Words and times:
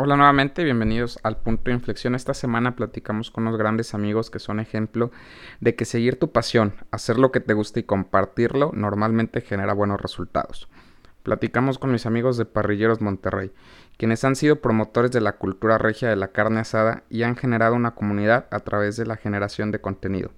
Hola 0.00 0.16
nuevamente, 0.16 0.62
bienvenidos 0.62 1.18
al 1.24 1.38
punto 1.38 1.64
de 1.64 1.72
inflexión. 1.72 2.14
Esta 2.14 2.32
semana 2.32 2.76
platicamos 2.76 3.32
con 3.32 3.48
unos 3.48 3.58
grandes 3.58 3.94
amigos 3.94 4.30
que 4.30 4.38
son 4.38 4.60
ejemplo 4.60 5.10
de 5.58 5.74
que 5.74 5.84
seguir 5.84 6.20
tu 6.20 6.30
pasión, 6.30 6.74
hacer 6.92 7.18
lo 7.18 7.32
que 7.32 7.40
te 7.40 7.52
gusta 7.52 7.80
y 7.80 7.82
compartirlo 7.82 8.70
normalmente 8.72 9.40
genera 9.40 9.74
buenos 9.74 10.00
resultados. 10.00 10.68
Platicamos 11.24 11.80
con 11.80 11.90
mis 11.90 12.06
amigos 12.06 12.36
de 12.36 12.44
Parrilleros 12.44 13.00
Monterrey, 13.00 13.50
quienes 13.96 14.22
han 14.22 14.36
sido 14.36 14.60
promotores 14.60 15.10
de 15.10 15.20
la 15.20 15.32
cultura 15.32 15.78
regia 15.78 16.08
de 16.08 16.14
la 16.14 16.28
carne 16.28 16.60
asada 16.60 17.02
y 17.10 17.24
han 17.24 17.34
generado 17.34 17.74
una 17.74 17.96
comunidad 17.96 18.46
a 18.52 18.60
través 18.60 18.96
de 18.96 19.04
la 19.04 19.16
generación 19.16 19.72
de 19.72 19.80
contenido. 19.80 20.30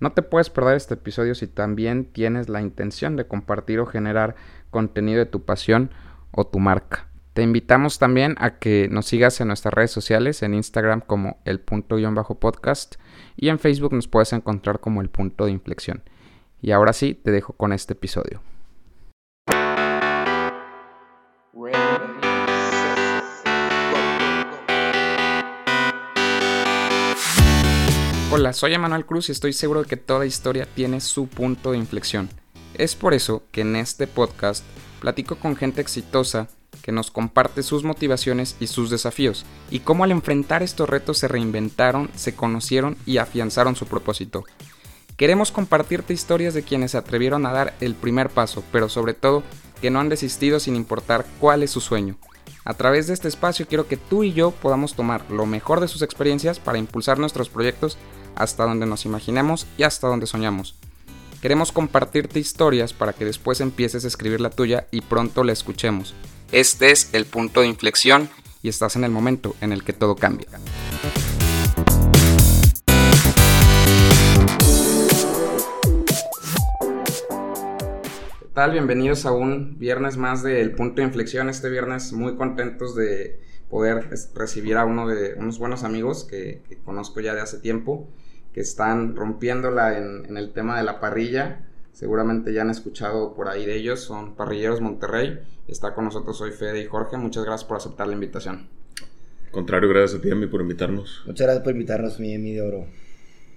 No 0.00 0.10
te 0.14 0.22
puedes 0.22 0.50
perder 0.50 0.74
este 0.74 0.94
episodio 0.94 1.36
si 1.36 1.46
también 1.46 2.06
tienes 2.06 2.48
la 2.48 2.60
intención 2.60 3.14
de 3.14 3.28
compartir 3.28 3.78
o 3.78 3.86
generar 3.86 4.34
contenido 4.70 5.20
de 5.20 5.26
tu 5.26 5.44
pasión 5.44 5.92
o 6.32 6.44
tu 6.44 6.58
marca. 6.58 7.09
Te 7.32 7.42
invitamos 7.42 8.00
también 8.00 8.34
a 8.38 8.58
que 8.58 8.88
nos 8.90 9.06
sigas 9.06 9.40
en 9.40 9.46
nuestras 9.46 9.72
redes 9.72 9.92
sociales, 9.92 10.42
en 10.42 10.52
Instagram 10.52 11.00
como 11.00 11.38
el 11.44 11.60
punto-podcast 11.60 12.96
y 13.36 13.50
en 13.50 13.60
Facebook 13.60 13.92
nos 13.94 14.08
puedes 14.08 14.32
encontrar 14.32 14.80
como 14.80 15.00
el 15.00 15.10
punto 15.10 15.44
de 15.44 15.52
inflexión. 15.52 16.02
Y 16.60 16.72
ahora 16.72 16.92
sí, 16.92 17.14
te 17.14 17.30
dejo 17.30 17.52
con 17.52 17.72
este 17.72 17.92
episodio. 17.92 18.42
Hola, 28.32 28.52
soy 28.52 28.74
Emanuel 28.74 29.06
Cruz 29.06 29.28
y 29.28 29.32
estoy 29.32 29.52
seguro 29.52 29.82
de 29.82 29.88
que 29.88 29.96
toda 29.96 30.26
historia 30.26 30.66
tiene 30.74 31.00
su 31.00 31.28
punto 31.28 31.70
de 31.70 31.78
inflexión. 31.78 32.28
Es 32.74 32.96
por 32.96 33.14
eso 33.14 33.44
que 33.52 33.60
en 33.60 33.76
este 33.76 34.08
podcast 34.08 34.64
platico 35.00 35.36
con 35.36 35.54
gente 35.54 35.80
exitosa 35.80 36.48
que 36.82 36.92
nos 36.92 37.10
comparte 37.10 37.62
sus 37.62 37.84
motivaciones 37.84 38.56
y 38.60 38.66
sus 38.66 38.90
desafíos, 38.90 39.44
y 39.70 39.80
cómo 39.80 40.04
al 40.04 40.10
enfrentar 40.10 40.62
estos 40.62 40.88
retos 40.88 41.18
se 41.18 41.28
reinventaron, 41.28 42.10
se 42.16 42.34
conocieron 42.34 42.96
y 43.06 43.18
afianzaron 43.18 43.76
su 43.76 43.86
propósito. 43.86 44.44
Queremos 45.16 45.52
compartirte 45.52 46.14
historias 46.14 46.54
de 46.54 46.62
quienes 46.62 46.92
se 46.92 46.98
atrevieron 46.98 47.44
a 47.44 47.52
dar 47.52 47.74
el 47.80 47.94
primer 47.94 48.30
paso, 48.30 48.64
pero 48.72 48.88
sobre 48.88 49.12
todo 49.12 49.42
que 49.82 49.90
no 49.90 50.00
han 50.00 50.08
desistido 50.08 50.60
sin 50.60 50.76
importar 50.76 51.26
cuál 51.38 51.62
es 51.62 51.70
su 51.70 51.80
sueño. 51.80 52.16
A 52.64 52.74
través 52.74 53.06
de 53.06 53.14
este 53.14 53.28
espacio 53.28 53.66
quiero 53.66 53.86
que 53.86 53.96
tú 53.96 54.22
y 54.22 54.32
yo 54.32 54.50
podamos 54.50 54.94
tomar 54.94 55.30
lo 55.30 55.46
mejor 55.46 55.80
de 55.80 55.88
sus 55.88 56.02
experiencias 56.02 56.58
para 56.58 56.78
impulsar 56.78 57.18
nuestros 57.18 57.48
proyectos 57.48 57.98
hasta 58.34 58.64
donde 58.64 58.86
nos 58.86 59.04
imaginemos 59.04 59.66
y 59.76 59.82
hasta 59.82 60.08
donde 60.08 60.26
soñamos. 60.26 60.74
Queremos 61.42 61.72
compartirte 61.72 62.38
historias 62.38 62.92
para 62.92 63.14
que 63.14 63.24
después 63.24 63.60
empieces 63.60 64.04
a 64.04 64.08
escribir 64.08 64.40
la 64.40 64.50
tuya 64.50 64.86
y 64.90 65.00
pronto 65.00 65.42
la 65.42 65.52
escuchemos. 65.52 66.14
Este 66.52 66.90
es 66.90 67.14
el 67.14 67.26
punto 67.26 67.60
de 67.60 67.68
inflexión 67.68 68.28
y 68.60 68.70
estás 68.70 68.96
en 68.96 69.04
el 69.04 69.12
momento 69.12 69.54
en 69.60 69.70
el 69.70 69.84
que 69.84 69.92
todo 69.92 70.16
cambia. 70.16 70.48
¿Qué 78.40 78.46
tal? 78.52 78.72
Bienvenidos 78.72 79.26
a 79.26 79.30
un 79.30 79.78
viernes 79.78 80.16
más 80.16 80.42
del 80.42 80.72
punto 80.72 81.02
de 81.02 81.06
inflexión. 81.06 81.48
Este 81.48 81.70
viernes 81.70 82.12
muy 82.12 82.34
contentos 82.34 82.96
de 82.96 83.38
poder 83.68 84.10
recibir 84.34 84.76
a 84.76 84.84
uno 84.84 85.06
de 85.06 85.34
unos 85.34 85.60
buenos 85.60 85.84
amigos 85.84 86.24
que, 86.24 86.62
conozco 86.84 87.20
ya 87.20 87.32
de 87.32 87.42
hace 87.42 87.60
tiempo, 87.60 88.08
que 88.52 88.62
están 88.62 89.14
rompiéndola 89.14 89.96
en 89.96 90.36
el 90.36 90.52
tema 90.52 90.76
de 90.76 90.82
la 90.82 90.98
parrilla 90.98 91.69
Seguramente 91.92 92.52
ya 92.52 92.62
han 92.62 92.70
escuchado 92.70 93.34
por 93.34 93.48
ahí 93.48 93.66
de 93.66 93.76
ellos, 93.76 94.00
son 94.00 94.34
Parrilleros 94.34 94.80
Monterrey. 94.80 95.40
Está 95.68 95.94
con 95.94 96.04
nosotros 96.04 96.40
hoy 96.40 96.52
Fede 96.52 96.80
y 96.80 96.86
Jorge. 96.86 97.16
Muchas 97.16 97.44
gracias 97.44 97.68
por 97.68 97.76
aceptar 97.76 98.06
la 98.06 98.14
invitación. 98.14 98.68
Contrario, 99.50 99.88
gracias 99.88 100.18
a 100.18 100.22
ti, 100.22 100.30
Emi, 100.30 100.46
por 100.46 100.60
invitarnos. 100.60 101.22
Muchas 101.26 101.46
gracias 101.46 101.64
por 101.64 101.72
invitarnos, 101.72 102.20
mi 102.20 102.32
Emi 102.32 102.52
de 102.52 102.62
Oro. 102.62 102.86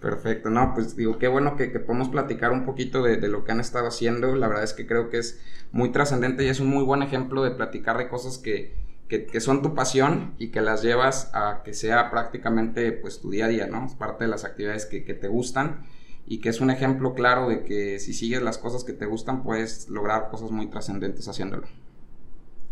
Perfecto, 0.01 0.49
no, 0.49 0.73
pues 0.73 0.97
digo, 0.97 1.17
qué 1.17 1.29
bueno 1.29 1.55
que, 1.55 1.67
podemos 1.67 2.09
platicar 2.09 2.51
un 2.51 2.65
poquito 2.65 3.03
de, 3.03 3.15
de, 3.15 3.29
lo 3.29 3.45
que 3.45 3.53
han 3.53 3.61
estado 3.61 3.87
haciendo. 3.87 4.35
La 4.35 4.49
verdad 4.49 4.65
es 4.65 4.73
que 4.73 4.85
creo 4.85 5.09
que 5.09 5.19
es 5.19 5.41
muy 5.71 5.93
trascendente 5.93 6.43
y 6.43 6.49
es 6.49 6.59
un 6.59 6.67
muy 6.67 6.83
buen 6.83 7.03
ejemplo 7.03 7.41
de 7.43 7.51
platicar 7.51 7.97
de 7.97 8.09
cosas 8.09 8.37
que, 8.37 8.75
que, 9.07 9.25
que, 9.25 9.39
son 9.39 9.61
tu 9.61 9.75
pasión 9.75 10.33
y 10.39 10.49
que 10.49 10.59
las 10.59 10.81
llevas 10.81 11.31
a 11.33 11.61
que 11.63 11.73
sea 11.73 12.11
prácticamente 12.11 12.91
pues 12.91 13.21
tu 13.21 13.29
día 13.29 13.45
a 13.45 13.47
día, 13.47 13.67
¿no? 13.67 13.85
Es 13.85 13.93
parte 13.93 14.25
de 14.25 14.29
las 14.29 14.43
actividades 14.43 14.85
que, 14.85 15.05
que 15.05 15.13
te 15.13 15.29
gustan 15.29 15.85
y 16.25 16.39
que 16.39 16.49
es 16.49 16.61
un 16.61 16.69
ejemplo 16.69 17.13
claro 17.13 17.49
de 17.49 17.63
que 17.63 17.99
si 17.99 18.13
sigues 18.13 18.41
las 18.41 18.57
cosas 18.57 18.83
que 18.83 18.93
te 18.93 19.05
gustan 19.05 19.43
puedes 19.43 19.89
lograr 19.89 20.29
cosas 20.29 20.51
muy 20.51 20.67
trascendentes 20.67 21.27
haciéndolo. 21.27 21.67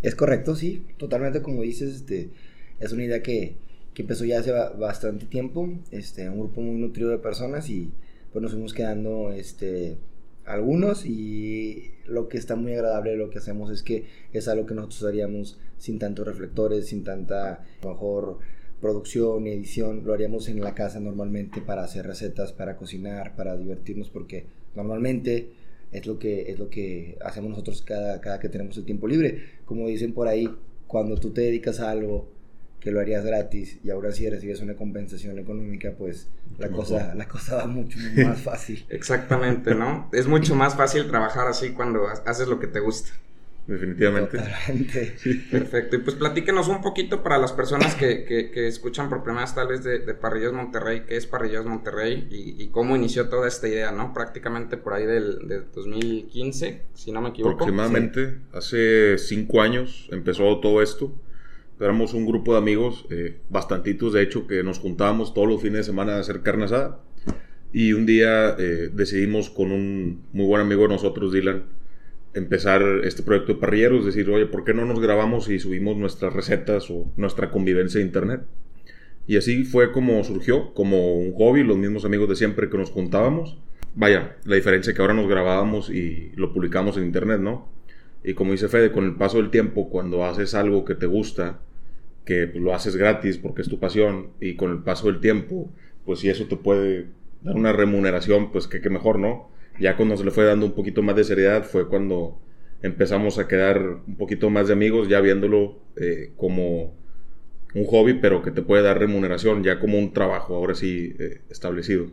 Es 0.01 0.15
correcto, 0.15 0.55
sí, 0.55 0.85
totalmente 0.97 1.41
como 1.41 1.61
dices, 1.61 1.95
este, 1.95 2.31
es 2.79 2.91
una 2.91 3.03
idea 3.03 3.21
que, 3.21 3.57
que 3.93 4.01
empezó 4.01 4.25
ya 4.25 4.39
hace 4.39 4.51
bastante 4.51 5.25
tiempo, 5.25 5.69
este, 5.91 6.29
un 6.29 6.39
grupo 6.39 6.61
muy 6.61 6.79
nutrido 6.79 7.09
de 7.09 7.19
personas 7.19 7.69
y 7.69 7.91
pues 8.31 8.41
nos 8.41 8.53
fuimos 8.53 8.73
quedando 8.73 9.31
este, 9.31 9.97
algunos 10.45 11.05
y 11.05 11.91
lo 12.05 12.27
que 12.29 12.37
está 12.37 12.55
muy 12.55 12.73
agradable 12.73 13.11
de 13.11 13.17
lo 13.17 13.29
que 13.29 13.39
hacemos 13.39 13.69
es 13.69 13.83
que 13.83 14.05
es 14.33 14.47
algo 14.47 14.65
que 14.65 14.73
nosotros 14.73 15.03
haríamos 15.03 15.59
sin 15.77 15.99
tantos 15.99 16.25
reflectores, 16.25 16.87
sin 16.87 17.03
tanta, 17.03 17.63
mejor, 17.83 18.39
producción 18.81 19.45
y 19.47 19.51
edición 19.51 20.03
lo 20.03 20.13
haríamos 20.13 20.49
en 20.49 20.59
la 20.59 20.73
casa 20.73 20.99
normalmente 20.99 21.61
para 21.61 21.83
hacer 21.83 22.05
recetas, 22.05 22.51
para 22.51 22.75
cocinar, 22.75 23.35
para 23.35 23.55
divertirnos, 23.55 24.09
porque 24.09 24.45
normalmente 24.75 25.51
es 25.91 26.07
lo 26.07 26.17
que, 26.17 26.51
es 26.51 26.59
lo 26.59 26.69
que 26.69 27.17
hacemos 27.23 27.51
nosotros 27.51 27.81
cada, 27.83 28.19
cada 28.19 28.39
que 28.39 28.49
tenemos 28.49 28.75
el 28.77 28.85
tiempo 28.85 29.07
libre. 29.07 29.43
Como 29.65 29.87
dicen 29.87 30.13
por 30.13 30.27
ahí, 30.27 30.49
cuando 30.87 31.15
tú 31.17 31.31
te 31.31 31.41
dedicas 31.41 31.79
a 31.79 31.91
algo 31.91 32.27
que 32.81 32.91
lo 32.91 32.99
harías 32.99 33.23
gratis 33.23 33.77
y 33.83 33.91
ahora 33.91 34.11
sí 34.11 34.27
recibes 34.27 34.59
una 34.59 34.75
compensación 34.75 35.37
económica, 35.37 35.93
pues 35.97 36.27
la 36.57 36.69
cosa, 36.69 37.13
la 37.13 37.27
cosa 37.27 37.57
va 37.57 37.67
mucho 37.67 37.99
más 38.25 38.41
fácil. 38.41 38.85
Exactamente, 38.89 39.75
¿no? 39.75 40.09
Es 40.11 40.27
mucho 40.27 40.55
más 40.55 40.75
fácil 40.75 41.07
trabajar 41.07 41.47
así 41.47 41.69
cuando 41.71 42.07
haces 42.07 42.47
lo 42.47 42.59
que 42.59 42.67
te 42.67 42.79
gusta. 42.79 43.11
Definitivamente. 43.67 44.37
Perfecto. 45.51 45.95
Y 45.95 45.99
pues 45.99 46.15
platíquenos 46.15 46.67
un 46.67 46.81
poquito 46.81 47.21
para 47.21 47.37
las 47.37 47.53
personas 47.53 47.95
que, 47.95 48.25
que, 48.25 48.67
escuchan 48.67 49.07
por 49.07 49.23
primera 49.23 49.45
vez 49.45 49.53
tal 49.53 49.67
vez 49.67 49.83
de, 49.83 49.99
de 49.99 50.13
Parrillas 50.13 50.51
Monterrey, 50.51 51.03
qué 51.07 51.15
es 51.15 51.27
Parrillas 51.27 51.65
Monterrey 51.65 52.27
y, 52.31 52.67
cómo 52.67 52.95
inició 52.95 53.29
toda 53.29 53.47
esta 53.47 53.67
idea, 53.67 53.91
¿no? 53.91 54.13
Prácticamente 54.13 54.77
por 54.77 54.93
ahí 54.93 55.05
del, 55.05 55.65
2015, 55.73 56.81
si 56.93 57.11
no 57.11 57.21
me 57.21 57.29
equivoco. 57.29 57.53
Aproximadamente, 57.55 58.37
hace 58.51 59.17
cinco 59.17 59.61
años 59.61 60.07
empezó 60.11 60.59
todo 60.59 60.81
esto. 60.81 61.13
Éramos 61.79 62.13
un 62.13 62.25
grupo 62.25 62.53
de 62.53 62.59
amigos, 62.59 63.05
eh, 63.09 63.39
bastantitos 63.49 64.13
de 64.13 64.21
hecho, 64.21 64.47
que 64.47 64.63
nos 64.63 64.79
juntábamos 64.79 65.33
todos 65.33 65.47
los 65.47 65.61
fines 65.61 65.79
de 65.79 65.83
semana 65.83 66.15
a 66.15 66.19
hacer 66.19 66.41
carne 66.41 66.65
asada. 66.65 66.99
Y 67.73 67.93
un 67.93 68.05
día 68.05 68.55
eh, 68.59 68.89
decidimos 68.91 69.49
con 69.49 69.71
un 69.71 70.23
muy 70.33 70.45
buen 70.45 70.61
amigo 70.61 70.83
de 70.83 70.89
nosotros, 70.89 71.31
Dylan, 71.31 71.63
empezar 72.33 72.81
este 73.03 73.23
proyecto 73.23 73.53
de 73.53 73.59
parrilleros, 73.59 74.05
decir, 74.05 74.29
oye, 74.29 74.45
¿por 74.45 74.63
qué 74.63 74.73
no 74.73 74.85
nos 74.85 74.99
grabamos 74.99 75.49
y 75.49 75.59
subimos 75.59 75.97
nuestras 75.97 76.33
recetas 76.33 76.89
o 76.89 77.11
nuestra 77.17 77.51
convivencia 77.51 77.99
de 77.99 78.05
internet? 78.05 78.41
Y 79.27 79.37
así 79.37 79.63
fue 79.63 79.91
como 79.91 80.23
surgió, 80.23 80.73
como 80.73 81.15
un 81.15 81.33
hobby, 81.33 81.63
los 81.63 81.77
mismos 81.77 82.05
amigos 82.05 82.29
de 82.29 82.35
siempre 82.35 82.69
que 82.69 82.77
nos 82.77 82.89
juntábamos. 82.89 83.57
Vaya, 83.95 84.37
la 84.45 84.55
diferencia 84.55 84.93
que 84.93 85.01
ahora 85.01 85.13
nos 85.13 85.27
grabábamos 85.27 85.89
y 85.89 86.31
lo 86.35 86.53
publicamos 86.53 86.97
en 86.97 87.05
internet, 87.05 87.39
¿no? 87.39 87.67
Y 88.23 88.33
como 88.33 88.51
dice 88.51 88.69
Fede, 88.69 88.91
con 88.91 89.03
el 89.05 89.15
paso 89.15 89.37
del 89.37 89.49
tiempo, 89.49 89.89
cuando 89.89 90.25
haces 90.25 90.53
algo 90.53 90.85
que 90.85 90.95
te 90.95 91.07
gusta, 91.07 91.59
que 92.25 92.47
lo 92.55 92.73
haces 92.73 92.95
gratis 92.95 93.37
porque 93.37 93.61
es 93.61 93.69
tu 93.69 93.79
pasión, 93.79 94.29
y 94.39 94.55
con 94.55 94.71
el 94.71 94.79
paso 94.79 95.07
del 95.07 95.19
tiempo, 95.19 95.69
pues 96.05 96.19
si 96.19 96.29
eso 96.29 96.45
te 96.45 96.55
puede 96.55 97.07
dar 97.41 97.55
una 97.55 97.73
remuneración, 97.73 98.51
pues 98.51 98.67
que, 98.67 98.81
que 98.81 98.89
mejor, 98.89 99.19
¿no? 99.19 99.50
Ya 99.79 99.95
cuando 99.95 100.17
se 100.17 100.23
le 100.23 100.31
fue 100.31 100.45
dando 100.45 100.65
un 100.65 100.73
poquito 100.73 101.01
más 101.01 101.15
de 101.15 101.23
seriedad 101.23 101.63
fue 101.63 101.87
cuando 101.87 102.39
empezamos 102.81 103.39
a 103.39 103.47
quedar 103.47 103.79
un 104.07 104.17
poquito 104.17 104.49
más 104.49 104.67
de 104.67 104.73
amigos, 104.73 105.07
ya 105.07 105.21
viéndolo 105.21 105.79
eh, 105.95 106.31
como 106.37 106.93
un 107.73 107.85
hobby, 107.85 108.15
pero 108.15 108.41
que 108.41 108.51
te 108.51 108.61
puede 108.61 108.83
dar 108.83 108.99
remuneración, 108.99 109.63
ya 109.63 109.79
como 109.79 109.97
un 109.97 110.13
trabajo, 110.13 110.55
ahora 110.55 110.75
sí 110.75 111.15
eh, 111.19 111.41
establecido. 111.49 112.07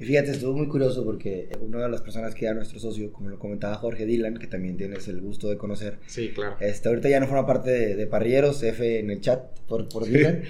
Y 0.00 0.04
fíjate, 0.04 0.30
estuvo 0.30 0.52
muy 0.52 0.68
curioso 0.68 1.04
porque 1.04 1.48
una 1.60 1.82
de 1.82 1.88
las 1.88 2.02
personas 2.02 2.32
que 2.32 2.44
era 2.44 2.54
nuestro 2.54 2.78
socio, 2.78 3.12
como 3.12 3.30
lo 3.30 3.38
comentaba 3.40 3.74
Jorge 3.74 4.06
Dylan, 4.06 4.38
que 4.38 4.46
también 4.46 4.76
tienes 4.76 5.08
el 5.08 5.20
gusto 5.20 5.48
de 5.48 5.56
conocer. 5.56 5.98
Sí, 6.06 6.28
claro. 6.32 6.56
Este, 6.60 6.88
ahorita 6.88 7.08
ya 7.08 7.18
no 7.18 7.26
forma 7.26 7.44
parte 7.46 7.96
de, 7.96 8.06
Parrilleros, 8.06 8.62
F 8.62 9.00
en 9.00 9.10
el 9.10 9.20
chat 9.20 9.58
por, 9.66 9.88
por 9.88 10.04
Dylan. 10.04 10.44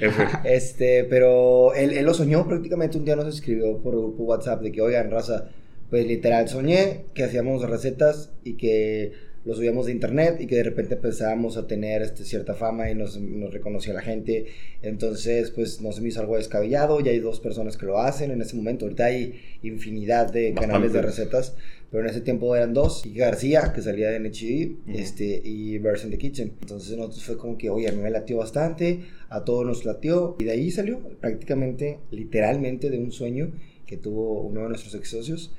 este, 0.45 1.05
pero 1.05 1.73
él, 1.73 1.93
él, 1.93 2.05
lo 2.05 2.13
soñó 2.13 2.47
prácticamente 2.47 2.99
un 2.99 3.07
día 3.07 3.17
nos 3.17 3.35
escribió 3.35 3.79
por 3.79 3.97
grupo 3.97 4.25
WhatsApp 4.25 4.61
de 4.61 4.71
que, 4.71 4.83
oigan, 4.83 5.11
raza, 5.11 5.49
pues 5.91 6.07
literal 6.07 6.49
soñé 6.49 7.05
que 7.15 7.25
hacíamos 7.25 7.63
recetas 7.69 8.31
y 8.45 8.55
que 8.55 9.13
lo 9.49 9.55
subíamos 9.55 9.87
de 9.87 9.93
internet 9.93 10.37
y 10.41 10.47
que 10.47 10.57
de 10.57 10.65
repente 10.65 10.97
empezábamos 10.97 11.57
a 11.57 11.67
tener 11.67 12.03
este, 12.03 12.25
cierta 12.25 12.55
fama 12.55 12.91
y 12.91 12.95
nos, 12.95 13.19
nos, 13.19 13.51
reconocía 13.51 13.95
la 13.95 14.03
gente. 14.03 14.47
Entonces, 14.83 15.51
pues 15.51 15.81
no 15.81 15.91
se 15.93 16.03
me 16.03 16.09
hizo 16.09 16.21
algo 16.21 16.37
descabellado. 16.37 17.01
Ya 17.01 17.13
hay 17.13 17.21
dos 17.21 17.41
personas 17.41 17.79
que 17.79 17.87
lo 17.87 17.99
hacen 17.99 18.31
en 18.31 18.43
ese 18.43 18.57
momento. 18.57 18.85
Ahorita 18.85 19.07
hay 19.07 19.41
infinidad 19.63 20.31
de 20.31 20.53
canales 20.53 20.93
de 20.93 21.01
recetas, 21.01 21.55
pero 21.91 22.03
en 22.03 22.11
ese 22.11 22.21
tiempo 22.21 22.55
eran 22.55 22.75
dos. 22.75 23.07
Y 23.07 23.15
García, 23.15 23.73
que 23.75 23.81
salía 23.81 24.11
de 24.11 24.21
NHD, 24.21 24.99
este, 24.99 25.41
y 25.43 25.79
Verse 25.79 26.05
in 26.05 26.11
the 26.11 26.19
Kitchen. 26.19 26.53
Entonces, 26.61 26.95
nosotros 26.97 27.25
fue 27.25 27.39
como 27.39 27.57
que, 27.57 27.71
oye, 27.71 27.89
a 27.89 27.93
mí 27.93 28.03
me 28.03 28.11
latió 28.11 28.37
bastante, 28.37 29.01
a 29.31 29.45
todos 29.45 29.65
nos 29.65 29.87
latió. 29.87 30.37
Y 30.41 30.45
de 30.45 30.51
ahí 30.51 30.71
salió 30.71 30.99
prácticamente, 31.21 32.01
literalmente, 32.11 32.91
de 32.91 32.99
un 32.99 33.13
sueño 33.13 33.53
que 33.87 33.97
tuvo 33.97 34.43
uno 34.43 34.65
de 34.65 34.69
nuestros 34.69 34.95
ex 34.95 35.09
socios. 35.09 35.55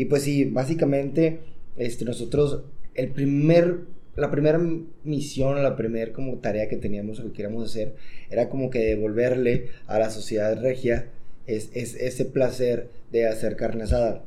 Y 0.00 0.06
pues 0.06 0.22
sí, 0.22 0.46
básicamente, 0.46 1.40
este, 1.76 2.06
nosotros 2.06 2.62
el 2.94 3.10
primer, 3.10 3.80
la 4.16 4.30
primera 4.30 4.58
misión, 5.04 5.62
la 5.62 5.76
primera 5.76 6.10
como 6.14 6.38
tarea 6.38 6.70
que 6.70 6.78
teníamos 6.78 7.20
o 7.20 7.24
que 7.24 7.32
queríamos 7.32 7.68
hacer 7.68 7.96
era 8.30 8.48
como 8.48 8.70
que 8.70 8.78
devolverle 8.78 9.66
a 9.86 9.98
la 9.98 10.08
sociedad 10.08 10.58
regia 10.58 11.10
es, 11.46 11.68
ese 11.74 12.24
placer 12.24 12.88
de 13.12 13.26
hacer 13.26 13.56
carne 13.56 13.82
asada. 13.82 14.24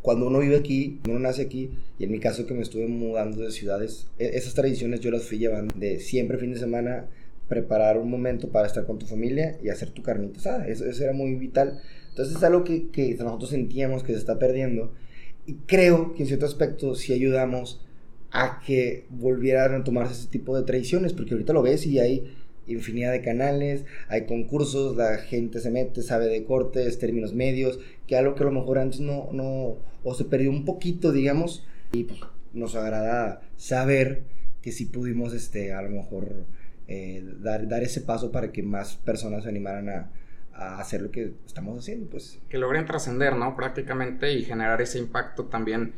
Cuando 0.00 0.28
uno 0.28 0.38
vive 0.38 0.56
aquí, 0.56 0.98
uno 1.06 1.18
nace 1.18 1.42
aquí, 1.42 1.68
y 1.98 2.04
en 2.04 2.10
mi 2.10 2.18
caso 2.18 2.46
que 2.46 2.54
me 2.54 2.62
estuve 2.62 2.86
mudando 2.86 3.42
de 3.42 3.50
ciudades, 3.50 4.06
e, 4.18 4.30
esas 4.38 4.54
tradiciones 4.54 5.00
yo 5.00 5.10
las 5.10 5.24
fui 5.24 5.36
llevando 5.36 5.74
de 5.78 6.00
siempre 6.00 6.38
fin 6.38 6.54
de 6.54 6.58
semana 6.58 7.04
preparar 7.50 7.98
un 7.98 8.08
momento 8.08 8.48
para 8.48 8.66
estar 8.66 8.86
con 8.86 8.98
tu 8.98 9.04
familia 9.04 9.58
y 9.62 9.68
hacer 9.68 9.90
tu 9.90 10.02
carnita 10.02 10.38
asada. 10.38 10.66
Eso, 10.68 10.86
eso 10.86 11.04
era 11.04 11.12
muy 11.12 11.34
vital. 11.34 11.82
Entonces 12.08 12.36
es 12.36 12.42
algo 12.42 12.64
que, 12.64 12.88
que, 12.88 13.14
nosotros 13.16 13.50
sentíamos 13.50 14.02
que 14.02 14.12
se 14.12 14.18
está 14.18 14.38
perdiendo. 14.38 14.90
Y 15.46 15.54
creo 15.66 16.14
que 16.14 16.22
en 16.22 16.28
cierto 16.28 16.46
aspecto 16.46 16.94
sí 16.94 17.12
ayudamos 17.12 17.80
a 18.30 18.60
que 18.64 19.06
volvieran 19.10 19.74
a 19.74 19.84
tomarse 19.84 20.14
ese 20.14 20.28
tipo 20.28 20.56
de 20.56 20.64
tradiciones, 20.64 21.12
porque 21.12 21.34
ahorita 21.34 21.52
lo 21.52 21.62
ves 21.62 21.86
y 21.86 21.98
hay 21.98 22.34
infinidad 22.66 23.12
de 23.12 23.22
canales, 23.22 23.84
hay 24.08 24.24
concursos, 24.26 24.96
la 24.96 25.18
gente 25.18 25.60
se 25.60 25.70
mete, 25.70 26.02
sabe 26.02 26.28
de 26.28 26.44
cortes, 26.44 26.98
términos 26.98 27.34
medios, 27.34 27.78
que 28.06 28.16
algo 28.16 28.34
que 28.34 28.42
a 28.42 28.46
lo 28.46 28.52
mejor 28.52 28.78
antes 28.78 29.00
no, 29.00 29.28
no, 29.32 29.76
o 30.04 30.14
se 30.14 30.24
perdió 30.24 30.50
un 30.50 30.64
poquito, 30.64 31.12
digamos, 31.12 31.64
y 31.92 32.04
pues 32.04 32.20
nos 32.52 32.74
agrada 32.74 33.42
saber 33.56 34.22
que 34.62 34.72
sí 34.72 34.86
pudimos, 34.86 35.34
este, 35.34 35.72
a 35.72 35.82
lo 35.82 35.90
mejor, 35.90 36.46
eh, 36.88 37.22
dar, 37.40 37.68
dar 37.68 37.82
ese 37.82 38.00
paso 38.00 38.30
para 38.30 38.52
que 38.52 38.62
más 38.62 38.96
personas 38.96 39.42
se 39.42 39.48
animaran 39.48 39.88
a, 39.88 40.10
a 40.54 40.78
hacer 40.78 41.02
lo 41.02 41.10
que 41.10 41.34
estamos 41.46 41.78
haciendo, 41.78 42.10
pues. 42.10 42.40
Que 42.48 42.58
logren 42.58 42.86
trascender, 42.86 43.36
¿no? 43.36 43.56
Prácticamente 43.56 44.32
y 44.32 44.44
generar 44.44 44.80
ese 44.80 44.98
impacto 44.98 45.46
también 45.46 45.94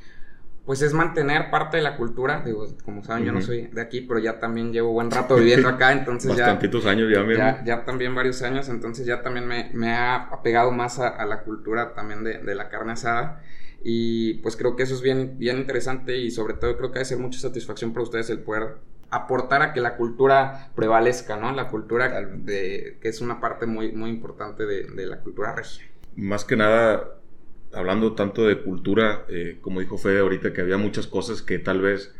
pues 0.65 0.81
es 0.81 0.95
mantener 0.95 1.51
parte 1.51 1.77
de 1.77 1.83
la 1.83 1.97
cultura. 1.97 2.43
Digo, 2.45 2.67
como 2.85 3.05
saben, 3.05 3.25
yo 3.25 3.33
no 3.33 3.43
soy 3.43 3.67
de 3.67 3.81
aquí, 3.81 4.01
pero 4.01 4.19
ya 4.19 4.41
también 4.41 4.73
llevo 4.73 4.93
buen 4.93 5.11
rato 5.11 5.37
viviendo 5.37 5.69
acá, 5.69 5.93
entonces 5.93 6.31
Bastantitos 6.31 6.87
años 6.87 7.12
ya, 7.12 7.23
ya, 7.37 7.65
ya, 7.65 7.85
también 7.85 8.15
varios 8.15 8.41
años, 8.43 8.69
entonces 8.69 9.05
ya 9.05 9.23
también 9.23 9.47
me, 9.47 9.71
me 9.75 9.93
ha 9.93 10.17
apegado 10.17 10.71
más 10.71 10.99
a, 10.99 11.25
la 11.27 11.43
cultura 11.43 11.95
también 11.95 12.25
de, 12.25 12.39
de, 12.39 12.55
la 12.55 12.71
carne 12.71 12.93
asada. 12.93 13.43
Y 13.83 14.35
pues 14.35 14.57
creo 14.57 14.77
que 14.77 14.85
eso 14.85 14.95
es 14.95 15.03
bien, 15.03 15.39
bien 15.39 15.59
interesante 15.59 16.17
y 16.17 16.31
sobre 16.31 16.55
todo 16.55 16.79
creo 16.79 16.91
que 16.91 17.00
debe 17.00 17.05
ser 17.05 17.19
mucha 17.19 17.39
satisfacción 17.39 17.93
para 17.93 18.05
ustedes 18.05 18.31
el 18.31 18.39
poder 18.39 18.79
aportar 19.14 19.62
a 19.62 19.72
que 19.72 19.81
la 19.81 19.96
cultura 19.96 20.70
prevalezca, 20.75 21.37
¿no? 21.37 21.52
La 21.52 21.69
cultura 21.69 22.20
de, 22.20 22.99
que 23.00 23.08
es 23.08 23.20
una 23.20 23.40
parte 23.40 23.66
muy, 23.66 23.93
muy 23.93 24.11
importante 24.11 24.66
de, 24.66 24.84
de 24.84 25.06
la 25.06 25.20
cultura 25.20 25.55
regia. 25.55 25.84
Más 26.16 26.44
que 26.44 26.56
nada, 26.56 27.19
hablando 27.72 28.14
tanto 28.14 28.46
de 28.46 28.62
cultura, 28.62 29.25
eh, 29.28 29.58
como 29.61 29.81
dijo 29.81 29.99
Fede 29.99 30.20
ahorita, 30.20 30.52
que 30.52 30.61
había 30.61 30.78
muchas 30.78 31.06
cosas 31.06 31.43
que 31.43 31.58
tal 31.58 31.81
vez 31.81 32.14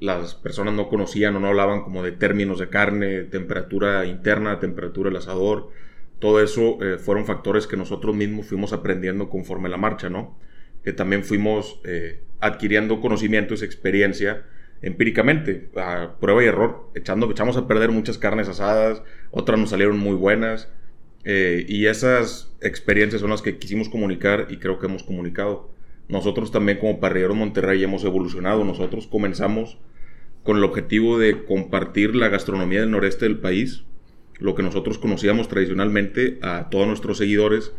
las 0.00 0.34
personas 0.34 0.74
no 0.74 0.88
conocían 0.88 1.36
o 1.36 1.40
no 1.40 1.48
hablaban 1.48 1.82
como 1.82 2.02
de 2.02 2.12
términos 2.12 2.58
de 2.58 2.68
carne, 2.68 3.22
temperatura 3.24 4.06
interna, 4.06 4.58
temperatura 4.58 5.10
del 5.10 5.18
asador. 5.18 5.70
Todo 6.18 6.40
eso 6.40 6.82
eh, 6.82 6.98
fueron 6.98 7.26
factores 7.26 7.66
que 7.66 7.76
nosotros 7.76 8.14
mismos 8.14 8.46
fuimos 8.46 8.72
aprendiendo 8.72 9.28
conforme 9.28 9.68
la 9.68 9.76
marcha, 9.76 10.08
¿no? 10.08 10.38
Que 10.82 10.92
también 10.92 11.24
fuimos 11.24 11.80
eh, 11.84 12.22
adquiriendo 12.40 13.00
conocimientos, 13.00 13.62
experiencia 13.62 14.44
empíricamente, 14.82 15.68
a 15.76 16.16
prueba 16.20 16.42
y 16.42 16.46
error, 16.46 16.90
echando, 16.94 17.30
echamos 17.30 17.56
a 17.56 17.66
perder 17.66 17.90
muchas 17.90 18.18
carnes 18.18 18.48
asadas, 18.48 19.02
otras 19.30 19.58
nos 19.58 19.70
salieron 19.70 19.98
muy 19.98 20.14
buenas, 20.14 20.68
eh, 21.24 21.66
y 21.68 21.86
esas 21.86 22.50
experiencias 22.60 23.20
son 23.20 23.30
las 23.30 23.42
que 23.42 23.58
quisimos 23.58 23.88
comunicar 23.88 24.46
y 24.50 24.58
creo 24.58 24.78
que 24.78 24.86
hemos 24.86 25.02
comunicado. 25.02 25.70
Nosotros 26.08 26.50
también 26.50 26.78
como 26.78 27.00
Parrilleros 27.00 27.36
Monterrey 27.36 27.84
hemos 27.84 28.04
evolucionado. 28.04 28.64
Nosotros 28.64 29.06
comenzamos 29.06 29.78
con 30.42 30.56
el 30.56 30.64
objetivo 30.64 31.18
de 31.18 31.44
compartir 31.44 32.16
la 32.16 32.28
gastronomía 32.28 32.80
del 32.80 32.90
noreste 32.90 33.26
del 33.26 33.38
país, 33.38 33.84
lo 34.38 34.54
que 34.54 34.62
nosotros 34.62 34.98
conocíamos 34.98 35.48
tradicionalmente 35.48 36.38
a 36.40 36.70
todos 36.70 36.86
nuestros 36.86 37.18
seguidores. 37.18 37.72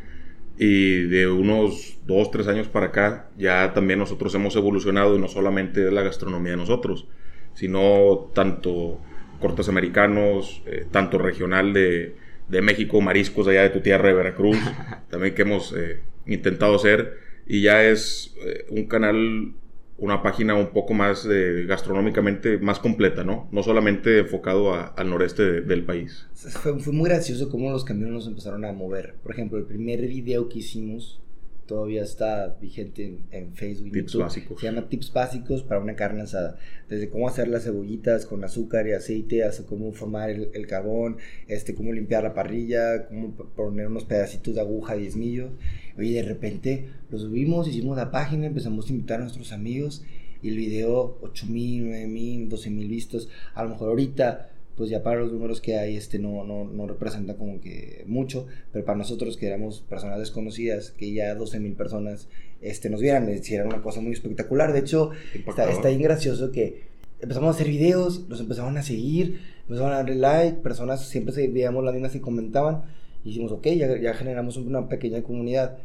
Y 0.61 1.03
de 1.03 1.25
unos 1.27 1.97
dos, 2.05 2.31
tres 2.31 2.47
años 2.47 2.67
para 2.67 2.87
acá, 2.87 3.29
ya 3.37 3.73
también 3.73 3.97
nosotros 3.97 4.35
hemos 4.35 4.57
evolucionado 4.57 5.15
y 5.15 5.19
no 5.19 5.29
solamente 5.29 5.89
la 5.89 6.01
gastronomía 6.01 6.51
de 6.51 6.57
nosotros, 6.57 7.07
sino 7.53 8.29
tanto 8.35 8.99
cortes 9.39 9.69
americanos, 9.69 10.61
eh, 10.65 10.85
tanto 10.91 11.17
regional 11.17 11.71
de, 11.71 12.17
de 12.49 12.61
México, 12.61 12.99
mariscos 12.99 13.47
allá 13.47 13.61
de 13.61 13.69
tu 13.69 13.79
tierra 13.79 14.09
de 14.09 14.15
Veracruz, 14.15 14.57
también 15.09 15.33
que 15.33 15.43
hemos 15.43 15.73
eh, 15.77 16.01
intentado 16.25 16.75
hacer. 16.75 17.17
Y 17.47 17.61
ya 17.61 17.85
es 17.85 18.35
eh, 18.45 18.65
un 18.69 18.85
canal, 18.87 19.53
una 19.99 20.23
página 20.23 20.55
un 20.55 20.67
poco 20.67 20.93
más 20.93 21.27
gastronómicamente 21.67 22.57
más 22.57 22.79
completa, 22.79 23.23
¿no? 23.23 23.47
No 23.51 23.63
solamente 23.63 24.19
enfocado 24.19 24.73
al 24.73 25.09
noreste 25.09 25.61
del 25.61 25.85
país. 25.85 26.27
Fue, 26.33 26.79
fue, 26.79 26.93
muy 26.93 27.09
gracioso 27.09 27.49
cómo 27.49 27.71
los 27.71 27.83
camiones 27.83 28.13
nos 28.13 28.27
empezaron 28.27 28.65
a 28.65 28.73
mover. 28.73 29.15
Por 29.23 29.33
ejemplo, 29.33 29.57
el 29.57 29.65
primer 29.65 30.01
video 30.01 30.49
que 30.49 30.59
hicimos 30.59 31.21
todavía 31.69 32.01
está 32.01 32.57
vigente 32.59 33.19
en, 33.29 33.53
Facebook. 33.53 33.91
Tips 33.91 34.15
básicos. 34.15 34.59
Se 34.59 34.65
llama 34.65 34.89
Tips 34.89 35.13
básicos 35.13 35.61
para 35.61 35.79
una 35.79 35.95
carne 35.95 36.23
asada. 36.23 36.57
Desde 36.89 37.11
cómo 37.11 37.27
hacer 37.27 37.47
las 37.47 37.63
cebollitas 37.63 38.25
con 38.25 38.43
azúcar 38.43 38.87
y 38.87 38.93
aceite, 38.93 39.43
hasta 39.43 39.67
cómo 39.67 39.91
formar 39.93 40.31
el, 40.31 40.67
carbón, 40.67 41.17
este, 41.47 41.75
cómo 41.75 41.93
limpiar 41.93 42.23
la 42.23 42.33
parrilla, 42.33 43.07
cómo 43.07 43.35
poner 43.55 43.85
unos 43.85 44.05
pedacitos 44.05 44.55
de 44.55 44.61
aguja, 44.61 44.95
diezmillos. 44.95 45.51
Y 45.95 46.13
de 46.13 46.23
repente 46.23 46.87
lo 47.11 47.19
subimos, 47.19 47.67
hicimos 47.67 47.95
la 47.95 48.09
página, 48.09 48.47
empezamos 48.47 48.87
a 48.87 48.89
invitar 48.89 49.19
a 49.19 49.23
nuestros 49.23 49.51
amigos 49.51 50.03
y 50.41 50.49
el 50.49 50.57
video 50.57 51.19
8000, 51.21 51.91
9000, 51.91 52.49
12000 52.49 52.87
vistos. 52.87 53.29
A 53.53 53.63
lo 53.63 53.69
mejor 53.69 53.89
ahorita 53.89 54.49
pues 54.79 54.89
ya 54.89 55.03
para 55.03 55.19
los 55.19 55.33
números 55.33 55.59
que 55.59 55.77
hay, 55.77 55.97
este 55.97 56.19
no, 56.19 56.45
no, 56.45 56.63
no 56.63 56.87
representa 56.87 57.35
como 57.35 57.59
que 57.59 58.05
mucho, 58.07 58.47
pero 58.71 58.85
para 58.85 58.97
nosotros 58.97 59.35
que 59.35 59.45
éramos 59.45 59.81
personas 59.81 60.19
desconocidas, 60.19 60.91
que 60.91 61.11
ya 61.11 61.35
12 61.35 61.59
mil 61.59 61.73
personas 61.73 62.29
este, 62.61 62.89
nos 62.89 63.01
vieran, 63.01 63.29
hicieran 63.29 63.67
una 63.67 63.81
cosa 63.81 63.99
muy 63.99 64.13
espectacular. 64.13 64.71
De 64.71 64.79
hecho, 64.79 65.11
está, 65.45 65.69
está 65.69 65.89
bien 65.89 66.01
gracioso 66.01 66.53
que 66.53 66.83
empezamos 67.19 67.49
a 67.49 67.51
hacer 67.51 67.67
videos, 67.67 68.29
nos 68.29 68.39
empezaron 68.39 68.77
a 68.77 68.81
seguir, 68.81 69.41
empezaron 69.63 69.91
a 69.91 69.97
darle 69.97 70.15
like, 70.15 70.61
personas 70.61 71.05
siempre 71.05 71.33
se 71.33 71.49
veíamos 71.49 71.83
las 71.83 71.93
mismas 71.93 72.15
y 72.15 72.21
comentaban, 72.21 72.83
y 73.25 73.31
dijimos, 73.31 73.51
ok, 73.51 73.67
ya, 73.67 73.99
ya 73.99 74.13
generamos 74.13 74.55
una 74.55 74.87
pequeña 74.87 75.21
comunidad. 75.23 75.79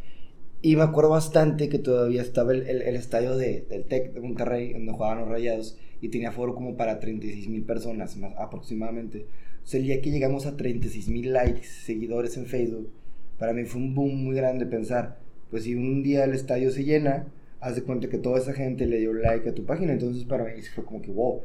Y 0.62 0.76
me 0.76 0.84
acuerdo 0.84 1.10
bastante 1.10 1.68
que 1.68 1.80
todavía 1.80 2.22
estaba 2.22 2.52
el, 2.52 2.68
el, 2.68 2.82
el 2.82 2.94
estadio 2.94 3.36
de, 3.36 3.66
del 3.68 3.86
TEC 3.86 4.12
de 4.14 4.20
Monterrey, 4.20 4.72
donde 4.72 4.92
jugaban 4.92 5.18
los 5.18 5.28
rayados, 5.28 5.78
y 6.04 6.10
tenía 6.10 6.32
foro 6.32 6.54
como 6.54 6.76
para 6.76 7.00
36 7.00 7.48
mil 7.48 7.62
personas 7.62 8.14
más 8.18 8.34
aproximadamente. 8.36 9.24
O 9.64 9.66
sea, 9.66 9.80
el 9.80 9.86
día 9.86 10.02
que 10.02 10.10
llegamos 10.10 10.44
a 10.44 10.54
36 10.54 11.08
mil 11.08 11.32
likes, 11.32 11.66
seguidores 11.66 12.36
en 12.36 12.44
Facebook, 12.44 12.90
para 13.38 13.54
mí 13.54 13.64
fue 13.64 13.80
un 13.80 13.94
boom 13.94 14.24
muy 14.24 14.36
grande 14.36 14.66
pensar, 14.66 15.18
pues 15.50 15.64
si 15.64 15.74
un 15.74 16.02
día 16.02 16.24
el 16.24 16.34
estadio 16.34 16.70
se 16.70 16.84
llena, 16.84 17.26
haz 17.58 17.76
de 17.76 17.84
cuenta 17.84 18.10
que 18.10 18.18
toda 18.18 18.38
esa 18.38 18.52
gente 18.52 18.86
le 18.86 18.98
dio 18.98 19.14
like 19.14 19.48
a 19.48 19.54
tu 19.54 19.64
página, 19.64 19.94
entonces 19.94 20.24
para 20.24 20.44
mí 20.44 20.60
fue 20.74 20.84
como 20.84 21.00
que 21.00 21.10
wow, 21.10 21.40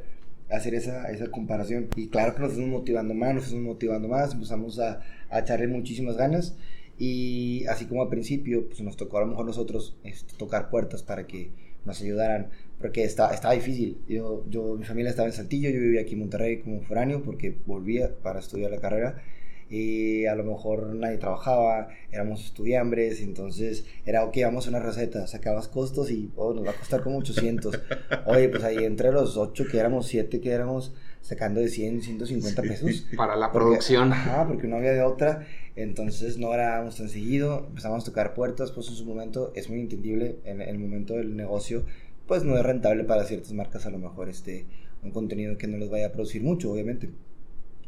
hacer 0.49 0.75
esa, 0.75 1.09
esa 1.09 1.31
comparación. 1.31 1.87
Y 1.95 2.09
claro 2.09 2.35
que 2.35 2.41
nos 2.41 2.51
fuimos 2.51 2.81
motivando 2.81 3.13
más, 3.13 3.35
nos 3.35 3.45
fuimos 3.45 3.75
motivando 3.75 4.09
más, 4.09 4.33
empezamos 4.33 4.77
a, 4.81 4.99
a 5.29 5.39
echarle 5.39 5.67
muchísimas 5.67 6.17
ganas. 6.17 6.57
Y 6.97 7.65
así 7.67 7.85
como 7.85 8.01
al 8.01 8.09
principio, 8.09 8.67
pues 8.67 8.81
nos 8.81 8.97
tocó 8.97 9.19
a 9.19 9.21
lo 9.21 9.27
mejor 9.27 9.45
nosotros 9.45 9.95
este, 10.03 10.35
tocar 10.35 10.69
puertas 10.69 11.01
para 11.01 11.25
que 11.27 11.53
nos 11.85 12.01
ayudaran 12.01 12.49
porque 12.79 13.03
estaba, 13.03 13.33
estaba 13.33 13.53
difícil. 13.53 13.97
Yo, 14.07 14.45
yo, 14.49 14.75
mi 14.75 14.85
familia 14.85 15.09
estaba 15.09 15.27
en 15.27 15.33
Saltillo, 15.33 15.69
yo 15.69 15.79
vivía 15.79 16.01
aquí 16.01 16.13
en 16.13 16.19
Monterrey 16.19 16.59
como 16.59 16.81
foráneo 16.81 17.21
porque 17.23 17.57
volvía 17.65 18.13
para 18.21 18.39
estudiar 18.39 18.71
la 18.71 18.79
carrera 18.79 19.21
y 19.69 20.25
a 20.25 20.33
lo 20.33 20.43
mejor 20.43 20.95
nadie 20.95 21.17
trabajaba, 21.17 21.89
éramos 22.11 22.43
estudiambres, 22.43 23.21
entonces 23.21 23.85
era, 24.03 24.25
ok, 24.25 24.37
vamos 24.43 24.65
a 24.65 24.69
una 24.71 24.79
receta, 24.79 25.27
sacabas 25.27 25.67
costos 25.67 26.09
y 26.09 26.31
oh, 26.35 26.53
nos 26.53 26.65
va 26.65 26.71
a 26.71 26.73
costar 26.73 27.03
como 27.03 27.19
800. 27.19 27.79
Oye, 28.25 28.49
pues 28.49 28.63
ahí 28.63 28.77
entre 28.77 29.11
los 29.11 29.37
8 29.37 29.65
que 29.71 29.77
éramos, 29.77 30.07
7 30.07 30.41
que 30.41 30.49
éramos, 30.49 30.95
sacando 31.21 31.61
de 31.61 31.69
100, 31.69 32.01
150 32.01 32.61
pesos. 32.63 33.05
Para 33.15 33.35
la 33.35 33.51
producción. 33.51 34.11
Ajá, 34.11 34.47
porque 34.47 34.67
no 34.67 34.77
había 34.77 34.93
de 34.93 35.03
otra, 35.03 35.45
entonces 35.75 36.39
no 36.39 36.51
éramos 36.51 36.97
tan 36.97 37.07
seguido, 37.07 37.67
empezamos 37.69 38.03
a 38.03 38.05
tocar 38.07 38.33
puertas, 38.33 38.71
pues 38.71 38.87
en 38.87 38.95
su 38.95 39.05
momento 39.05 39.51
es 39.55 39.69
muy 39.69 39.81
entendible 39.81 40.37
en 40.45 40.61
el 40.61 40.79
momento 40.79 41.13
del 41.13 41.35
negocio 41.35 41.85
pues 42.29 42.43
no 42.43 42.55
es 42.55 42.63
rentable 42.63 43.03
para 43.03 43.25
ciertas 43.25 43.51
marcas 43.53 43.87
a 43.87 43.89
lo 43.89 43.97
mejor 43.97 44.29
este 44.29 44.65
un 45.01 45.09
contenido 45.11 45.57
que 45.57 45.65
no 45.65 45.77
les 45.77 45.89
vaya 45.89 46.07
a 46.07 46.11
producir 46.11 46.43
mucho, 46.43 46.71
obviamente. 46.71 47.09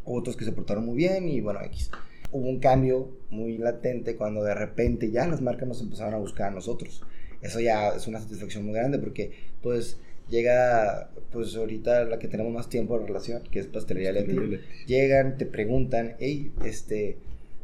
Otros 0.03 0.35
que 0.35 0.45
se 0.45 0.51
portaron 0.51 0.85
muy 0.85 0.95
bien 0.95 1.29
y 1.29 1.41
bueno, 1.41 1.59
X. 1.65 1.91
Hubo 2.31 2.49
un 2.49 2.59
cambio 2.59 3.11
muy 3.29 3.59
latente 3.59 4.15
cuando 4.15 4.43
de 4.43 4.55
repente 4.55 5.11
ya 5.11 5.27
las 5.27 5.41
marcas 5.41 5.67
nos 5.67 5.81
empezaron 5.81 6.15
a 6.15 6.17
buscar 6.17 6.47
a 6.47 6.55
nosotros. 6.55 7.03
Eso 7.41 7.59
ya 7.59 7.89
es 7.89 8.07
una 8.07 8.19
satisfacción 8.19 8.65
muy 8.65 8.73
grande 8.73 8.97
porque 8.97 9.31
pues 9.61 9.99
llega, 10.27 11.11
pues 11.31 11.55
ahorita 11.55 12.05
la 12.05 12.17
que 12.17 12.27
tenemos 12.27 12.51
más 12.51 12.67
tiempo 12.67 12.97
de 12.97 13.05
relación, 13.05 13.43
que 13.43 13.59
es 13.59 13.67
Pastelería 13.67 14.11
Leti. 14.11 14.59
Llegan, 14.87 15.37
te 15.37 15.45
preguntan, 15.45 16.15
hey, 16.17 16.51
este, 16.65 17.17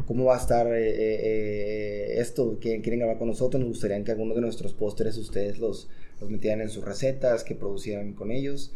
¿cómo 0.06 0.25
va 0.25 0.36
a 0.36 0.39
estar 0.39 0.68
eh, 0.68 0.89
eh, 0.89 1.20
eh, 1.24 2.20
esto? 2.20 2.58
¿Quieren, 2.60 2.82
¿Quieren 2.82 3.00
grabar 3.00 3.18
con 3.18 3.27
nosotros? 3.27 3.60
Nos 3.60 3.70
gustaría 3.70 4.04
que 4.04 4.12
algunos 4.12 4.36
de 4.36 4.42
nuestros 4.42 4.74
pósteres 4.74 5.18
ustedes 5.18 5.60
los, 5.60 5.89
los 6.20 6.30
metieran 6.30 6.62
en 6.62 6.70
sus 6.70 6.84
recetas, 6.84 7.44
que 7.44 7.56
producieran 7.56 8.13
con 8.13 8.32
ellos. 8.32 8.74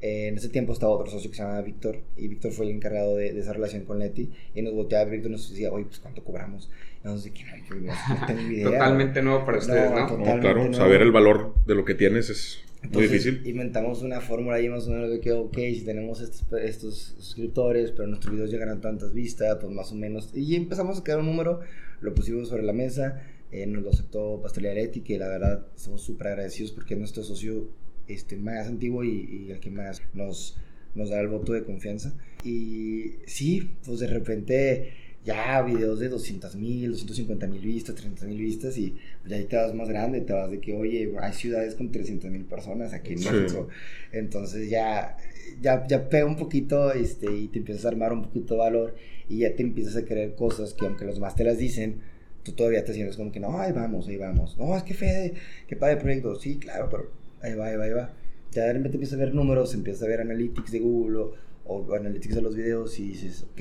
en 0.00 0.36
ese 0.36 0.48
tiempo 0.48 0.72
estaba 0.72 0.92
otro 0.92 1.10
socio 1.10 1.30
que 1.30 1.36
se 1.36 1.42
llamaba 1.42 1.62
Víctor, 1.62 2.00
y 2.16 2.28
Víctor 2.28 2.52
fue 2.52 2.66
el 2.66 2.72
encargado 2.72 3.16
de, 3.16 3.38
esa 3.38 3.52
relación 3.52 3.84
con 3.84 3.98
Leti, 3.98 4.30
y 4.54 4.62
nos 4.62 4.74
volteaba 4.74 5.08
a 5.08 5.10
Víctor 5.10 5.30
y 5.30 5.32
nos 5.34 5.50
decía, 5.50 5.72
oye, 5.72 5.86
pues 5.86 6.00
¿cuánto 6.00 6.24
cobramos? 6.24 6.70
Y 7.02 7.08
nos 7.08 7.24
decía, 7.24 7.44
no, 7.70 7.92
no 8.20 8.26
tengo 8.26 8.40
idea. 8.42 8.64
Totalmente 8.64 9.22
nuevo 9.22 9.44
para 9.44 9.58
ustedes, 9.58 9.90
¿no? 9.90 10.18
no 10.18 10.40
claro, 10.40 10.72
saber 10.72 11.02
el 11.02 11.12
valor 11.12 11.54
de 11.66 11.74
lo 11.74 11.84
que 11.84 11.94
tienes 11.94 12.30
es 12.30 12.63
muy 12.92 13.02
difícil. 13.02 13.42
Inventamos 13.46 14.02
una 14.02 14.20
fórmula 14.20 14.56
ahí 14.56 14.68
más 14.68 14.86
o 14.86 14.90
menos 14.90 15.10
de 15.10 15.20
que, 15.20 15.32
ok, 15.32 15.56
si 15.56 15.82
tenemos 15.84 16.20
estos, 16.20 16.44
estos 16.60 17.14
suscriptores, 17.18 17.90
pero 17.90 18.06
nuestros 18.06 18.34
videos 18.34 18.50
llegan 18.50 18.68
a 18.68 18.80
tantas 18.80 19.12
vistas, 19.12 19.58
pues 19.60 19.72
más 19.72 19.92
o 19.92 19.94
menos. 19.94 20.30
Y 20.34 20.54
empezamos 20.56 20.98
a 20.98 21.04
crear 21.04 21.20
un 21.20 21.26
número, 21.26 21.60
lo 22.00 22.14
pusimos 22.14 22.48
sobre 22.48 22.62
la 22.62 22.72
mesa, 22.72 23.22
eh, 23.50 23.66
nos 23.66 23.82
lo 23.82 23.90
aceptó 23.90 24.40
Pastelería 24.42 24.82
Leti, 24.82 25.00
que 25.00 25.18
la 25.18 25.28
verdad 25.28 25.66
estamos 25.76 26.02
súper 26.02 26.28
agradecidos 26.28 26.72
porque 26.72 26.94
es 26.94 27.00
nuestro 27.00 27.22
socio 27.22 27.68
este, 28.08 28.36
más 28.36 28.66
antiguo 28.66 29.04
y, 29.04 29.46
y, 29.48 29.50
el 29.50 29.60
que 29.60 29.70
más 29.70 30.02
nos, 30.12 30.56
nos 30.94 31.10
da 31.10 31.20
el 31.20 31.28
voto 31.28 31.52
de 31.52 31.64
confianza. 31.64 32.14
Y 32.44 33.16
sí, 33.26 33.70
pues 33.84 34.00
de 34.00 34.06
repente 34.08 34.92
ya 35.24 35.62
videos 35.62 36.00
de 36.00 36.08
200 36.08 36.54
mil, 36.56 36.90
250 36.90 37.46
mil 37.46 37.62
vistas, 37.62 37.94
30 37.94 38.26
mil 38.26 38.38
vistas 38.38 38.76
y 38.76 38.94
pues, 39.20 39.30
ya 39.30 39.36
ahí 39.36 39.44
te 39.44 39.56
vas 39.56 39.74
más 39.74 39.88
grande, 39.88 40.20
te 40.20 40.32
vas 40.34 40.50
de 40.50 40.60
que, 40.60 40.76
oye, 40.76 41.12
hay 41.18 41.32
ciudades 41.32 41.74
con 41.74 41.90
300 41.90 42.30
mil 42.30 42.44
personas 42.44 42.92
aquí 42.92 43.14
en 43.14 43.20
México, 43.20 43.68
entonces 44.12 44.68
ya, 44.68 45.16
ya, 45.62 45.86
ya 45.86 46.08
pega 46.08 46.26
un 46.26 46.36
poquito 46.36 46.92
este, 46.92 47.34
y 47.34 47.48
te 47.48 47.58
empiezas 47.58 47.86
a 47.86 47.88
armar 47.88 48.12
un 48.12 48.22
poquito 48.22 48.54
de 48.54 48.60
valor 48.60 48.94
y 49.28 49.38
ya 49.38 49.56
te 49.56 49.62
empiezas 49.62 49.96
a 49.96 50.04
creer 50.04 50.34
cosas 50.34 50.74
que 50.74 50.84
aunque 50.84 51.06
los 51.06 51.14
demás 51.14 51.34
te 51.34 51.44
las 51.44 51.56
dicen, 51.56 52.00
tú 52.42 52.52
todavía 52.52 52.84
te 52.84 52.92
sientes 52.92 53.16
como 53.16 53.32
que, 53.32 53.40
no, 53.40 53.58
ahí 53.58 53.72
vamos, 53.72 54.06
ahí 54.08 54.18
vamos, 54.18 54.58
no, 54.58 54.76
es 54.76 54.82
que 54.82 54.92
Fede, 54.92 55.32
que 55.66 55.74
padre 55.74 55.96
proyecto, 55.96 56.34
sí, 56.36 56.58
claro, 56.58 56.88
pero 56.90 57.10
ahí 57.40 57.54
va, 57.54 57.68
ahí 57.68 57.76
va, 57.76 57.84
ahí 57.84 57.92
va. 57.92 58.14
Ya 58.52 58.64
de 58.64 58.74
repente 58.74 58.96
empiezas 58.96 59.18
a 59.18 59.24
ver 59.24 59.34
números, 59.34 59.72
empiezas 59.74 60.02
a 60.02 60.06
ver 60.06 60.20
analytics 60.20 60.70
de 60.70 60.80
Google 60.80 61.18
o, 61.18 61.34
o 61.64 61.94
analytics 61.94 62.34
de 62.34 62.42
los 62.42 62.54
videos 62.54 63.00
y 63.00 63.08
dices, 63.08 63.46
ok, 63.50 63.60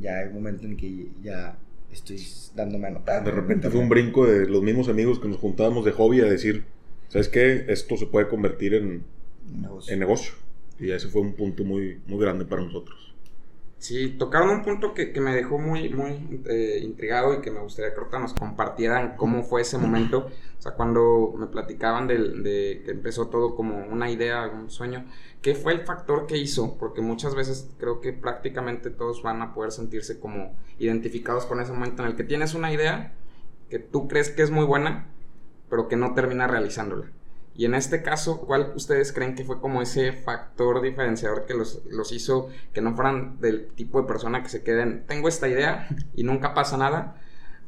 ya 0.00 0.18
hay 0.18 0.28
un 0.28 0.34
momento 0.34 0.66
en 0.66 0.76
que 0.76 1.08
ya 1.22 1.56
estoy 1.92 2.20
dándome 2.54 2.88
a 2.88 2.90
notar. 2.90 3.24
De 3.24 3.30
repente 3.30 3.70
fue 3.70 3.80
un 3.80 3.88
brinco 3.88 4.26
de 4.26 4.46
los 4.46 4.62
mismos 4.62 4.88
amigos 4.88 5.18
que 5.18 5.28
nos 5.28 5.38
juntábamos 5.38 5.84
de 5.84 5.92
hobby 5.92 6.20
a 6.20 6.24
decir, 6.24 6.64
¿sabes 7.08 7.28
qué? 7.28 7.66
Esto 7.68 7.96
se 7.96 8.06
puede 8.06 8.28
convertir 8.28 8.74
en 8.74 9.04
negocio. 9.60 9.92
En 9.92 10.00
negocio. 10.00 10.32
Y 10.78 10.90
ese 10.90 11.08
fue 11.08 11.22
un 11.22 11.34
punto 11.34 11.64
muy, 11.64 12.00
muy 12.06 12.18
grande 12.18 12.44
para 12.44 12.62
nosotros. 12.62 13.13
Sí, 13.84 14.16
tocaron 14.18 14.48
un 14.48 14.62
punto 14.62 14.94
que, 14.94 15.12
que 15.12 15.20
me 15.20 15.34
dejó 15.34 15.58
muy, 15.58 15.90
muy 15.90 16.40
eh, 16.46 16.80
intrigado 16.82 17.34
y 17.34 17.42
que 17.42 17.50
me 17.50 17.60
gustaría 17.60 17.92
que 17.92 17.98
ahorita 18.00 18.18
nos 18.18 18.32
compartieran 18.32 19.14
cómo 19.18 19.42
fue 19.42 19.60
ese 19.60 19.76
momento. 19.76 20.30
O 20.58 20.62
sea, 20.62 20.72
cuando 20.72 21.34
me 21.36 21.48
platicaban 21.48 22.06
de, 22.06 22.16
de, 22.16 22.82
que 22.82 22.92
empezó 22.92 23.28
todo 23.28 23.54
como 23.54 23.76
una 23.76 24.10
idea, 24.10 24.46
un 24.46 24.70
sueño. 24.70 25.04
¿Qué 25.42 25.54
fue 25.54 25.74
el 25.74 25.82
factor 25.82 26.26
que 26.26 26.38
hizo? 26.38 26.78
Porque 26.78 27.02
muchas 27.02 27.34
veces 27.34 27.68
creo 27.78 28.00
que 28.00 28.14
prácticamente 28.14 28.88
todos 28.88 29.22
van 29.22 29.42
a 29.42 29.52
poder 29.52 29.70
sentirse 29.70 30.18
como 30.18 30.56
identificados 30.78 31.44
con 31.44 31.60
ese 31.60 31.74
momento 31.74 32.04
en 32.04 32.08
el 32.08 32.16
que 32.16 32.24
tienes 32.24 32.54
una 32.54 32.72
idea 32.72 33.12
que 33.68 33.80
tú 33.80 34.08
crees 34.08 34.30
que 34.30 34.40
es 34.40 34.50
muy 34.50 34.64
buena, 34.64 35.08
pero 35.68 35.88
que 35.88 35.96
no 35.96 36.14
termina 36.14 36.46
realizándola. 36.46 37.10
Y 37.56 37.66
en 37.66 37.74
este 37.74 38.02
caso, 38.02 38.40
¿cuál 38.40 38.72
ustedes 38.74 39.12
creen 39.12 39.36
que 39.36 39.44
fue 39.44 39.60
como 39.60 39.80
ese 39.80 40.12
factor 40.12 40.82
diferenciador 40.82 41.46
que 41.46 41.54
los, 41.54 41.82
los, 41.88 42.10
hizo 42.10 42.48
que 42.72 42.80
no 42.80 42.96
fueran 42.96 43.40
del 43.40 43.68
tipo 43.68 44.00
de 44.00 44.08
persona 44.08 44.42
que 44.42 44.48
se 44.48 44.64
queden, 44.64 45.04
tengo 45.06 45.28
esta 45.28 45.48
idea 45.48 45.88
y 46.14 46.24
nunca 46.24 46.52
pasa 46.52 46.76
nada, 46.76 47.16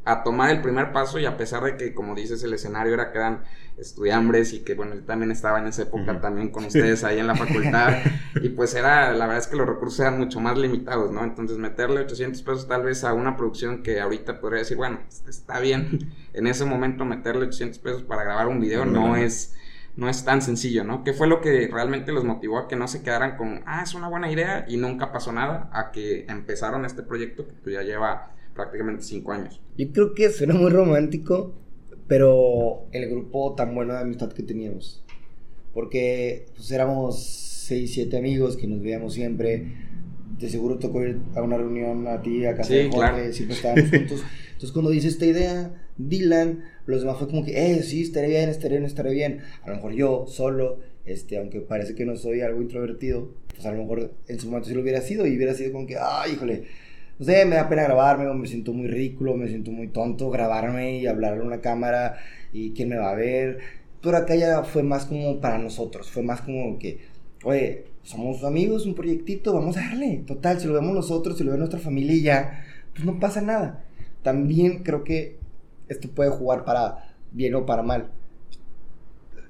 a 0.06 0.22
tomar 0.22 0.50
el 0.50 0.62
primer 0.62 0.92
paso 0.92 1.18
y 1.18 1.26
a 1.26 1.36
pesar 1.36 1.64
de 1.64 1.76
que, 1.76 1.92
como 1.92 2.14
dices, 2.14 2.42
el 2.44 2.52
escenario 2.52 2.94
era 2.94 3.10
que 3.10 3.18
eran 3.18 3.42
estudiambres 3.76 4.52
y 4.52 4.60
que, 4.60 4.74
bueno, 4.74 4.94
yo 4.94 5.02
también 5.02 5.32
estaba 5.32 5.58
en 5.58 5.66
esa 5.66 5.82
época 5.82 6.20
también 6.20 6.50
con 6.50 6.64
ustedes 6.64 7.02
ahí 7.02 7.18
en 7.18 7.26
la 7.26 7.34
facultad 7.34 7.92
y 8.40 8.50
pues 8.50 8.74
era, 8.74 9.12
la 9.12 9.26
verdad 9.26 9.42
es 9.42 9.48
que 9.48 9.56
los 9.56 9.66
recursos 9.66 9.98
eran 9.98 10.18
mucho 10.18 10.38
más 10.38 10.56
limitados, 10.56 11.10
¿no? 11.10 11.24
Entonces 11.24 11.58
meterle 11.58 12.00
800 12.02 12.40
pesos 12.42 12.68
tal 12.68 12.84
vez 12.84 13.02
a 13.02 13.14
una 13.14 13.36
producción 13.36 13.82
que 13.82 14.00
ahorita 14.00 14.40
podría 14.40 14.60
decir, 14.60 14.76
bueno, 14.76 15.00
está 15.28 15.58
bien, 15.58 16.14
en 16.32 16.46
ese 16.46 16.64
momento 16.64 17.04
meterle 17.04 17.46
800 17.46 17.80
pesos 17.80 18.02
para 18.04 18.22
grabar 18.22 18.46
un 18.46 18.60
video 18.60 18.84
no 18.84 19.16
es 19.16 19.56
no 19.96 20.08
es 20.10 20.24
tan 20.24 20.42
sencillo, 20.42 20.84
¿no? 20.84 21.02
¿Qué 21.04 21.12
fue 21.14 21.26
lo 21.26 21.40
que 21.40 21.68
realmente 21.72 22.12
los 22.12 22.24
motivó 22.24 22.58
a 22.58 22.68
que 22.68 22.76
no 22.76 22.86
se 22.86 23.02
quedaran 23.02 23.36
con, 23.36 23.62
ah, 23.66 23.82
es 23.82 23.94
una 23.94 24.08
buena 24.08 24.30
idea 24.30 24.66
y 24.68 24.76
nunca 24.76 25.10
pasó 25.10 25.32
nada, 25.32 25.70
a 25.72 25.90
que 25.90 26.26
empezaron 26.28 26.84
este 26.84 27.02
proyecto 27.02 27.46
que 27.46 27.54
pues, 27.54 27.74
ya 27.74 27.82
lleva 27.82 28.34
prácticamente 28.54 29.02
cinco 29.02 29.32
años? 29.32 29.60
Yo 29.76 29.90
creo 29.92 30.14
que 30.14 30.30
suena 30.30 30.54
muy 30.54 30.70
romántico, 30.70 31.54
pero 32.06 32.86
el 32.92 33.08
grupo 33.08 33.54
tan 33.54 33.74
bueno 33.74 33.94
de 33.94 34.00
amistad 34.00 34.32
que 34.32 34.42
teníamos. 34.42 35.02
Porque 35.72 36.46
pues 36.54 36.70
éramos 36.70 37.22
seis, 37.66 37.94
siete 37.94 38.18
amigos 38.18 38.56
que 38.56 38.66
nos 38.66 38.82
veíamos 38.82 39.14
siempre. 39.14 39.85
De 40.38 40.48
seguro 40.50 40.78
tocó 40.78 41.02
ir 41.02 41.18
a 41.34 41.42
una 41.42 41.56
reunión 41.56 42.06
a 42.06 42.20
ti, 42.20 42.44
a 42.44 42.54
casa 42.54 42.74
de 42.74 42.90
Jorge, 42.90 43.32
siempre 43.32 43.56
estábamos 43.56 43.90
juntos. 43.90 44.24
Entonces 44.52 44.72
cuando 44.72 44.90
dice 44.90 45.08
esta 45.08 45.26
idea, 45.26 45.74
Dylan, 45.98 46.64
los 46.86 47.00
demás 47.00 47.18
fue 47.18 47.28
como 47.28 47.44
que, 47.44 47.72
eh, 47.72 47.82
sí, 47.82 48.02
estaré 48.02 48.28
bien, 48.28 48.48
estaré 48.48 48.76
bien, 48.76 48.84
estaré 48.84 49.12
bien. 49.12 49.40
A 49.62 49.70
lo 49.70 49.76
mejor 49.76 49.92
yo 49.92 50.26
solo, 50.26 50.80
este, 51.04 51.38
aunque 51.38 51.60
parece 51.60 51.94
que 51.94 52.04
no 52.04 52.16
soy 52.16 52.40
algo 52.42 52.60
introvertido, 52.60 53.30
pues 53.54 53.66
a 53.66 53.72
lo 53.72 53.78
mejor 53.78 54.12
en 54.28 54.40
su 54.40 54.46
momento 54.46 54.68
sí 54.68 54.74
lo 54.74 54.82
hubiera 54.82 55.00
sido 55.00 55.26
y 55.26 55.36
hubiera 55.36 55.54
sido 55.54 55.72
como 55.72 55.86
que, 55.86 55.96
ay, 55.98 56.32
híjole, 56.32 56.64
no 57.18 57.24
sé, 57.24 57.44
me 57.46 57.56
da 57.56 57.68
pena 57.68 57.84
grabarme 57.84 58.26
o 58.26 58.34
me 58.34 58.46
siento 58.46 58.72
muy 58.72 58.88
ridículo, 58.88 59.36
me 59.36 59.48
siento 59.48 59.70
muy 59.70 59.88
tonto 59.88 60.28
grabarme 60.30 60.98
y 60.98 61.06
hablar 61.06 61.38
a 61.38 61.42
una 61.42 61.62
cámara 61.62 62.18
y 62.52 62.72
quién 62.72 62.90
me 62.90 62.96
va 62.96 63.10
a 63.10 63.14
ver. 63.14 63.58
Pero 64.02 64.18
acá 64.18 64.34
ya 64.34 64.62
fue 64.64 64.82
más 64.82 65.06
como 65.06 65.40
para 65.40 65.58
nosotros, 65.58 66.10
fue 66.10 66.22
más 66.22 66.42
como 66.42 66.78
que, 66.78 66.98
oye, 67.46 67.86
somos 68.02 68.44
amigos, 68.44 68.86
un 68.86 68.94
proyectito, 68.94 69.54
vamos 69.54 69.76
a 69.76 69.80
darle. 69.80 70.24
Total, 70.26 70.60
si 70.60 70.66
lo 70.66 70.74
vemos 70.74 70.94
nosotros, 70.94 71.38
si 71.38 71.44
lo 71.44 71.52
ve 71.52 71.58
nuestra 71.58 71.78
familia 71.78 72.16
ya, 72.22 72.64
pues 72.92 73.04
no 73.04 73.18
pasa 73.18 73.40
nada 73.40 73.86
también 74.26 74.82
creo 74.82 75.04
que 75.04 75.36
esto 75.86 76.08
puede 76.08 76.30
jugar 76.30 76.64
para 76.64 77.14
bien 77.30 77.54
o 77.54 77.64
para 77.64 77.84
mal. 77.84 78.10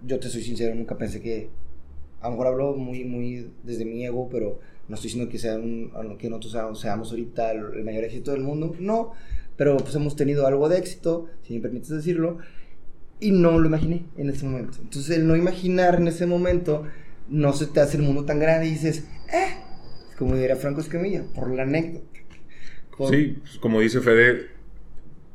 Yo 0.07 0.21
te 0.21 0.29
soy 0.29 0.43
sincero, 0.43 0.75
nunca 0.75 0.99
pensé 0.99 1.23
que, 1.23 1.49
a 2.21 2.27
lo 2.27 2.33
mejor 2.33 2.49
hablo 2.49 2.75
muy, 2.77 3.03
muy 3.05 3.51
desde 3.63 3.87
mi 3.87 4.05
ego, 4.05 4.29
pero 4.31 4.61
no 4.87 4.95
estoy 4.97 5.09
diciendo 5.09 5.31
que, 5.31 5.39
sea 5.39 5.59
que 6.19 6.29
nosotros 6.29 6.79
seamos, 6.79 7.11
ahorita 7.11 7.53
el, 7.53 7.85
mayor 7.85 8.05
éxito 8.05 8.33
del 8.33 8.43
mundo, 8.43 8.77
no, 8.79 9.13
pero 9.57 9.79
pues 9.79 9.95
hemos 9.95 10.15
tenido 10.15 10.47
algo 10.47 10.69
de 10.69 10.77
éxito, 10.77 11.25
si 11.43 11.55
me 11.55 11.61
permites 11.61 11.89
decirlo, 11.89 12.37
y 13.19 13.31
no 13.31 13.59
lo 13.59 13.67
imaginé 13.67 14.05
en 14.19 14.29
ese 14.29 14.45
momento. 14.45 14.77
Entonces 14.83 15.17
el 15.17 15.27
no 15.27 15.37
imaginar 15.37 15.95
en 15.95 16.07
ese 16.09 16.27
momento, 16.27 16.85
no 17.29 17.53
se 17.53 17.67
te 17.67 17.81
hace 17.81 17.97
el 17.97 18.03
mundo 18.03 18.25
tan 18.25 18.39
grande 18.39 18.67
y 18.67 18.71
dices, 18.71 19.07
eh, 19.33 19.57
como 20.19 20.37
diría 20.37 20.57
Franco 20.57 20.81
Escamilla, 20.81 21.25
por 21.35 21.51
la 21.51 21.63
anécdota. 21.63 22.07
Sí, 23.11 23.39
pues, 23.43 23.59
como 23.59 23.81
dice 23.81 24.01
Fede, 24.01 24.49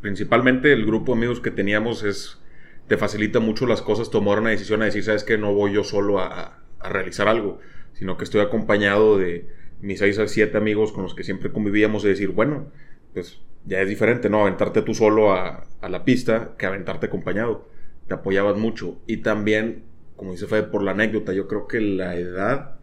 principalmente 0.01 0.73
el 0.73 0.85
grupo 0.85 1.11
de 1.11 1.19
amigos 1.19 1.39
que 1.39 1.51
teníamos 1.51 2.03
es 2.03 2.39
te 2.87 2.97
facilita 2.97 3.39
mucho 3.39 3.67
las 3.67 3.81
cosas 3.81 4.09
tomar 4.09 4.39
una 4.39 4.49
decisión 4.49 4.81
a 4.81 4.85
decir, 4.85 5.03
sabes 5.03 5.23
que 5.23 5.37
no 5.37 5.53
voy 5.53 5.71
yo 5.73 5.83
solo 5.83 6.19
a, 6.19 6.57
realizar 6.83 7.27
algo, 7.27 7.59
sino 7.93 8.17
que 8.17 8.23
estoy 8.23 8.41
acompañado 8.41 9.19
de 9.19 9.47
mis 9.81 9.99
seis 9.99 10.17
a 10.17 10.27
siete 10.27 10.57
amigos 10.57 10.91
con 10.91 11.03
los 11.03 11.13
que 11.13 11.23
siempre 11.23 11.51
convivíamos 11.51 12.01
de 12.01 12.09
decir, 12.09 12.29
bueno, 12.29 12.71
pues 13.13 13.39
ya 13.65 13.81
es 13.81 13.87
diferente, 13.87 14.29
¿no? 14.29 14.41
Aventarte 14.41 14.81
tú 14.81 14.95
solo 14.95 15.31
a, 15.31 15.67
a 15.79 15.89
la 15.89 16.03
pista 16.03 16.55
que 16.57 16.65
aventarte 16.65 17.05
acompañado. 17.05 17.69
Te 18.07 18.15
apoyabas 18.15 18.57
mucho. 18.57 18.99
Y 19.05 19.17
también, 19.17 19.83
como 20.21 20.33
dice 20.33 20.45
Fede, 20.45 20.63
por 20.63 20.83
la 20.83 20.91
anécdota, 20.91 21.33
yo 21.33 21.47
creo 21.47 21.67
que 21.67 21.81
la 21.81 22.15
edad 22.15 22.75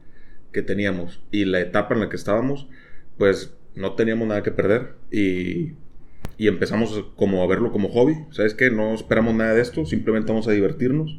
que 0.50 0.62
teníamos 0.62 1.23
y 1.30 1.45
la 1.45 1.61
etapa 1.61 1.95
en 1.95 2.00
la 2.00 2.09
que 2.09 2.16
estábamos, 2.16 2.68
pues 3.16 3.57
no 3.76 3.95
teníamos 3.95 4.26
nada 4.26 4.42
que 4.42 4.50
perder. 4.50 4.97
Y 5.12 5.75
y 6.37 6.47
empezamos 6.47 7.04
como 7.16 7.42
a 7.42 7.47
verlo 7.47 7.73
como 7.73 7.88
hobby. 7.88 8.16
¿Sabes 8.30 8.54
qué? 8.54 8.71
No 8.71 8.95
esperamos 8.95 9.35
nada 9.35 9.54
de 9.54 9.61
esto, 9.61 9.85
simplemente 9.85 10.33
vamos 10.33 10.47
a 10.47 10.52
divertirnos. 10.52 11.18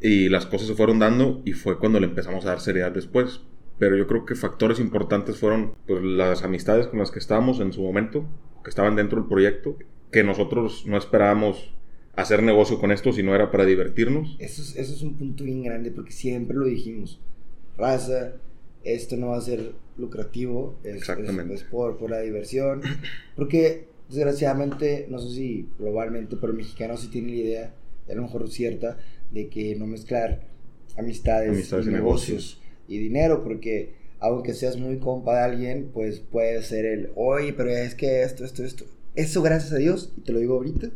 Y 0.00 0.30
las 0.30 0.46
cosas 0.46 0.68
se 0.68 0.74
fueron 0.74 0.98
dando 0.98 1.42
y 1.44 1.52
fue 1.52 1.78
cuando 1.78 2.00
le 2.00 2.06
empezamos 2.06 2.44
a 2.44 2.48
dar 2.48 2.60
seriedad 2.60 2.90
después. 2.90 3.42
Pero 3.78 3.96
yo 3.96 4.06
creo 4.06 4.24
que 4.24 4.34
factores 4.34 4.80
importantes 4.80 5.36
fueron 5.36 5.74
pues, 5.86 6.02
las 6.02 6.42
amistades 6.42 6.86
con 6.86 6.98
las 6.98 7.10
que 7.10 7.18
estábamos 7.18 7.60
en 7.60 7.72
su 7.72 7.82
momento, 7.82 8.26
que 8.64 8.70
estaban 8.70 8.96
dentro 8.96 9.20
del 9.20 9.28
proyecto, 9.28 9.76
que 10.10 10.24
nosotros 10.24 10.84
no 10.86 10.96
esperábamos 10.96 11.74
hacer 12.14 12.42
negocio 12.42 12.78
con 12.78 12.92
esto, 12.92 13.12
sino 13.12 13.34
era 13.34 13.50
para 13.50 13.64
divertirnos. 13.64 14.36
Eso 14.38 14.62
es, 14.62 14.76
eso 14.76 14.94
es 14.94 15.02
un 15.02 15.14
punto 15.14 15.44
bien 15.44 15.62
grande 15.62 15.90
porque 15.90 16.12
siempre 16.12 16.56
lo 16.56 16.66
dijimos. 16.66 17.20
Raza, 17.78 18.32
esto 18.84 19.16
no 19.16 19.28
va 19.28 19.38
a 19.38 19.40
ser 19.40 19.72
lucrativo, 19.96 20.76
es, 20.84 20.96
Exactamente. 20.96 21.54
es- 21.54 21.62
es 21.62 21.66
por, 21.68 21.96
por 21.98 22.10
la 22.10 22.20
diversión. 22.20 22.82
Porque 23.36 23.86
desgraciadamente, 24.08 25.06
no 25.08 25.18
sé 25.18 25.30
si 25.34 25.68
globalmente, 25.78 26.36
pero 26.36 26.52
el 26.52 26.58
mexicano 26.58 26.96
sí 26.96 27.08
tiene 27.08 27.28
la 27.30 27.36
idea, 27.36 27.74
a 28.10 28.14
lo 28.14 28.22
mejor 28.22 28.48
cierta, 28.50 28.98
de 29.30 29.48
que 29.48 29.74
no 29.76 29.86
mezclar 29.86 30.42
amistades, 30.98 31.48
Amistades 31.50 31.86
y 31.86 31.88
y 31.88 31.92
negocios 31.92 32.60
y 32.88 32.98
dinero, 32.98 33.42
porque 33.42 33.94
aunque 34.20 34.52
seas 34.54 34.76
muy 34.76 34.98
compa 34.98 35.34
de 35.38 35.40
alguien, 35.44 35.90
pues 35.94 36.20
puede 36.20 36.62
ser 36.62 36.84
el, 36.84 37.10
oye, 37.16 37.52
pero 37.54 37.70
es 37.70 37.94
que 37.94 38.22
esto, 38.22 38.44
esto, 38.44 38.62
esto. 38.64 38.84
Eso 39.14 39.40
gracias 39.42 39.72
a 39.72 39.76
Dios, 39.76 40.12
y 40.16 40.20
te 40.20 40.32
lo 40.32 40.38
digo 40.40 40.54
ahorita, 40.54 40.90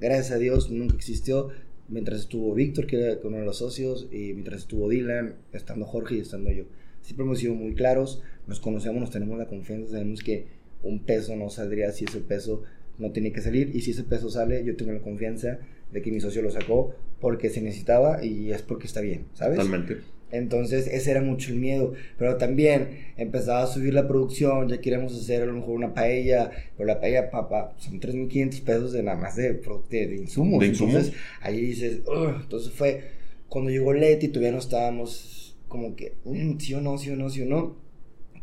gracias 0.00 0.32
a 0.32 0.38
Dios 0.38 0.70
nunca 0.70 0.94
existió 0.96 1.50
mientras 1.88 2.20
estuvo 2.20 2.54
Víctor, 2.54 2.86
que 2.86 3.00
era 3.00 3.18
uno 3.24 3.38
de 3.38 3.44
los 3.44 3.58
socios, 3.58 4.08
y 4.10 4.32
mientras 4.32 4.60
estuvo 4.62 4.88
Dylan, 4.88 5.34
estando 5.52 5.84
Jorge 5.84 6.16
y 6.16 6.20
estando 6.20 6.50
yo. 6.50 6.64
Siempre 7.02 7.24
hemos 7.24 7.38
sido 7.38 7.54
muy 7.54 7.74
claros, 7.74 8.22
nos 8.46 8.60
conocemos, 8.60 9.00
nos 9.00 9.10
tenemos 9.10 9.38
la 9.38 9.46
confianza, 9.46 9.92
sabemos 9.92 10.22
que 10.22 10.46
un 10.82 11.00
peso 11.00 11.36
no 11.36 11.50
saldría 11.50 11.92
si 11.92 12.04
ese 12.04 12.20
peso 12.20 12.62
no 12.98 13.12
tiene 13.12 13.32
que 13.32 13.40
salir, 13.40 13.74
y 13.74 13.82
si 13.82 13.90
ese 13.90 14.04
peso 14.04 14.30
sale, 14.30 14.64
yo 14.64 14.76
tengo 14.76 14.92
la 14.92 15.02
confianza 15.02 15.58
de 15.92 16.02
que 16.02 16.10
mi 16.10 16.20
socio 16.20 16.42
lo 16.42 16.50
sacó 16.50 16.94
porque 17.20 17.50
se 17.50 17.60
necesitaba 17.60 18.24
y 18.24 18.52
es 18.52 18.62
porque 18.62 18.86
está 18.86 19.00
bien, 19.00 19.26
¿sabes? 19.34 19.58
Totalmente. 19.58 19.98
Entonces 20.34 20.88
ese 20.88 21.12
era 21.12 21.20
mucho 21.22 21.52
el 21.52 21.58
miedo, 21.60 21.92
pero 22.18 22.36
también 22.36 23.12
empezaba 23.16 23.62
a 23.62 23.66
subir 23.66 23.94
la 23.94 24.08
producción, 24.08 24.68
ya 24.68 24.80
queríamos 24.80 25.14
hacer 25.14 25.42
a 25.42 25.46
lo 25.46 25.52
mejor 25.52 25.70
una 25.76 25.94
paella, 25.94 26.50
pero 26.76 26.86
la 26.88 27.00
paella, 27.00 27.30
papá, 27.30 27.74
son 27.78 28.00
3.500 28.00 28.60
pesos 28.62 28.92
de 28.92 29.02
nada 29.02 29.16
más 29.16 29.36
de, 29.36 29.60
de, 29.90 30.06
de 30.08 30.16
insumos. 30.16 30.60
De 30.60 30.66
insumos. 30.66 30.94
Entonces 30.94 31.20
ahí 31.40 31.60
dices, 31.60 32.00
"Ugh". 32.06 32.40
entonces 32.42 32.72
fue 32.72 33.04
cuando 33.48 33.70
llegó 33.70 33.92
Leti, 33.92 34.28
todavía 34.28 34.52
no 34.52 34.58
estábamos 34.58 35.56
como 35.68 35.94
que, 35.94 36.14
"Mm, 36.24 36.58
sí 36.58 36.74
o 36.74 36.80
no, 36.80 36.98
sí 36.98 37.10
o 37.10 37.16
no, 37.16 37.30
sí 37.30 37.42
o 37.42 37.46
no, 37.46 37.76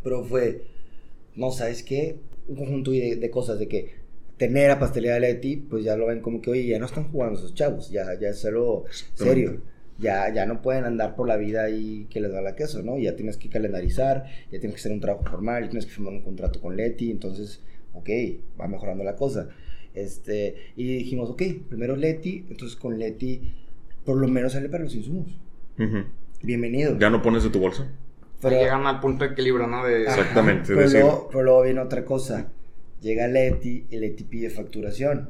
pero 0.03 0.23
fue, 0.23 0.63
no, 1.35 1.51
¿sabes 1.51 1.83
qué? 1.83 2.15
Un 2.47 2.55
conjunto 2.55 2.91
de, 2.91 3.17
de 3.17 3.29
cosas, 3.29 3.59
de 3.59 3.67
que 3.67 4.01
tener 4.37 4.71
a 4.71 4.79
Pastelería 4.79 5.19
Leti, 5.19 5.57
pues 5.57 5.83
ya 5.83 5.95
lo 5.95 6.07
ven 6.07 6.21
como 6.21 6.41
que, 6.41 6.49
oye, 6.51 6.65
ya 6.65 6.79
no 6.79 6.85
están 6.85 7.11
jugando 7.11 7.37
esos 7.37 7.53
chavos, 7.53 7.91
ya, 7.91 8.17
ya 8.19 8.29
es 8.29 8.43
algo 8.45 8.85
serio. 9.13 9.61
Ya, 10.01 10.33
ya 10.33 10.45
no 10.47 10.61
pueden 10.61 10.85
andar 10.85 11.15
por 11.15 11.27
la 11.27 11.37
vida 11.37 11.69
y 11.69 12.05
que 12.09 12.19
les 12.19 12.31
da 12.33 12.41
la 12.41 12.55
queso, 12.55 12.81
¿no? 12.81 12.97
Ya 12.97 13.15
tienes 13.15 13.37
que 13.37 13.49
calendarizar, 13.49 14.25
ya 14.51 14.59
tienes 14.59 14.71
que 14.73 14.79
hacer 14.79 14.91
un 14.91 14.99
trabajo 14.99 15.23
formal, 15.29 15.63
ya 15.63 15.69
tienes 15.69 15.85
que 15.85 15.91
firmar 15.91 16.13
un 16.13 16.21
contrato 16.23 16.59
con 16.59 16.75
Leti, 16.75 17.11
entonces, 17.11 17.61
ok, 17.93 18.09
va 18.59 18.67
mejorando 18.67 19.03
la 19.03 19.15
cosa. 19.15 19.49
Este, 19.93 20.55
y 20.75 20.97
dijimos, 20.97 21.29
ok, 21.29 21.43
primero 21.69 21.95
Leti, 21.95 22.45
entonces 22.49 22.75
con 22.77 22.97
Leti 22.97 23.53
por 24.03 24.17
lo 24.17 24.27
menos 24.27 24.53
sale 24.53 24.69
para 24.69 24.83
los 24.83 24.95
insumos. 24.95 25.27
Ujú. 25.77 26.05
Bienvenido. 26.41 26.97
Ya 26.97 27.09
no 27.11 27.21
pones 27.21 27.43
de 27.43 27.49
tu 27.51 27.59
bolsa. 27.59 27.87
Pero- 28.41 28.59
llegan 28.59 28.87
al 28.87 28.99
punto 28.99 29.23
de 29.25 29.31
equilibrio, 29.33 29.67
¿no? 29.67 29.85
De, 29.85 30.07
Ajá, 30.07 30.19
Exactamente, 30.19 30.69
Pero, 30.69 30.81
decir- 30.81 31.01
luego, 31.01 31.27
pero 31.31 31.43
luego 31.43 31.61
viene 31.61 31.79
otra 31.79 32.03
cosa. 32.05 32.51
Llega 33.01 33.27
Leti 33.27 33.85
y 33.91 33.97
Leti 33.97 34.23
pide 34.23 34.49
facturación. 34.49 35.29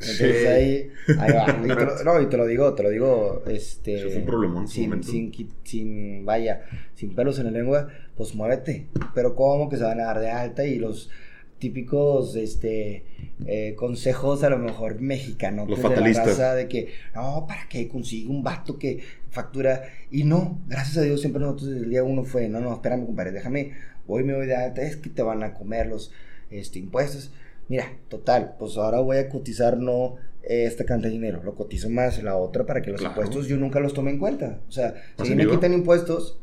Entonces 0.00 0.36
Sí. 0.42 0.46
ahí, 0.46 0.90
ahí 1.18 1.32
va. 1.32 1.58
Y 1.64 1.68
te 1.68 1.74
lo- 1.74 2.04
no, 2.04 2.20
y 2.22 2.26
te 2.28 2.36
lo 2.36 2.46
digo, 2.46 2.72
te 2.74 2.82
lo 2.84 2.90
digo, 2.90 3.42
este... 3.48 3.96
Eso 3.96 4.08
fue 4.10 4.18
un 4.18 4.26
problemón 4.26 4.68
sin, 4.68 5.02
sin, 5.02 5.32
sin, 5.64 6.24
vaya, 6.24 6.62
sin 6.94 7.14
pelos 7.14 7.38
en 7.38 7.46
la 7.46 7.50
lengua, 7.50 7.88
pues 8.16 8.34
muévete. 8.34 8.86
Pero 9.14 9.34
¿cómo 9.34 9.68
que 9.68 9.76
se 9.76 9.82
van 9.82 10.00
a 10.00 10.04
dar 10.04 10.20
de 10.20 10.30
alta? 10.30 10.64
Y 10.64 10.78
los 10.78 11.10
típicos, 11.58 12.36
este, 12.36 13.02
eh, 13.46 13.74
consejos 13.76 14.44
a 14.44 14.50
lo 14.50 14.58
mejor 14.58 15.00
mexicanos 15.00 15.68
Los 15.68 15.82
de 15.82 15.88
la 15.96 16.12
raza 16.12 16.54
de 16.54 16.68
que, 16.68 16.92
no, 17.16 17.46
¿para 17.48 17.68
qué 17.68 17.88
consigue 17.88 18.28
un 18.28 18.44
vato 18.44 18.78
que 18.78 19.00
factura? 19.30 19.82
Y 20.12 20.22
no, 20.22 20.60
gracias 20.68 20.98
a 20.98 21.02
Dios 21.02 21.20
siempre 21.20 21.40
nosotros 21.42 21.70
desde 21.70 21.82
el 21.84 21.90
día 21.90 22.04
uno 22.04 22.22
fue, 22.22 22.48
no, 22.48 22.60
no, 22.60 22.72
espérame, 22.72 23.04
compadre, 23.06 23.32
déjame, 23.32 23.72
hoy 24.06 24.22
me 24.22 24.34
voy 24.36 24.46
de 24.46 24.54
alta, 24.54 24.82
es 24.82 24.96
que 24.96 25.10
te 25.10 25.22
van 25.22 25.42
a 25.42 25.54
comer 25.54 25.88
los 25.88 26.12
este, 26.50 26.78
impuestos. 26.78 27.32
Mira, 27.68 27.92
total, 28.08 28.54
pues 28.58 28.76
ahora 28.76 29.00
voy 29.00 29.18
a 29.18 29.28
cotizar 29.28 29.76
no 29.78 30.16
eh, 30.42 30.64
esta 30.64 30.84
cantidad 30.84 31.08
de 31.10 31.14
dinero, 31.14 31.42
lo 31.44 31.54
cotizo 31.54 31.90
más 31.90 32.22
la 32.22 32.36
otra 32.36 32.64
para 32.64 32.80
que 32.80 32.90
los 32.90 33.00
Claro. 33.00 33.14
impuestos 33.14 33.46
yo 33.48 33.56
nunca 33.58 33.80
los 33.80 33.92
tome 33.92 34.10
en 34.10 34.18
cuenta. 34.18 34.60
O 34.68 34.72
sea, 34.72 34.94
¿Más 35.18 35.28
si 35.28 35.34
me 35.34 35.46
quitan 35.46 35.74
impuestos, 35.74 36.38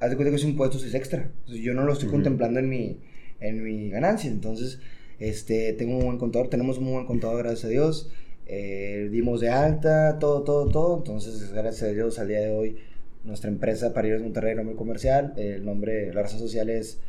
haz 0.00 0.10
de 0.10 0.16
cuenta 0.16 0.30
que 0.30 0.36
esos 0.36 0.48
impuestos 0.48 0.84
es 0.84 0.94
extra. 0.94 1.30
Entonces, 1.40 1.62
yo 1.62 1.74
no 1.74 1.84
lo 1.84 1.92
estoy 1.92 2.08
contemplando 2.08 2.58
en 2.60 2.68
mi, 2.68 2.98
en 3.40 3.62
mi 3.62 3.90
ganancia. 3.90 4.30
Entonces, 4.30 4.78
este, 5.18 5.72
tengo 5.74 5.98
un 5.98 6.04
buen 6.06 6.18
contador, 6.18 6.48
tenemos 6.48 6.78
un 6.78 6.84
muy 6.84 6.92
buen 6.94 7.06
contador, 7.06 7.38
gracias 7.42 7.64
a 7.64 7.68
Dios. 7.68 8.10
Eh, 8.46 9.08
dimos 9.10 9.40
de 9.40 9.50
alta, 9.50 10.18
todo, 10.18 10.42
todo, 10.42 10.68
todo. 10.68 10.96
Entonces, 10.98 11.52
gracias 11.52 11.90
a 11.90 11.92
Dios, 11.92 12.18
al 12.18 12.28
día 12.28 12.40
de 12.40 12.50
hoy, 12.50 12.76
nuestra 13.24 13.50
empresa 13.50 13.92
Parilleros 13.92 14.22
Monterrey, 14.22 14.54
nombre 14.54 14.76
comercial, 14.76 15.34
el 15.36 15.64
nombre, 15.64 16.12
la 16.14 16.22
razón 16.22 16.38
social 16.38 16.70
es 16.70 17.00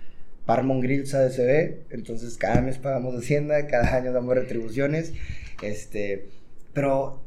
Parmon 0.48 0.82
Grills 0.82 1.14
ADCB. 1.14 1.92
Entonces, 1.92 2.36
cada 2.38 2.62
mes 2.62 2.80
pagamos 2.80 3.16
Hacienda, 3.16 3.68
cada 3.68 3.96
año 3.96 4.12
damos 4.12 4.34
retribuciones. 4.34 5.14
Este, 5.62 6.30
pero, 6.74 7.22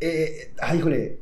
eh, 0.00 0.50
ay, 0.60 0.78
híjole, 0.78 1.18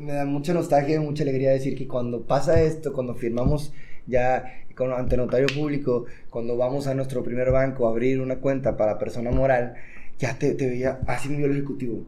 me 0.00 0.14
da 0.14 0.24
mucha 0.24 0.52
nostalgia, 0.52 1.00
mucha 1.00 1.22
alegría 1.22 1.50
decir 1.50 1.76
que 1.76 1.86
cuando 1.86 2.22
pasa 2.22 2.60
esto, 2.60 2.92
cuando 2.92 3.14
firmamos 3.14 3.72
ya 4.08 4.64
con, 4.74 4.92
ante 4.92 5.16
notario 5.16 5.46
público, 5.54 6.06
cuando 6.30 6.56
vamos 6.56 6.88
a 6.88 6.94
nuestro 6.94 7.22
primer 7.22 7.52
banco 7.52 7.86
a 7.86 7.90
abrir 7.90 8.20
una 8.20 8.40
cuenta 8.40 8.76
para 8.76 8.98
persona 8.98 9.30
moral, 9.30 9.74
ya 10.18 10.36
te, 10.36 10.54
te 10.54 10.68
veía, 10.68 11.00
así 11.06 11.28
me 11.28 11.36
vio 11.36 11.46
el 11.46 11.52
ejecutivo. 11.52 12.04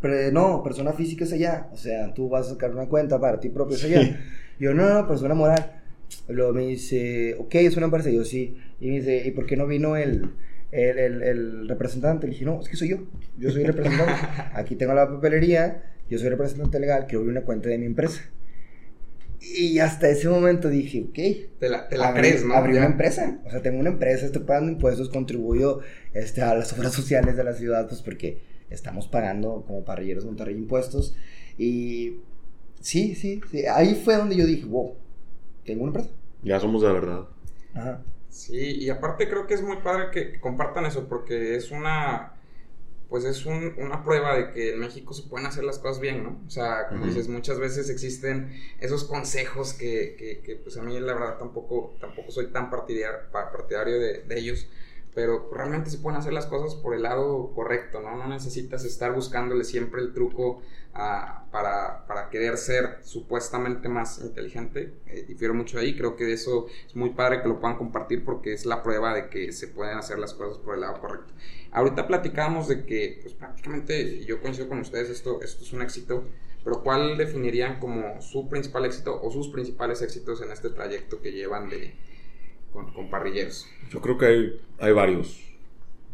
Pero 0.00 0.14
eh, 0.16 0.30
no, 0.32 0.62
persona 0.62 0.92
física 0.92 1.24
es 1.24 1.32
allá. 1.32 1.68
O 1.72 1.76
sea, 1.76 2.12
tú 2.14 2.28
vas 2.28 2.46
a 2.46 2.50
sacar 2.50 2.70
una 2.70 2.86
cuenta 2.86 3.18
para 3.18 3.40
ti 3.40 3.48
propio 3.48 3.76
es 3.76 3.84
allá. 3.84 4.20
Yo, 4.60 4.74
no, 4.74 4.88
no, 4.88 5.08
persona 5.08 5.34
moral. 5.34 5.77
Luego 6.28 6.52
me 6.52 6.66
dice, 6.66 7.36
ok, 7.38 7.54
es 7.56 7.76
una 7.76 7.86
empresa. 7.86 8.10
Yo, 8.10 8.24
sí. 8.24 8.56
Y 8.80 8.88
me 8.90 8.96
dice, 9.00 9.22
¿y 9.26 9.30
por 9.32 9.46
qué 9.46 9.56
no 9.56 9.66
vino 9.66 9.96
el, 9.96 10.30
el, 10.72 10.98
el, 10.98 11.22
el 11.22 11.68
representante? 11.68 12.26
Le 12.26 12.32
dije, 12.34 12.44
no, 12.44 12.60
es 12.60 12.68
que 12.68 12.76
soy 12.76 12.88
yo. 12.90 12.98
Yo 13.38 13.50
soy 13.50 13.62
el 13.62 13.68
representante. 13.68 14.12
Aquí 14.54 14.76
tengo 14.76 14.94
la 14.94 15.08
papelería. 15.08 15.82
Yo 16.10 16.18
soy 16.18 16.28
representante 16.28 16.78
legal. 16.80 17.04
Quiero 17.06 17.20
abrir 17.20 17.32
una 17.36 17.44
cuenta 17.46 17.68
de 17.68 17.78
mi 17.78 17.86
empresa. 17.86 18.22
Y 19.40 19.78
hasta 19.78 20.08
ese 20.08 20.28
momento 20.28 20.68
dije, 20.68 21.02
ok, 21.08 21.58
Te 21.60 21.68
la, 21.68 21.88
te 21.88 21.96
la 21.96 22.08
abrí, 22.08 22.20
crees, 22.22 22.44
¿no? 22.44 22.54
abrí 22.54 22.72
Ya. 22.74 22.80
una 22.80 22.88
empresa. 22.88 23.38
O 23.46 23.50
sea, 23.50 23.62
tengo 23.62 23.78
una 23.78 23.90
empresa, 23.90 24.26
estoy 24.26 24.42
pagando 24.42 24.72
impuestos, 24.72 25.08
contribuyo 25.10 25.80
este, 26.12 26.42
a 26.42 26.54
las 26.54 26.72
obras 26.76 26.92
sociales 26.92 27.36
de 27.36 27.44
la 27.44 27.52
ciudad, 27.54 27.86
pues 27.88 28.02
porque 28.02 28.40
estamos 28.68 29.06
pagando 29.06 29.64
como 29.66 29.84
parrilleros 29.84 30.24
Monterrey 30.24 30.56
impuestos. 30.56 31.14
Y 31.56 32.14
sí, 32.80 33.14
sí, 33.14 33.40
sí. 33.50 33.64
Ahí 33.66 33.94
fue 34.04 34.16
donde 34.16 34.34
yo 34.36 34.44
dije, 34.44 34.64
wow, 34.66 34.94
tengo 35.68 35.84
una 35.84 35.90
empresa. 36.00 36.10
Ya 36.42 36.60
somos 36.60 36.82
de 36.82 36.92
verdad. 36.92 37.28
Ajá. 37.74 38.02
Sí, 38.28 38.56
y 38.78 38.90
aparte 38.90 39.28
creo 39.28 39.46
que 39.46 39.54
es 39.54 39.62
muy 39.62 39.78
padre 39.78 40.10
que, 40.12 40.32
que 40.32 40.40
compartan 40.40 40.84
eso 40.86 41.08
porque 41.08 41.56
es 41.56 41.70
una 41.70 42.34
pues 43.08 43.24
es 43.24 43.46
un- 43.46 43.74
una 43.78 44.04
prueba 44.04 44.36
de 44.36 44.50
que 44.52 44.72
en 44.74 44.80
México 44.80 45.14
se 45.14 45.24
pueden 45.28 45.46
hacer 45.46 45.64
las 45.64 45.78
cosas 45.78 46.00
bien, 46.00 46.24
¿no? 46.24 46.42
O 46.46 46.50
sea, 46.50 46.88
como 46.88 47.06
dices, 47.06 47.28
muchas 47.28 47.58
veces 47.60 47.90
existen 47.90 48.52
esos 48.80 49.04
consejos 49.04 49.74
que, 49.74 50.16
que, 50.18 50.40
que, 50.42 50.56
pues 50.56 50.76
a 50.78 50.82
mí 50.82 50.98
la 51.00 51.14
verdad 51.14 51.38
tampoco, 51.38 51.96
tampoco 52.00 52.32
soy 52.32 52.48
tan 52.52 52.70
partidario, 52.70 53.20
partidario 53.32 54.00
de, 54.00 54.24
de 54.24 54.38
ellos, 54.40 54.68
pero 55.18 55.50
realmente 55.52 55.90
se 55.90 55.98
pueden 55.98 56.16
hacer 56.16 56.32
las 56.32 56.46
cosas 56.46 56.76
por 56.76 56.94
el 56.94 57.02
lado 57.02 57.50
correcto, 57.52 58.00
¿no? 58.00 58.16
No 58.16 58.28
necesitas 58.28 58.84
estar 58.84 59.12
buscándole 59.12 59.64
siempre 59.64 60.00
el 60.00 60.12
truco 60.12 60.62
ah, 60.94 61.44
para, 61.50 62.06
para 62.06 62.30
querer 62.30 62.56
ser 62.56 62.98
supuestamente 63.02 63.88
más 63.88 64.20
inteligente. 64.20 64.94
Eh, 65.08 65.24
difiero 65.26 65.54
mucho 65.54 65.80
ahí, 65.80 65.96
creo 65.96 66.14
que 66.14 66.32
eso 66.32 66.68
es 66.86 66.94
muy 66.94 67.10
padre 67.10 67.42
que 67.42 67.48
lo 67.48 67.58
puedan 67.58 67.76
compartir 67.76 68.24
porque 68.24 68.52
es 68.52 68.64
la 68.64 68.80
prueba 68.80 69.12
de 69.12 69.28
que 69.28 69.50
se 69.50 69.66
pueden 69.66 69.98
hacer 69.98 70.20
las 70.20 70.34
cosas 70.34 70.58
por 70.58 70.76
el 70.76 70.82
lado 70.82 71.00
correcto. 71.00 71.34
Ahorita 71.72 72.06
platicábamos 72.06 72.68
de 72.68 72.86
que, 72.86 73.18
pues 73.20 73.34
prácticamente, 73.34 74.24
yo 74.24 74.40
coincido 74.40 74.68
con 74.68 74.78
ustedes, 74.78 75.10
esto, 75.10 75.42
esto 75.42 75.64
es 75.64 75.72
un 75.72 75.82
éxito, 75.82 76.28
pero 76.62 76.84
¿cuál 76.84 77.18
definirían 77.18 77.80
como 77.80 78.22
su 78.22 78.48
principal 78.48 78.84
éxito 78.84 79.20
o 79.20 79.32
sus 79.32 79.48
principales 79.48 80.00
éxitos 80.00 80.42
en 80.42 80.52
este 80.52 80.70
trayecto 80.70 81.20
que 81.20 81.32
llevan 81.32 81.68
de, 81.68 81.96
con, 82.72 82.92
con 82.92 83.10
parrilleros? 83.10 83.66
Yo 83.90 84.00
creo 84.00 84.18
que 84.18 84.26
hay, 84.26 84.60
hay 84.78 84.92
varios. 84.92 85.40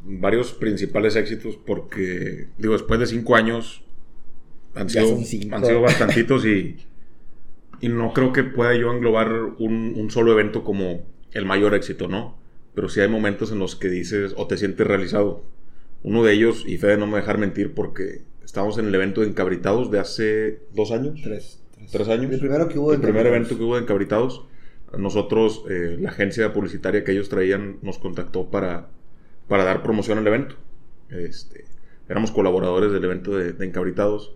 Varios 0.07 0.53
principales 0.53 1.17
éxitos 1.17 1.57
porque, 1.57 2.49
digo, 2.59 2.75
después 2.75 3.01
de 3.01 3.07
cinco 3.07 3.37
años 3.37 3.83
han 4.75 4.89
Ya 4.89 5.03
sido, 5.03 5.17
cinco. 5.25 5.57
han 5.57 5.65
sido 5.65 5.81
bastantitos 5.81 6.45
y, 6.45 6.77
y 7.81 7.89
no 7.89 8.13
creo 8.13 8.33
que 8.33 8.45
pueda 8.45 8.75
yo 8.75 8.93
englobar 8.93 9.33
un, 9.59 9.95
un 9.97 10.11
solo 10.11 10.33
evento 10.33 10.63
como 10.63 11.03
el 11.33 11.47
mayor 11.47 11.75
éxito, 11.75 12.07
¿no? 12.09 12.37
Pero 12.75 12.89
sí 12.89 13.01
hay 13.01 13.09
momentos 13.09 13.51
en 13.53 13.59
los 13.61 13.77
que 13.77 13.89
dices 13.89 14.35
o 14.37 14.47
te 14.47 14.57
sientes 14.59 14.87
realizado. 14.87 15.45
Uno 16.03 16.23
de 16.23 16.35
ellos, 16.35 16.65
y 16.67 16.77
Fede 16.77 16.99
no 16.99 17.07
me 17.07 17.17
dejar 17.19 17.39
mentir 17.39 17.73
porque 17.73 18.23
estábamos 18.45 18.77
en 18.79 18.87
el 18.87 18.95
evento 18.95 19.23
de 19.23 19.29
Encabritados 19.29 19.91
de 19.91 20.01
hace 20.01 20.59
dos 20.75 20.91
años. 20.91 21.19
Tres, 21.23 21.63
¿Tres 21.91 22.09
años? 22.09 22.31
El 22.31 22.41
primero 22.41 22.69
que 22.69 22.79
hubo 22.79 22.93
el 22.93 23.01
primer 23.01 23.23
Encabritados. 23.27 23.37
evento 23.49 23.57
que 23.59 23.65
hubo 23.65 23.77
de 23.77 23.83
Encabritados, 23.83 24.45
nosotros, 24.99 25.65
eh, 25.69 25.97
la 26.01 26.11
agencia 26.11 26.53
publicitaria 26.53 27.05
que 27.05 27.13
ellos 27.13 27.29
traían, 27.29 27.79
nos 27.83 27.99
contactó 27.99 28.51
para, 28.51 28.89
para 29.49 29.65
dar 29.65 29.83
promoción 29.83 30.19
al 30.19 30.27
evento. 30.27 30.57
Este, 31.11 31.65
éramos 32.09 32.31
colaboradores 32.31 32.93
del 32.93 33.05
evento 33.05 33.37
de, 33.37 33.65
Encabritados. 33.65 34.35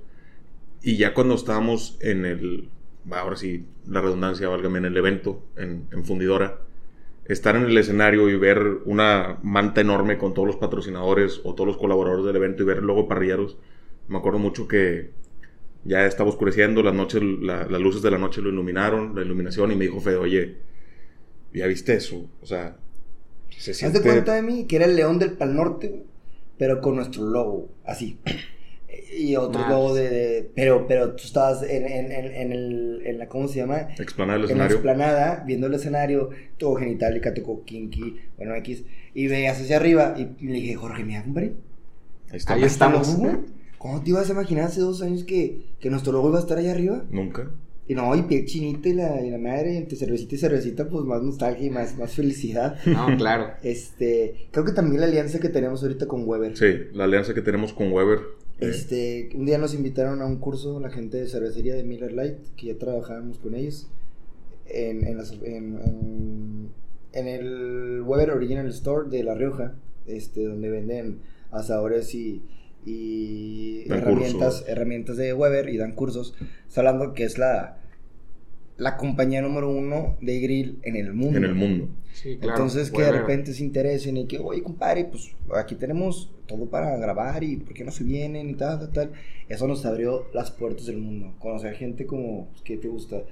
Y 0.82 0.96
ya 0.96 1.14
cuando 1.14 1.34
estábamos 1.34 1.98
en 2.00 2.24
el, 2.24 2.68
ahora 3.10 3.36
sí, 3.36 3.66
la 3.86 4.00
redundancia, 4.00 4.48
válgame, 4.48 4.78
en 4.78 4.84
el 4.84 4.96
evento, 4.96 5.42
en, 5.56 5.86
en 5.92 6.04
Fundidora, 6.04 6.58
estar 7.24 7.56
en 7.56 7.64
el 7.64 7.76
escenario 7.76 8.28
y 8.30 8.36
ver 8.36 8.78
una 8.84 9.38
manta 9.42 9.80
enorme 9.80 10.18
con 10.18 10.34
todos 10.34 10.46
los 10.46 10.56
patrocinadores 10.56 11.40
o 11.44 11.54
todos 11.54 11.66
los 11.66 11.76
colaboradores 11.76 12.24
del 12.24 12.36
evento 12.36 12.62
y 12.62 12.66
ver 12.66 12.82
luego 12.82 13.06
parrilleros, 13.06 13.58
me 14.08 14.16
acuerdo 14.16 14.38
mucho 14.38 14.66
que 14.66 15.10
ya 15.84 16.06
estaba 16.06 16.28
oscureciendo, 16.30 16.82
las, 16.82 16.94
noches, 16.94 17.22
la- 17.22 17.66
las 17.66 17.80
luces 17.80 18.02
de 18.02 18.10
la 18.10 18.18
noche 18.18 18.40
lo 18.42 18.50
iluminaron, 18.50 19.14
la 19.14 19.22
iluminación, 19.22 19.72
y 19.72 19.76
me 19.76 19.84
dijo 19.86 20.00
Fede, 20.00 20.16
oye, 20.16 20.56
¿ya 21.52 21.66
viste 21.66 21.94
eso? 21.94 22.28
O 22.42 22.46
sea, 22.46 22.76
se 23.50 23.70
Haz 23.72 23.76
siente... 23.78 24.00
de 24.00 24.04
cuenta 24.04 24.34
de 24.34 24.42
mí 24.42 24.66
que 24.66 24.76
era 24.76 24.84
el 24.86 24.96
león 24.96 25.18
del 25.18 25.32
Pal 25.32 25.54
Norte, 25.54 26.04
pero 26.58 26.80
con 26.80 26.96
nuestro 26.96 27.24
logo, 27.24 27.68
así. 27.84 28.18
Y 29.16 29.36
otro 29.36 29.60
Nice. 29.60 29.70
logo 29.70 29.94
de, 29.94 30.08
de- 30.10 30.50
Pero, 30.54 30.86
pero 30.86 31.10
tú 31.14 31.24
estabas 31.24 31.62
en, 31.62 31.86
en, 31.86 32.10
en, 32.12 32.26
en 32.34 32.52
el, 32.52 33.02
en 33.04 33.18
la... 33.18 33.28
¿Cómo 33.28 33.46
se 33.48 33.58
llama? 33.58 33.88
Explanar 33.98 34.36
el 34.36 34.42
en 34.42 34.58
la 34.58 34.66
escenario. 34.66 34.76
explanada, 34.76 35.44
viendo 35.46 35.66
el 35.66 35.74
escenario, 35.74 36.30
todo 36.56 36.74
genitálica, 36.76 37.32
tocó 37.34 37.64
kinky, 37.64 38.18
bueno, 38.36 38.54
X, 38.56 38.84
y 39.14 39.26
veías 39.28 39.60
hacia 39.60 39.76
arriba, 39.76 40.14
y 40.16 40.24
le 40.46 40.52
dije, 40.54 40.74
Jorge, 40.74 41.04
mira, 41.04 41.22
hombre, 41.22 41.52
Ahí. 42.30 42.40
Ahí 42.46 42.62
estamos. 42.64 43.16
güey. 43.16 43.32
¿Cómo 43.78 44.02
te 44.02 44.10
ibas 44.10 44.28
a 44.28 44.32
imaginar 44.32 44.64
hace 44.64 44.80
dos 44.80 45.02
años 45.02 45.24
que, 45.24 45.62
que 45.80 45.90
nuestro 45.90 46.12
logo 46.12 46.28
iba 46.30 46.38
a 46.38 46.42
estar 46.42 46.58
allá 46.58 46.72
arriba? 46.72 47.04
Nunca. 47.10 47.50
Y 47.86 47.94
no, 47.94 48.14
y 48.14 48.22
piel 48.22 48.44
chinita 48.44 48.88
y 48.90 48.92
la, 48.92 49.24
y 49.24 49.30
la 49.30 49.38
madre, 49.38 49.72
y 49.74 49.76
entre 49.78 49.96
cervecita 49.96 50.34
y 50.34 50.38
cervecita, 50.38 50.88
pues 50.88 51.04
más 51.04 51.22
nostalgia 51.22 51.66
y 51.66 51.70
más, 51.70 51.96
más 51.96 52.12
felicidad. 52.12 52.76
No, 52.86 53.16
claro. 53.16 53.52
Este, 53.62 54.48
creo 54.50 54.64
que 54.66 54.72
también 54.72 55.00
la 55.00 55.06
alianza 55.06 55.38
que 55.40 55.48
tenemos 55.48 55.82
ahorita 55.82 56.06
con 56.06 56.28
Weber. 56.28 56.56
Sí, 56.56 56.66
la 56.92 57.04
alianza 57.04 57.32
que 57.32 57.40
tenemos 57.40 57.72
con 57.72 57.90
Weber. 57.92 58.18
eh, 58.60 58.68
Este, 58.68 59.30
un 59.34 59.46
día 59.46 59.56
nos 59.56 59.72
invitaron 59.74 60.20
a 60.20 60.26
un 60.26 60.36
curso 60.36 60.80
la 60.80 60.90
gente 60.90 61.16
de 61.16 61.28
cervecería 61.28 61.74
de 61.76 61.84
Miller 61.84 62.12
Lite, 62.12 62.40
que 62.56 62.66
ya 62.66 62.78
trabajábamos 62.78 63.38
con 63.38 63.54
ellos, 63.54 63.88
en, 64.66 65.06
en, 65.06 65.16
las- 65.16 65.32
en- 65.32 65.78
en- 65.82 66.68
en 67.14 67.26
el 67.26 68.02
Weber 68.02 68.32
Original 68.32 68.66
Store 68.68 69.08
de 69.08 69.22
La 69.24 69.34
Rioja, 69.34 69.74
este, 70.06 70.44
donde 70.44 70.68
venden 70.68 71.20
asadores 71.50 72.14
y, 72.14 72.42
y 72.88 73.84
Dan 73.88 73.98
herramientas, 74.00 74.54
cursos. 74.56 74.68
herramientas 74.68 75.16
de 75.16 75.32
Weber 75.34 75.68
y 75.68 75.76
dan 75.76 75.92
cursos. 75.92 76.34
Está 76.66 76.80
hablando 76.80 77.14
que 77.14 77.24
es 77.24 77.38
la, 77.38 77.78
la 78.76 78.96
compañía 78.96 79.42
número 79.42 79.68
uno 79.70 80.16
de 80.20 80.40
grill 80.40 80.78
en 80.82 80.96
el 80.96 81.12
mundo. 81.12 81.38
en 81.38 81.44
el 81.44 81.54
mundo. 81.54 81.88
Sí, 82.12 82.36
claro. 82.38 82.54
Entonces 82.56 82.90
que 82.90 83.02
de 83.02 83.12
repente 83.12 83.52
se 83.52 83.62
interesen 83.62 84.16
y 84.16 84.26
que, 84.26 84.38
oye, 84.38 84.62
compadre, 84.62 85.04
pues 85.04 85.30
aquí 85.54 85.74
tenemos 85.74 86.30
todo 86.46 86.66
para 86.66 86.96
grabar 86.96 87.44
y 87.44 87.56
por 87.58 87.74
qué 87.74 87.84
no 87.84 87.90
se 87.92 88.02
vienen 88.04 88.48
y 88.50 88.54
tal, 88.54 88.78
tal, 88.78 88.90
tal. 88.92 89.12
Eso 89.48 89.68
nos 89.68 89.84
abrió 89.86 90.26
las 90.32 90.50
puertas 90.50 90.86
del 90.86 90.98
mundo. 90.98 91.34
Conocer 91.38 91.74
gente 91.74 92.06
como, 92.06 92.48
pues, 92.48 92.62
¿qué 92.62 92.76
te 92.76 92.88
gusta? 92.88 93.22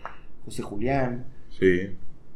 José 0.45 0.62
Julián, 0.62 1.27
Sí. 1.59 1.90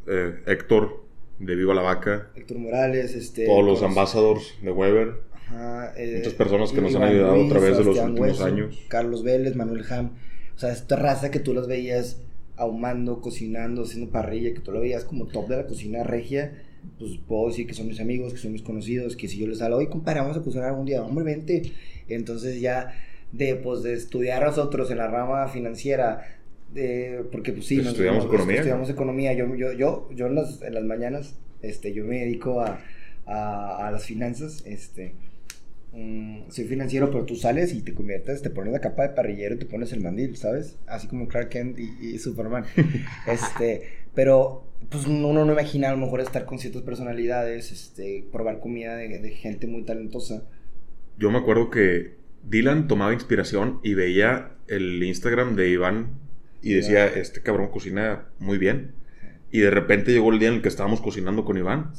Eh, 0.07 0.35
Héctor, 0.47 1.05
de 1.39 1.55
Viva 1.55 1.75
la 1.75 1.83
Vaca. 1.83 2.31
Héctor 2.35 2.59
Morales, 2.59 3.15
este... 3.15 3.45
todos 3.47 3.65
los 3.65 3.83
ambassadors 3.83 4.55
de 4.63 4.71
Weber. 4.73 5.15
Ajá, 5.51 5.93
eh, 5.97 6.19
muchas 6.19 6.35
personas 6.35 6.71
que 6.71 6.81
nos 6.81 6.95
han 6.95 7.03
Iván 7.03 7.11
ayudado 7.11 7.45
a 7.45 7.49
través 7.49 7.79
de 7.79 7.85
los 7.85 7.99
últimos 7.99 8.41
años. 8.41 8.79
Carlos 8.89 9.25
Vélez, 9.25 9.57
Manuel 9.57 9.85
Ham. 9.91 10.13
O 10.55 10.59
sea, 10.59 10.73
esta 10.73 10.95
raza 10.95 11.31
que 11.31 11.41
tú 11.41 11.55
las 11.55 11.67
veías 11.67 12.23
ahumando, 12.57 13.21
cocinando, 13.21 13.83
haciendo 13.83 14.13
parrilla, 14.13 14.55
que 14.55 14.61
tú 14.61 14.71
lo 14.71 14.81
veías 14.81 15.05
como 15.05 15.27
top 15.27 15.49
de 15.49 15.57
la 15.57 15.67
cocina 15.67 16.05
regia, 16.05 16.63
pues 16.99 17.19
puedo 17.27 17.49
decir 17.49 17.67
que 17.67 17.75
son 17.75 17.89
mis 17.89 17.99
amigos, 18.01 18.33
que 18.33 18.39
son 18.39 18.53
mis 18.53 18.63
conocidos, 18.63 19.17
que 19.17 19.27
si 19.27 19.39
yo 19.39 19.47
les 19.47 19.61
hablo, 19.61 19.79
oye, 19.79 19.89
compadre, 19.89 20.21
vamos 20.21 20.37
a 20.37 20.43
cocinar 20.43 20.69
algún 20.69 20.85
día, 20.85 21.03
hombre, 21.03 21.25
vente. 21.25 21.73
Entonces 22.09 22.61
ya 22.61 22.95
de, 23.33 23.57
pues, 23.57 23.83
de 23.83 23.95
estudiar 23.95 24.45
nosotros 24.45 24.91
en 24.91 24.99
la 24.99 25.09
rama 25.09 25.49
financiera, 25.49 26.39
de, 26.73 27.25
porque 27.33 27.53
pues 27.53 27.67
sí, 27.67 27.77
Pues 27.77 27.89
estudiamos 27.89 28.27
economía, 28.27 28.57
Estudiamos 28.57 28.91
economía. 28.91 29.33
Yo, 29.33 29.55
yo, 29.57 29.73
yo, 29.73 30.09
yo 30.15 30.27
en, 30.27 30.35
las, 30.37 30.63
en 30.63 30.75
las 30.75 30.85
mañanas, 30.85 31.35
este, 31.63 31.93
yo 31.93 32.05
me 32.05 32.21
dedico 32.21 32.61
a, 32.61 32.79
a, 33.27 33.89
a 33.89 33.91
las 33.91 34.05
finanzas, 34.05 34.63
este... 34.67 35.15
soy 35.92 36.64
financiero, 36.64 37.11
pero 37.11 37.24
tú 37.24 37.37
sales 37.37 37.74
y 37.74 37.83
te 37.83 37.94
conviertes, 37.94 38.42
te 38.42 38.50
pones 38.50 38.72
la 38.72 38.81
capa 38.81 39.03
de 39.03 39.14
parrillero 39.14 39.57
y 39.57 39.59
te 39.59 39.66
pones 39.66 39.92
el 39.92 40.00
mandil, 40.00 40.37
¿sabes? 40.37 40.76
Así 40.87 41.09
como 41.09 41.29
Clark 41.29 41.48
Kent 41.48 41.79
y, 41.79 41.90
y 42.00 42.18
Superman. 42.18 42.64
este, 43.26 43.83
pero 44.14 44.64
pues 44.88 45.07
uno 45.07 45.44
no 45.44 45.53
imagina 45.53 45.88
a 45.88 45.92
lo 45.92 45.98
mejor 45.98 46.20
estar 46.20 46.46
con 46.46 46.59
ciertas 46.59 46.83
personalidades, 46.83 47.72
este, 47.72 48.24
probar 48.33 48.61
comida 48.61 48.96
de, 48.96 49.18
de 49.18 49.31
gente 49.31 49.66
muy 49.66 49.83
talentosa. 49.83 50.44
Yo 51.18 51.31
me 51.31 51.38
acuerdo 51.38 51.70
que 51.70 52.14
Dylan 52.48 52.88
tomaba 52.88 53.12
inspiración 53.12 53.81
y 53.83 53.94
veía 53.94 54.53
el 54.68 55.03
Instagram 55.03 55.57
de 55.57 55.70
Iván 55.70 56.18
y 56.62 56.74
decía, 56.74 57.07
este 57.07 57.42
cabrón 57.42 57.68
cocina 57.68 58.26
muy 58.38 58.59
bien. 58.59 58.92
Y 59.50 59.61
de 59.61 59.70
repente 59.70 60.12
llegó 60.12 60.33
el 60.33 60.38
día 60.38 60.48
en 60.48 60.55
el 60.55 60.62
que 60.62 60.68
estábamos 60.68 61.00
cocinando 61.00 61.44
con 61.44 61.57
Iván. 61.57 61.92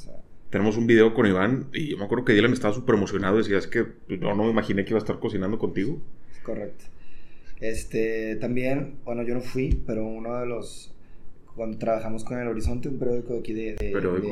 Tenemos 0.51 0.77
un 0.77 0.85
video 0.85 1.13
con 1.13 1.25
Iván 1.25 1.67
y 1.73 1.87
yo 1.89 1.97
me 1.97 2.03
acuerdo 2.05 2.25
que 2.25 2.33
Dylan 2.33 2.53
estaba 2.53 2.73
súper 2.73 2.95
emocionado. 2.95 3.37
Decía, 3.37 3.57
es 3.57 3.67
que 3.67 3.83
pues, 3.85 4.19
no, 4.19 4.35
no 4.35 4.43
me 4.43 4.49
imaginé 4.51 4.83
que 4.83 4.91
iba 4.91 4.99
a 4.99 5.03
estar 5.03 5.19
cocinando 5.19 5.57
contigo. 5.57 5.99
correcto. 6.43 6.85
Este, 7.59 8.35
también, 8.37 8.95
bueno, 9.05 9.23
yo 9.23 9.33
no 9.35 9.41
fui, 9.41 9.81
pero 9.85 10.05
uno 10.05 10.39
de 10.39 10.47
los, 10.47 10.93
cuando 11.55 11.77
trabajamos 11.77 12.23
con 12.23 12.39
El 12.39 12.47
Horizonte, 12.47 12.89
un 12.89 12.97
periódico 12.97 13.33
de 13.33 13.39
aquí 13.39 13.53
de, 13.53 13.75
de, 13.75 13.91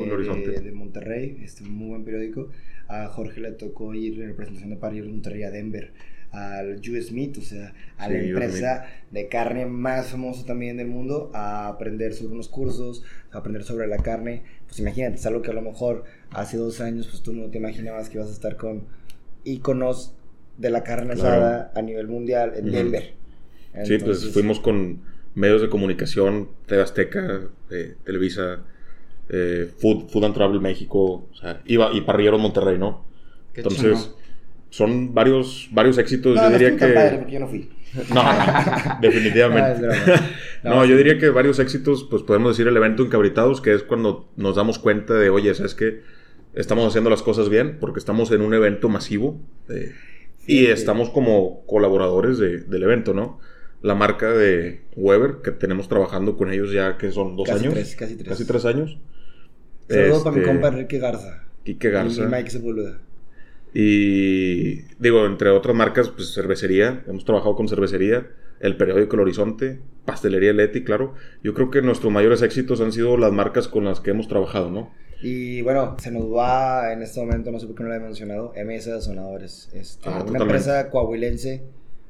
de- 0.50 0.60
de 0.64 0.72
Monterrey, 0.72 1.38
este, 1.44 1.62
un 1.62 1.70
muy 1.76 1.88
buen 1.90 2.04
periódico, 2.04 2.50
a 2.88 3.06
Jorge 3.06 3.40
le 3.40 3.52
tocó 3.52 3.94
ir 3.94 4.20
en 4.20 4.28
representación 4.30 4.70
de 4.70 4.76
París 4.76 5.04
de 5.04 5.08
Monterrey 5.10 5.44
a 5.44 5.50
Denver, 5.52 5.92
al 6.32 6.80
US 6.90 7.12
Meat, 7.12 7.38
o 7.38 7.40
sea, 7.42 7.74
a 7.98 8.08
la 8.08 8.20
Sí, 8.20 8.28
empresa 8.28 8.86
de 9.10 9.28
carne 9.28 9.66
más 9.66 10.08
famosa 10.08 10.44
también 10.46 10.76
del 10.76 10.86
mundo, 10.86 11.30
a 11.34 11.68
aprender 11.68 12.14
sobre 12.14 12.34
unos 12.34 12.48
cursos, 12.48 13.02
a 13.32 13.38
aprender 13.38 13.64
sobre 13.64 13.86
la 13.88 13.98
carne. 13.98 14.42
Pues 14.66 14.78
imagínate, 14.78 15.16
es 15.16 15.26
algo 15.26 15.42
que 15.42 15.50
a 15.50 15.54
lo 15.54 15.62
mejor 15.62 16.04
hace 16.30 16.56
dos 16.56 16.80
años 16.80 17.08
pues 17.08 17.22
tú 17.22 17.32
no 17.32 17.46
te 17.50 17.58
imaginabas 17.58 18.08
que 18.08 18.18
ibas 18.18 18.28
a 18.28 18.32
estar 18.32 18.56
con 18.56 18.84
íconos 19.44 20.14
de 20.58 20.70
la 20.70 20.84
carne 20.84 21.14
Claro. 21.14 21.28
asada 21.44 21.72
a 21.74 21.82
nivel 21.82 22.06
mundial 22.08 22.52
en. 22.56 22.70
Denver. 22.70 23.14
Sí, 23.84 23.98
pues 23.98 24.30
fuimos 24.32 24.60
con 24.60 25.00
medios 25.34 25.62
de 25.62 25.68
comunicación, 25.68 26.48
TV 26.66 26.82
Azteca, 26.82 27.42
eh, 27.70 27.94
Televisa, 28.04 28.64
eh, 29.28 29.70
Food, 29.78 30.08
Food 30.10 30.24
and 30.24 30.34
Travel 30.34 30.60
México, 30.60 31.28
o 31.30 31.34
sea, 31.34 31.62
iba, 31.66 31.90
y 31.92 32.00
Parrilleros 32.02 32.40
Monterrey, 32.40 32.78
¿no? 32.78 33.04
Qué 33.52 33.60
Entonces. 33.62 34.12
Son 34.70 35.12
varios, 35.14 35.68
varios 35.72 35.98
éxitos. 35.98 36.36
No, 36.36 36.42
yo 36.42 36.50
no 36.50 36.58
diría 36.58 36.76
que... 36.76 36.86
padre 36.94 37.16
porque 37.18 37.32
yo 37.32 37.40
no 37.40 37.48
fui. 37.48 37.68
No, 38.14 38.22
no, 38.22 38.98
definitivamente. 39.00 39.86
No. 39.86 39.92
No, 40.62 40.70
No, 40.76 40.84
yo 40.84 40.92
sí. 40.92 40.98
diría 40.98 41.18
que 41.18 41.30
varios 41.30 41.58
éxitos, 41.58 42.06
pues 42.10 42.22
podemos 42.22 42.54
decir 42.54 42.68
el 42.68 42.76
evento 42.76 43.02
Encabritados, 43.02 43.62
que 43.62 43.72
es 43.72 43.82
cuando 43.82 44.30
nos 44.36 44.56
damos 44.56 44.78
cuenta 44.78 45.14
de, 45.14 45.30
oye, 45.30 45.54
¿sabes 45.54 45.74
qué? 45.74 46.02
Estamos 46.52 46.86
haciendo 46.86 47.08
las 47.08 47.22
cosas 47.22 47.48
bien 47.48 47.78
porque 47.80 47.98
estamos 47.98 48.30
en 48.32 48.42
un 48.42 48.52
evento 48.52 48.88
masivo 48.90 49.40
eh, 49.70 49.92
y 50.46 50.58
Sí, 50.58 50.66
estamos 50.66 51.08
como 51.10 51.64
colaboradores 51.66 52.36
de- 52.38 52.58
del 52.58 52.82
evento, 52.82 53.14
¿no? 53.14 53.40
La 53.80 53.94
marca 53.94 54.32
de 54.32 54.82
Weber, 54.96 55.36
que 55.42 55.50
tenemos 55.52 55.88
trabajando 55.88 56.36
con 56.36 56.52
ellos 56.52 56.70
ya 56.72 56.98
que 56.98 57.10
son 57.10 57.36
dos 57.36 57.48
Casi 57.48 57.60
años. 57.64 57.72
tres, 57.74 57.96
casi 57.96 58.16
tres. 58.16 58.28
Casi 58.28 58.44
tres 58.44 58.64
años. 58.66 58.98
Saludos 59.88 60.22
para 60.22 60.36
mi 60.36 60.42
Este, 60.42 60.52
compa 60.52 60.68
Enrique 60.68 60.98
Garza. 60.98 61.44
Quique 61.64 61.88
Garza. 61.88 62.24
Y 62.24 62.26
Mike 62.26 62.50
Sepúlveda. 62.50 62.98
Y 63.74 64.82
digo, 64.98 65.26
entre 65.26 65.50
otras 65.50 65.74
marcas, 65.76 66.08
pues 66.08 66.34
cervecería, 66.34 67.04
hemos 67.06 67.24
trabajado 67.24 67.54
con 67.54 67.68
cervecería, 67.68 68.28
el 68.60 68.76
periódico 68.76 69.16
El 69.16 69.22
Horizonte, 69.22 69.80
pastelería 70.04 70.52
Leti, 70.52 70.82
claro. 70.84 71.14
Yo 71.42 71.54
creo 71.54 71.70
que 71.70 71.80
nuestros 71.82 72.12
mayores 72.12 72.42
éxitos 72.42 72.80
han 72.80 72.92
sido 72.92 73.16
las 73.16 73.32
marcas 73.32 73.68
con 73.68 73.84
las 73.84 74.00
que 74.00 74.10
hemos 74.10 74.28
trabajado, 74.28 74.70
¿no? 74.70 74.90
Y 75.22 75.60
bueno, 75.62 75.96
se 76.00 76.10
nos 76.10 76.24
va 76.32 76.92
en 76.92 77.02
este 77.02 77.20
momento, 77.20 77.50
no 77.52 77.58
sé 77.60 77.66
por 77.66 77.76
qué 77.76 77.82
no 77.82 77.90
lo 77.90 77.94
he 77.94 78.00
mencionado, 78.00 78.52
MS 78.56 78.86
de 78.86 79.00
Sonadores. 79.02 79.68
Este, 79.74 80.08
Ah, 80.08 80.12
una 80.12 80.18
totalmente. 80.20 80.42
empresa 80.44 80.90
coahuilense. 80.90 81.62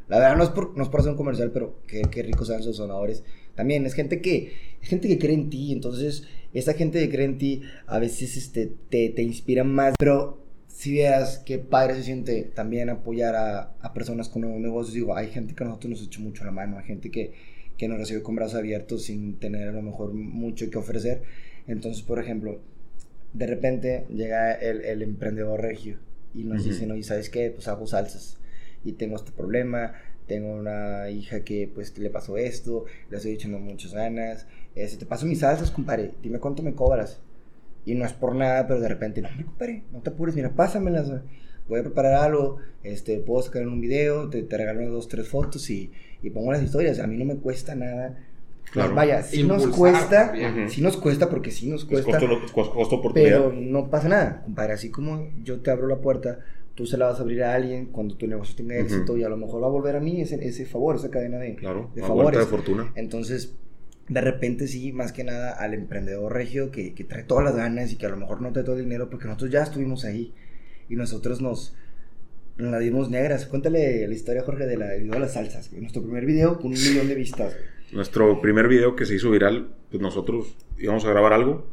La 0.09 0.19
verdad 0.19 0.37
no 0.37 0.45
es 0.45 0.51
por, 0.51 0.77
no 0.77 0.83
es 0.83 0.89
por 0.89 1.01
hacer 1.01 1.13
un 1.13 1.17
comercial, 1.17 1.51
pero 1.53 1.77
qué, 1.87 2.03
qué 2.11 2.23
ricos 2.23 2.49
sean 2.49 2.63
sus 2.63 2.77
sonadores. 2.77 3.23
También 3.55 3.85
es 3.87 3.95
gente 3.95 4.21
que 4.21 4.53
es 4.81 4.89
gente 4.89 5.07
que 5.09 5.19
cree 5.19 5.35
en 5.35 5.51
ti, 5.51 5.73
entonces 5.73 6.25
esa 6.55 6.75
gente 6.75 6.99
que 7.01 7.11
cree 7.11 7.27
en 7.27 7.39
ti 7.39 7.63
a 7.87 7.99
veces 8.01 8.37
este, 8.37 8.73
te, 8.89 9.11
te 9.11 9.23
inspira 9.23 9.63
más. 9.65 9.95
Pero 9.99 10.40
si 10.81 10.95
veas 10.95 11.39
qué 11.39 11.59
padre 11.59 11.95
se 11.95 12.05
siente 12.05 12.43
también 12.43 12.89
apoyar 12.91 13.35
a, 13.37 13.75
a 13.81 13.93
personas 13.93 14.29
con 14.29 14.43
nuevos 14.43 14.61
negocios, 14.61 14.95
digo, 14.95 15.15
hay 15.17 15.29
gente 15.29 15.55
que 15.55 15.65
a 15.65 15.67
nosotros 15.67 15.91
nos 15.91 16.03
echa 16.03 16.21
mucho 16.21 16.45
la 16.45 16.53
mano, 16.53 16.79
hay 16.79 16.85
gente 16.85 17.11
que, 17.11 17.33
que 17.77 17.89
nos 17.89 17.99
recibe 17.99 18.23
con 18.23 18.35
brazos 18.37 18.57
abiertos 18.59 19.05
sin 19.05 19.39
tener 19.39 19.69
a 19.69 19.73
lo 19.73 19.83
mejor 19.83 20.13
mucho 20.15 20.71
que 20.71 20.79
ofrecer. 20.79 21.23
Entonces, 21.67 22.03
por 22.03 22.19
ejemplo, 22.19 22.61
de 23.33 23.47
repente 23.47 24.07
llega 24.11 24.53
el, 24.53 24.83
el 24.83 25.03
emprendedor 25.03 25.61
regio 25.61 25.99
y 26.35 26.45
nos 26.45 26.61
Ujú. 26.61 26.69
dice, 26.71 26.87
no, 26.87 26.97
y 26.97 27.03
sabes 27.03 27.31
qué, 27.31 27.51
pues 27.51 27.69
hago 27.69 27.87
salsas 27.87 28.39
y 28.85 28.93
tengo 28.93 29.17
este 29.17 29.33
problema, 29.33 29.95
tengo 30.27 30.53
una 30.55 31.11
hija 31.11 31.45
que 31.45 31.71
pues 31.73 31.97
le 31.99 32.11
pasó 32.11 32.39
esto, 32.39 32.87
le 33.11 33.17
estoy 33.19 33.33
echando 33.33 33.59
muchas 33.59 33.93
ganas, 33.95 34.47
este, 34.75 34.99
te 34.99 35.07
paso 35.07 35.27
mis 35.27 35.41
salsas, 35.41 35.71
compadre, 35.71 36.13
dime 36.23 36.39
cuánto 36.39 36.63
me 36.63 36.75
cobras. 36.75 37.21
Y 37.85 37.95
no 37.95 38.05
es 38.05 38.13
por 38.13 38.35
nada, 38.35 38.67
pero 38.67 38.81
de 38.81 38.89
repente, 38.89 39.23
no, 39.23 39.29
hombre, 39.29 39.45
compadre, 39.47 39.83
no 39.93 40.01
te 40.01 40.11
apures, 40.11 40.35
mira, 40.37 40.51
pásamelas. 40.51 41.11
voy 41.69 41.81
a 41.81 41.83
preparar 41.83 42.15
algo, 42.15 42.59
este, 42.83 43.19
puedo 43.21 43.43
sacar 43.43 43.67
un 43.67 43.81
video, 43.81 44.29
te, 44.29 44.43
te 44.43 44.57
regalo 44.57 44.89
dos, 44.91 45.09
tres 45.09 45.29
fotos 45.29 45.69
y, 45.71 45.91
y 46.23 46.31
pongo 46.31 46.53
las 46.53 46.63
historias. 46.63 46.99
A 46.99 47.07
mí 47.07 47.17
no 47.17 47.25
me 47.25 47.37
cuesta 47.37 47.75
nada. 47.75 48.19
Claro. 48.73 48.95
Vaya, 48.95 49.23
sí 49.23 49.43
nos 49.43 49.67
cuesta, 49.67 50.27
también. 50.33 50.69
sí 50.71 50.81
nos 50.81 50.97
cuesta 50.97 51.29
porque 51.29 51.51
sí 51.51 51.69
nos 51.69 51.83
Es 51.83 51.87
cuesta. 51.89 52.19
costo, 52.21 52.45
es 52.45 52.53
costo, 52.53 52.75
costo 52.75 52.97
oportunidad. 52.97 53.39
Pero 53.39 53.53
no 53.53 53.91
pasa 53.91 54.09
nada, 54.09 54.43
compadre. 54.45 54.75
Así 54.75 54.91
como 54.91 55.29
yo 55.43 55.61
te 55.61 55.71
abro 55.73 55.89
la 55.89 55.97
puerta, 56.01 56.39
tú 56.77 56.87
se 56.87 56.97
la 56.97 57.07
vas 57.07 57.19
a 57.19 57.23
abrir 57.23 57.43
a 57.43 57.55
alguien 57.55 57.87
cuando 57.87 58.17
tu 58.17 58.27
negocio 58.29 58.55
tenga 58.55 58.77
éxito 58.77 59.17
y 59.17 59.25
a 59.25 59.29
lo 59.29 59.37
mejor 59.37 59.63
va 59.63 59.67
a 59.67 59.71
volver 59.71 59.97
a 59.97 60.01
mí 60.01 60.21
ese, 60.21 60.37
ese 60.47 60.67
favor, 60.67 60.97
esa 60.97 61.11
cadena 61.11 61.39
de, 61.39 61.57
Claro, 61.57 61.91
de 61.95 62.03
vuelta 62.03 62.03
de 62.03 62.07
favores. 62.07 62.47
fortuna. 62.47 62.93
Entonces, 62.95 63.57
de 64.11 64.21
repente 64.21 64.67
sí, 64.69 64.93
más 64.93 65.13
que 65.13 65.25
nada 65.25 65.53
al 65.53 65.73
emprendedor 65.73 66.33
regio 66.33 66.71
que, 66.71 66.93
que 66.95 67.05
trae 67.05 67.23
todas 67.23 67.45
las 67.45 67.57
ganas 67.57 67.93
y 67.93 67.97
que 67.97 68.07
a 68.07 68.11
lo 68.11 68.17
mejor 68.17 68.43
no 68.43 68.53
trae 68.53 68.65
todo 68.65 68.77
el 68.77 68.83
dinero 68.83 69.09
porque 69.09 69.27
nosotros 69.27 69.51
ya 69.51 69.63
estuvimos 69.63 70.05
ahí 70.05 70.35
y 70.89 70.97
nosotros 70.97 71.41
nos, 71.41 71.75
nos 72.59 72.71
la 72.73 72.79
dimos 72.81 73.09
negras. 73.09 73.47
Cuéntale 73.47 74.07
la 74.09 74.15
historia, 74.15 74.43
Jorge, 74.43 74.67
de 74.67 74.77
la, 74.77 74.95
video 74.95 75.13
de 75.15 75.21
las 75.21 75.33
salsas. 75.35 75.73
Nuestro 75.73 76.03
primer 76.03 76.27
video 76.27 76.57
con 76.59 76.67
un 76.67 76.73
millón 76.73 77.09
de 77.09 77.15
vistas. 77.15 77.57
Nuestro 77.93 78.41
primer 78.41 78.69
video 78.69 78.95
que 78.97 79.07
se 79.07 79.15
hizo 79.15 79.31
viral, 79.31 79.69
pues 79.91 80.03
nosotros 80.03 80.57
íbamos 80.79 81.05
a 81.05 81.11
grabar 81.11 81.33
algo. 81.33 81.67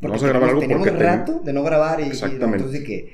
Porque 0.00 0.08
Vamos 0.08 0.22
a 0.24 0.28
grabar 0.28 0.48
algo 0.50 0.60
teníamos 0.60 0.86
porque 0.86 0.98
ten- 0.98 1.06
rato 1.06 1.40
de 1.44 1.52
no 1.52 1.62
grabar 1.64 2.00
y, 2.00 2.04
y 2.04 2.06
Exactamente. 2.08 2.58
nosotros 2.64 2.72
de 2.72 2.84
que 2.84 3.12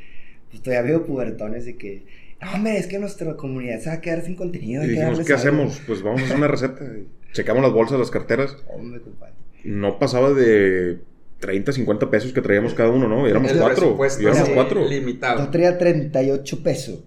pues 0.50 0.62
todavía 0.62 0.82
veo 0.90 1.06
pubertones 1.06 1.64
de 1.64 1.76
que 1.76 2.04
no 2.42 2.52
hombre 2.52 2.76
es 2.76 2.86
que 2.86 2.98
nuestra 2.98 3.34
comunidad 3.36 3.78
se 3.80 3.88
va 3.88 3.94
a 3.96 4.00
quedar 4.02 4.22
sin 4.22 4.34
contenido 4.34 4.84
Y 4.84 4.88
dijimos, 4.88 5.20
¿qué 5.20 5.32
algo". 5.32 5.34
hacemos? 5.36 5.80
Pues 5.86 6.02
vamos 6.02 6.20
a 6.20 6.24
hacer 6.24 6.36
una 6.36 6.48
receta. 6.48 6.84
Y 6.84 7.06
Checamos 7.32 7.62
las 7.62 7.72
bolsas, 7.72 7.98
las 7.98 8.10
carteras. 8.10 8.56
hombre 8.68 9.00
compadre 9.00 9.34
No 9.64 9.98
pasaba 9.98 10.32
de 10.32 10.98
30, 11.40 11.72
50 11.72 12.10
pesos 12.10 12.32
que 12.32 12.40
traíamos 12.40 12.74
cada 12.74 12.90
uno, 12.90 13.08
¿no? 13.08 13.26
Y 13.26 13.30
éramos 13.30 13.52
cuatro. 13.52 13.98
Y 14.20 14.22
éramos 14.24 14.46
sí, 14.48 14.52
cuatro. 14.54 14.88
limitado. 14.88 15.44
yo 15.44 15.50
traía 15.50 15.76
38 15.78 16.62
pesos 16.62 17.00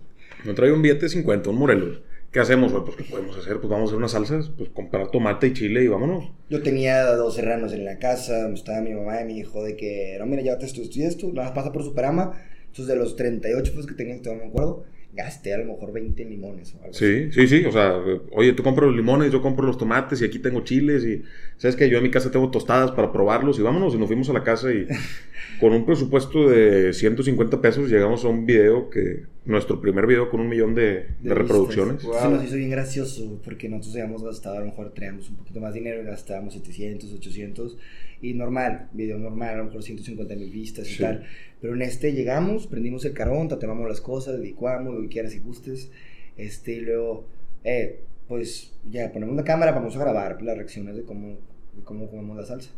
No 0.43 0.53
traía 0.55 0.73
un 0.73 0.81
billete 0.81 1.01
de 1.05 1.09
50, 1.09 1.49
un 1.49 1.57
Morelos. 1.57 2.01
¿Qué 2.31 2.41
hacemos, 2.41 2.73
güey? 2.73 2.83
Pues, 2.83 2.97
¿qué 2.97 3.03
podemos 3.05 3.37
hacer? 3.37 3.59
Pues 3.61 3.69
vamos 3.69 3.83
a 3.83 3.85
hacer 3.91 3.97
unas 3.97 4.11
salsas, 4.11 4.49
pues 4.57 4.69
comprar 4.71 5.09
tomate 5.09 5.47
y 5.47 5.53
chile 5.53 5.83
y 5.85 5.87
vámonos. 5.87 6.31
yo 6.49 6.61
tenía 6.61 7.05
dos 7.15 7.35
serranos 7.35 7.71
en 7.71 7.85
la 7.85 7.97
casa 7.97 8.49
estaba 8.49 8.81
mi 8.81 8.93
mamá 8.93 9.21
y 9.21 9.25
mi 9.25 9.37
hijo 9.39 9.63
de 9.63 9.77
que 9.77 10.17
no 10.19 10.25
mira 10.25 10.41
llévate 10.41 10.65
esto 10.65 10.81
esto 10.81 10.99
y 10.99 11.03
esto 11.03 11.27
nada 11.27 11.43
más 11.47 11.51
pasa 11.55 11.71
por 11.71 11.83
Superama 11.83 12.33
entonces 12.67 12.87
de 12.87 12.97
los 12.97 13.15
38 13.15 13.71
pesos 13.71 13.87
que 13.87 13.93
tenía 13.93 14.21
todavía 14.21 14.43
me 14.43 14.49
acuerdo 14.49 14.83
gasté 15.15 15.53
a 15.53 15.57
lo 15.57 15.65
mejor 15.65 15.93
20 15.93 16.25
limones 16.25 16.73
o 16.73 16.77
algo 16.77 16.89
así. 16.91 17.31
Sí, 17.31 17.47
sí, 17.47 17.47
sí. 17.47 17.65
O 17.65 17.71
sea, 17.71 17.97
oye, 18.31 18.53
tú 18.53 18.63
compras 18.63 18.87
los 18.87 18.95
limones, 18.95 19.31
yo 19.31 19.41
compro 19.41 19.65
los 19.65 19.77
tomates 19.77 20.21
y 20.21 20.25
aquí 20.25 20.39
tengo 20.39 20.63
chiles 20.63 21.03
y... 21.05 21.23
¿Sabes 21.57 21.75
que 21.75 21.89
Yo 21.89 21.97
en 21.97 22.03
mi 22.03 22.11
casa 22.11 22.31
tengo 22.31 22.51
tostadas 22.51 22.91
para 22.91 23.11
probarlos 23.11 23.57
y 23.57 23.61
vámonos. 23.61 23.95
Y 23.95 23.97
nos 23.97 24.07
fuimos 24.07 24.29
a 24.29 24.33
la 24.33 24.43
casa 24.43 24.71
y 24.73 24.85
con 25.59 25.71
un 25.73 25.85
presupuesto 25.85 26.49
de 26.49 26.93
150 26.93 27.61
pesos 27.61 27.89
llegamos 27.89 28.25
a 28.25 28.27
un 28.27 28.45
video 28.45 28.89
que... 28.89 29.23
Nuestro 29.45 29.79
primer 29.79 30.07
video 30.07 30.31
con 30.31 30.39
un 30.39 30.49
millón 30.49 30.73
de, 30.73 31.05
de 31.19 31.35
reproducciones. 31.35 32.03
Wow. 32.03 32.19
Se 32.19 32.29
nos 32.29 32.43
hizo 32.45 32.55
bien 32.55 32.71
gracioso 32.71 33.39
porque 33.43 33.69
nosotros 33.69 33.93
habíamos 33.93 34.23
gastado, 34.23 34.57
a 34.57 34.61
lo 34.61 34.65
mejor 34.65 34.91
traíamos 34.91 35.29
un 35.29 35.35
poquito 35.35 35.59
más 35.59 35.75
de 35.75 35.81
dinero 35.81 36.01
y 36.01 36.05
gastábamos 36.05 36.55
700, 36.55 37.13
800 37.13 37.77
y 38.21 38.33
normal, 38.33 38.89
video 38.93 39.17
normal, 39.17 39.49
a 39.55 39.57
lo 39.57 39.65
mejor 39.65 39.83
150 39.83 40.35
mil 40.35 40.49
vistas 40.51 40.87
y 40.89 40.93
Sí. 40.95 41.03
tal. 41.03 41.23
Pero 41.61 41.73
en 41.75 41.81
este 41.81 42.13
llegamos, 42.13 42.67
prendimos 42.67 43.05
el 43.05 43.13
carón, 43.13 43.47
tatemamos 43.47 43.87
las 43.87 44.01
cosas, 44.01 44.39
licuamos, 44.39 44.93
lo 44.95 45.01
que 45.01 45.09
quieras 45.09 45.33
y 45.35 45.39
gustes. 45.39 45.91
Este, 46.37 46.73
y 46.73 46.79
luego, 46.81 47.27
eh, 47.63 48.01
pues 48.27 48.73
ya 48.89 49.11
ponemos 49.11 49.35
la 49.35 49.43
cámara, 49.43 49.71
vamos 49.71 49.95
a 49.95 49.99
grabar 49.99 50.41
las 50.41 50.57
reacciones 50.57 50.95
de 50.95 51.03
cómo, 51.03 51.37
de 51.75 51.83
cómo 51.83 52.09
comemos 52.09 52.35
la 52.37 52.45
salsa. 52.45 52.71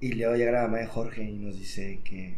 Y 0.00 0.12
luego 0.12 0.36
llega 0.36 0.52
la 0.52 0.62
mamá 0.62 0.78
de 0.78 0.86
Jorge 0.86 1.24
y 1.24 1.36
nos 1.38 1.58
dice 1.58 2.00
que, 2.04 2.36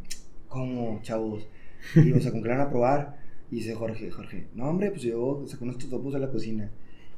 ¿cómo, 0.49 1.01
chavos? 1.03 1.47
Y, 1.95 2.13
o 2.13 2.21
sea, 2.21 2.31
¿con 2.33 2.43
qué 2.43 2.49
la 2.49 2.57
van 2.59 2.67
a 2.67 2.71
probar? 2.71 3.17
Y 3.51 3.57
dice 3.57 3.75
Jorge, 3.75 4.11
Jorge, 4.11 4.47
no, 4.55 4.69
hombre, 4.71 4.91
pues 4.91 5.03
yo 5.03 5.45
saco 5.47 5.65
unos 5.65 5.79
totopos 5.79 6.13
de 6.15 6.21
la 6.21 6.31
cocina. 6.31 6.71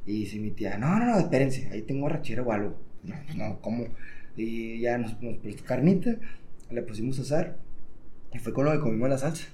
Y 0.05 0.19
dice 0.21 0.37
mi 0.39 0.51
tía, 0.51 0.77
no, 0.77 0.99
no, 0.99 1.05
no, 1.05 1.19
espérense, 1.19 1.69
ahí 1.71 1.81
tengo 1.83 2.07
arrachera 2.07 2.41
o 2.43 2.51
algo. 2.51 2.75
No, 3.03 3.15
pues 3.25 3.37
no, 3.37 3.59
¿cómo? 3.61 3.85
Y 4.35 4.79
ya 4.79 4.97
nos, 4.97 5.21
nos 5.21 5.37
prestó 5.37 5.63
carnita, 5.65 6.15
le 6.71 6.81
pusimos 6.81 7.19
a 7.19 7.21
asar, 7.23 7.57
y 8.33 8.39
fue 8.39 8.53
con 8.53 8.65
lo 8.65 8.71
que 8.71 8.79
comimos 8.79 9.09
la 9.09 9.17
salsa. 9.17 9.45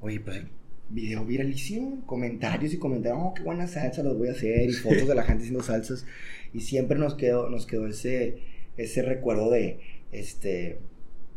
Oye, 0.00 0.20
pues 0.20 0.42
video 0.90 1.24
viralísimo, 1.24 2.02
comentarios 2.06 2.72
y 2.74 2.78
comentarios, 2.78 3.20
oh, 3.22 3.34
qué 3.34 3.42
buena 3.42 3.66
salsa 3.66 4.02
los 4.02 4.16
voy 4.18 4.28
a 4.28 4.32
hacer, 4.32 4.68
y 4.68 4.72
fotos 4.72 5.08
de 5.08 5.14
la 5.14 5.22
gente 5.24 5.42
haciendo 5.44 5.62
salsas. 5.62 6.06
Y 6.52 6.60
siempre 6.60 6.98
nos 6.98 7.14
quedó, 7.14 7.48
nos 7.50 7.66
quedó 7.66 7.86
ese, 7.86 8.38
ese 8.76 9.02
recuerdo 9.02 9.50
de, 9.50 9.78
este, 10.12 10.78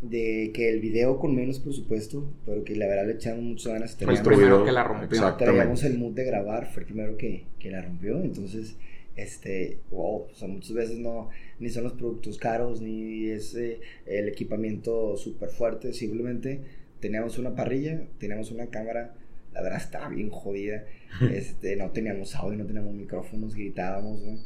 de 0.02 0.52
que 0.54 0.69
el 0.69 0.80
video 0.80 1.17
con 1.19 1.36
menos 1.36 1.60
presupuesto, 1.60 2.30
pero 2.45 2.63
que 2.63 2.76
la 2.76 2.88
verdad 2.88 3.08
le 3.08 3.13
echamos 3.13 3.43
muchas 3.43 3.73
ganas. 3.73 3.95
Fue 3.95 4.13
el 4.13 4.21
teníamos- 4.21 4.28
primero 4.28 4.65
que 4.65 4.71
la 4.71 4.84
rompió. 4.84 5.36
Traíamos 5.38 5.84
el 5.84 5.97
mood 5.97 6.13
de 6.13 6.23
grabar, 6.26 6.71
fue 6.71 6.82
el 6.84 6.86
primero 6.88 7.17
que, 7.17 7.45
que 7.60 7.71
la 7.71 7.82
rompió, 7.82 8.21
entonces, 8.21 8.76
este, 9.18 9.80
wow, 9.92 10.28
o 10.32 10.36
sea, 10.36 10.48
muchas 10.48 10.74
veces 10.74 11.00
no, 11.00 11.30
ni 11.60 11.70
son 11.70 11.84
los 11.84 11.94
productos 11.94 12.38
caros, 12.38 12.82
ni 12.82 13.28
es 13.28 13.54
eh, 13.56 13.82
el 14.06 14.30
equipamiento 14.30 15.18
súper 15.18 15.50
fuerte, 15.50 15.94
simplemente 15.94 16.62
teníamos 17.02 17.38
una 17.38 17.56
parrilla, 17.56 18.02
teníamos 18.20 18.52
una 18.52 18.68
cámara, 18.68 19.16
la 19.54 19.62
verdad 19.62 19.82
estaba 19.82 20.10
bien 20.10 20.30
jodida, 20.30 20.86
este, 21.34 21.76
no 21.76 21.92
teníamos 21.92 22.36
audio, 22.36 22.58
no 22.58 22.66
teníamos 22.66 22.94
micrófonos, 22.94 23.56
gritábamos, 23.56 24.22
¿no? 24.22 24.38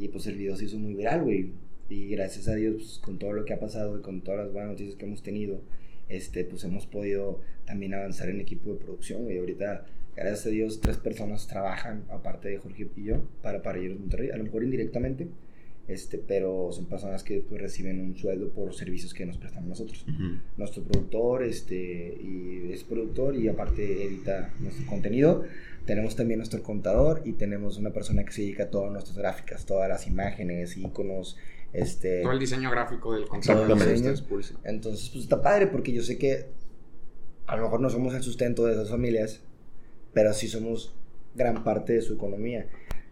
y 0.00 0.08
pues 0.08 0.26
el 0.26 0.36
video 0.36 0.56
se 0.56 0.64
hizo 0.64 0.78
muy 0.78 0.94
viral, 0.94 1.22
güey, 1.22 1.50
y 1.90 2.08
gracias 2.08 2.48
a 2.48 2.54
Dios, 2.54 2.74
pues, 2.76 2.98
con 2.98 3.18
todo 3.18 3.32
lo 3.32 3.44
que 3.44 3.52
ha 3.52 3.60
pasado 3.60 3.98
y 3.98 4.02
con 4.02 4.22
todas 4.22 4.46
las 4.46 4.52
buenas 4.52 4.70
noticias 4.70 4.96
que 4.96 5.04
hemos 5.04 5.22
tenido, 5.22 5.60
este, 6.08 6.44
pues 6.44 6.64
hemos 6.64 6.86
podido 6.86 7.40
también 7.66 7.92
avanzar 7.92 8.30
en 8.30 8.40
equipo 8.40 8.72
de 8.72 8.78
producción, 8.78 9.30
y 9.30 9.36
ahorita, 9.36 9.84
gracias 10.20 10.46
a 10.46 10.50
Dios, 10.50 10.80
tres 10.80 10.98
personas 10.98 11.46
trabajan, 11.46 12.04
aparte 12.10 12.48
de 12.48 12.58
Jorge 12.58 12.88
y 12.96 13.04
yo, 13.04 13.22
para 13.42 13.62
Parrilleros 13.62 13.98
Monterrey, 13.98 14.30
a 14.30 14.36
lo 14.36 14.44
mejor 14.44 14.62
indirectamente, 14.62 15.28
este, 15.88 16.18
pero 16.18 16.70
son 16.72 16.86
personas 16.86 17.24
que 17.24 17.40
pues, 17.40 17.60
reciben 17.60 18.00
un 18.00 18.16
sueldo 18.16 18.50
por 18.50 18.74
servicios 18.74 19.12
que 19.12 19.26
nos 19.26 19.38
prestamos 19.38 19.70
nosotros. 19.70 20.06
Nuestro 20.56 20.84
productor 20.84 21.42
este, 21.42 22.16
y 22.22 22.70
es 22.72 22.84
productor 22.84 23.34
y 23.34 23.48
aparte 23.48 24.04
edita 24.04 24.52
nuestro 24.60 24.86
contenido. 24.86 25.42
Tenemos 25.86 26.14
también 26.14 26.38
nuestro 26.38 26.62
contador 26.62 27.22
y 27.24 27.32
tenemos 27.32 27.78
una 27.78 27.90
persona 27.90 28.24
que 28.24 28.30
se 28.30 28.42
dedica 28.42 28.64
a 28.64 28.70
todas 28.70 28.92
nuestras 28.92 29.18
gráficas, 29.18 29.66
todas 29.66 29.88
las 29.88 30.06
imágenes, 30.06 30.76
iconos, 30.76 31.36
este... 31.72 32.22
Todo 32.22 32.32
el 32.32 32.38
diseño 32.38 32.70
gráfico 32.70 33.14
del 33.14 33.24
ustedes 33.24 34.20
publican. 34.22 34.58
Entonces, 34.64 35.08
pues 35.10 35.24
está 35.24 35.42
padre 35.42 35.66
porque 35.66 35.92
yo 35.92 36.02
sé 36.02 36.18
que 36.18 36.46
a 37.46 37.56
lo 37.56 37.64
mejor 37.64 37.80
no 37.80 37.90
somos 37.90 38.14
el 38.14 38.22
sustento 38.22 38.64
de 38.64 38.74
esas 38.74 38.90
familias, 38.90 39.42
pero 40.12 40.32
sí 40.32 40.48
somos 40.48 40.94
gran 41.34 41.62
parte 41.64 41.92
de 41.94 42.02
su 42.02 42.14
economía. 42.14 42.66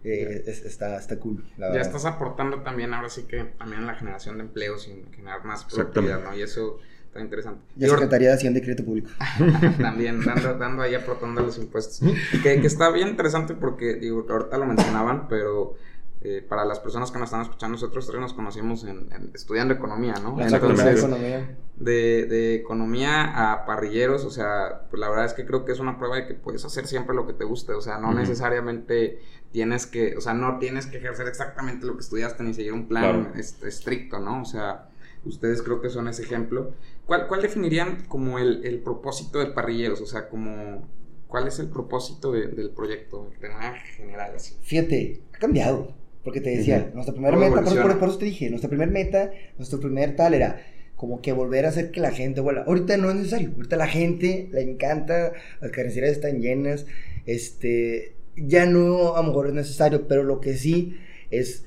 Eh, 0.04 0.44
es- 0.46 0.64
está, 0.64 0.96
está 0.96 1.18
cool, 1.18 1.44
la 1.56 1.66
Ya 1.68 1.72
verdad. 1.72 1.86
estás 1.88 2.04
aportando 2.04 2.62
también, 2.62 2.94
ahora 2.94 3.08
sí 3.08 3.24
que 3.24 3.44
también 3.58 3.80
en 3.80 3.86
la 3.88 3.94
generación 3.94 4.36
de 4.38 4.44
empleos 4.44 4.86
y 4.88 4.92
en 4.92 5.12
generar 5.12 5.44
más 5.44 5.62
Exactamente. 5.64 5.92
productividad, 5.92 6.30
¿no? 6.30 6.36
Y 6.38 6.42
eso 6.42 6.78
está 7.06 7.20
interesante. 7.20 7.60
Ya 7.76 7.88
Secretaría 7.88 8.28
de 8.28 8.34
Hacienda 8.34 8.60
y 8.60 8.62
Crédito 8.62 8.84
Público. 8.84 9.10
también 9.80 10.24
dando, 10.24 10.54
dando 10.56 10.82
ahí 10.82 10.94
aportando 10.94 11.40
los 11.42 11.58
impuestos. 11.58 12.00
Que, 12.42 12.60
que 12.60 12.66
está 12.66 12.90
bien 12.90 13.08
interesante 13.08 13.54
porque, 13.54 13.94
digo, 13.94 14.24
ahorita 14.28 14.56
lo 14.58 14.66
mencionaban, 14.66 15.26
pero 15.28 15.74
eh, 16.20 16.44
para 16.48 16.64
las 16.64 16.80
personas 16.80 17.10
que 17.12 17.18
nos 17.18 17.26
están 17.28 17.42
escuchando, 17.42 17.74
nosotros 17.74 18.06
tres 18.06 18.20
nos 18.20 18.32
conocimos 18.34 18.82
en, 18.84 19.08
en- 19.12 19.30
estudiando 19.34 19.72
economía, 19.74 20.14
¿no? 20.22 20.36
La 20.36 20.46
Entonces, 20.48 20.98
economía. 20.98 21.56
de, 21.76 22.26
de 22.26 22.54
economía 22.56 23.52
a 23.52 23.64
parrilleros, 23.66 24.24
o 24.24 24.30
sea, 24.30 24.86
pues 24.90 24.98
la 24.98 25.08
verdad 25.08 25.26
es 25.26 25.32
que 25.34 25.46
creo 25.46 25.64
que 25.64 25.72
es 25.72 25.78
una 25.78 25.96
prueba 25.96 26.16
de 26.16 26.26
que 26.26 26.34
puedes 26.34 26.64
hacer 26.64 26.86
siempre 26.88 27.14
lo 27.14 27.26
que 27.26 27.34
te 27.34 27.44
guste, 27.44 27.72
o 27.72 27.80
sea, 27.80 27.98
no 27.98 28.12
necesariamente 28.12 29.20
tienes 29.52 29.86
que, 29.86 30.16
o 30.16 30.20
sea, 30.20 30.34
no 30.34 30.58
tienes 30.58 30.86
que 30.86 30.96
ejercer 30.98 31.28
exactamente 31.28 31.86
lo 31.86 31.94
que 31.94 32.00
estudiaste 32.00 32.42
ni 32.42 32.52
seguir 32.52 32.72
un 32.72 32.88
plan 32.88 33.22
Claro. 33.24 33.38
est- 33.38 33.62
estricto, 33.64 34.18
¿no? 34.18 34.42
O 34.42 34.44
sea, 34.44 34.88
ustedes 35.24 35.62
creo 35.62 35.80
que 35.80 35.88
son 35.90 36.08
ese 36.08 36.22
ejemplo. 36.22 36.72
¿Cuál, 37.06 37.28
cuál 37.28 37.42
definirían 37.42 38.04
como 38.08 38.38
el, 38.38 38.64
el 38.66 38.80
propósito 38.80 39.38
de 39.38 39.46
parrilleros? 39.46 40.00
O 40.00 40.06
sea, 40.06 40.28
como, 40.28 40.86
¿cuál 41.28 41.46
es 41.48 41.58
el 41.60 41.68
propósito 41.68 42.32
de- 42.32 42.48
del 42.48 42.70
proyecto 42.70 43.30
de 43.40 43.48
manera 43.48 43.78
general? 43.96 44.32
Así? 44.36 44.56
Fíjate, 44.62 45.22
ha 45.34 45.38
cambiado. 45.38 45.94
Porque 46.28 46.42
te 46.42 46.50
decía, 46.50 46.84
Ujú. 46.88 46.94
nuestra 46.96 47.14
primera 47.14 47.36
meta, 47.38 47.62
por, 47.62 47.82
por- 47.82 47.98
por 47.98 48.08
eso 48.10 48.18
te 48.18 48.26
dije, 48.26 48.50
nuestra 48.50 48.68
primera 48.68 48.90
meta, 48.90 49.30
nuestro 49.56 49.80
primer 49.80 50.14
tal 50.14 50.34
era 50.34 50.60
como 50.94 51.22
que 51.22 51.32
volver 51.32 51.64
a 51.64 51.68
hacer 51.70 51.90
que 51.90 52.00
la 52.00 52.10
gente 52.10 52.42
vuela. 52.42 52.64
Ahorita 52.66 52.96
no 52.98 53.08
es 53.08 53.16
necesario, 53.16 53.50
ahorita 53.56 53.76
la 53.76 53.86
gente 53.86 54.48
le 54.52 54.60
encanta, 54.60 55.32
las 55.62 55.70
carnicerías 55.70 56.12
están 56.12 56.40
llenas, 56.42 56.84
este, 57.24 58.12
ya 58.36 58.66
no 58.66 59.16
a 59.16 59.22
lo 59.22 59.28
mejor 59.28 59.46
es 59.48 59.54
necesario, 59.54 60.06
pero 60.06 60.22
lo 60.22 60.40
que 60.40 60.54
sí 60.56 60.96
es, 61.30 61.64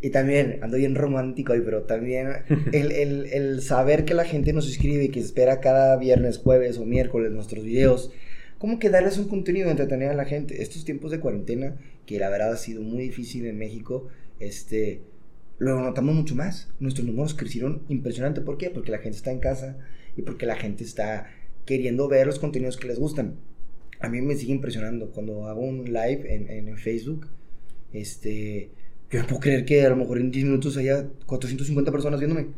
y 0.00 0.10
también 0.10 0.60
ando 0.62 0.76
bien 0.76 0.94
romántico 0.94 1.52
ahí, 1.52 1.62
pero 1.64 1.82
también 1.82 2.28
el, 2.72 2.92
el- 2.92 3.26
el 3.32 3.60
saber 3.62 4.04
que 4.04 4.14
la 4.14 4.24
gente 4.24 4.52
nos 4.52 4.68
escribe 4.68 5.04
y 5.04 5.08
que 5.08 5.20
espera 5.20 5.60
cada 5.60 5.96
viernes, 5.96 6.38
jueves 6.38 6.78
o 6.78 6.84
miércoles 6.86 7.32
nuestros 7.32 7.64
videos, 7.64 8.12
como 8.58 8.78
que 8.78 8.90
darles 8.90 9.16
un 9.18 9.26
contenido 9.28 9.66
de 9.66 9.70
entretener 9.72 10.10
a 10.10 10.14
la 10.14 10.26
gente. 10.26 10.62
Estos 10.62 10.84
tiempos 10.84 11.10
de 11.10 11.18
cuarentena, 11.18 11.76
que 12.10 12.18
la 12.18 12.28
verdad 12.28 12.54
ha 12.54 12.56
sido 12.56 12.82
muy 12.82 13.04
difícil 13.04 13.46
en 13.46 13.56
México, 13.56 14.08
este, 14.40 15.00
lo 15.58 15.80
notamos 15.80 16.12
mucho 16.12 16.34
más. 16.34 16.68
Nuestros 16.80 17.06
números 17.06 17.34
crecieron 17.34 17.82
impresionante. 17.88 18.40
¿Por 18.40 18.58
qué? 18.58 18.68
Porque 18.68 18.90
la 18.90 18.98
gente 18.98 19.16
está 19.16 19.30
en 19.30 19.38
casa 19.38 19.78
y 20.16 20.22
porque 20.22 20.44
la 20.44 20.56
gente 20.56 20.82
está 20.82 21.30
queriendo 21.64 22.08
ver 22.08 22.26
los 22.26 22.40
contenidos 22.40 22.76
que 22.76 22.88
les 22.88 22.98
gustan. 22.98 23.36
a 24.00 24.08
mí 24.08 24.20
me 24.22 24.34
sigue 24.34 24.52
impresionando. 24.52 25.12
Cuando 25.12 25.46
hago 25.46 25.60
un 25.60 25.84
live 25.84 26.34
en, 26.34 26.68
en, 26.68 26.76
Facebook, 26.78 27.28
este, 27.92 28.70
yo 29.08 29.20
no 29.20 29.28
puedo 29.28 29.40
creer 29.42 29.64
que 29.64 29.86
a 29.86 29.90
lo 29.90 29.94
mejor 29.94 30.18
en 30.18 30.32
10 30.32 30.46
minutos 30.46 30.76
haya 30.78 31.06
450 31.26 31.92
personas 31.92 32.18
viéndome. 32.18 32.48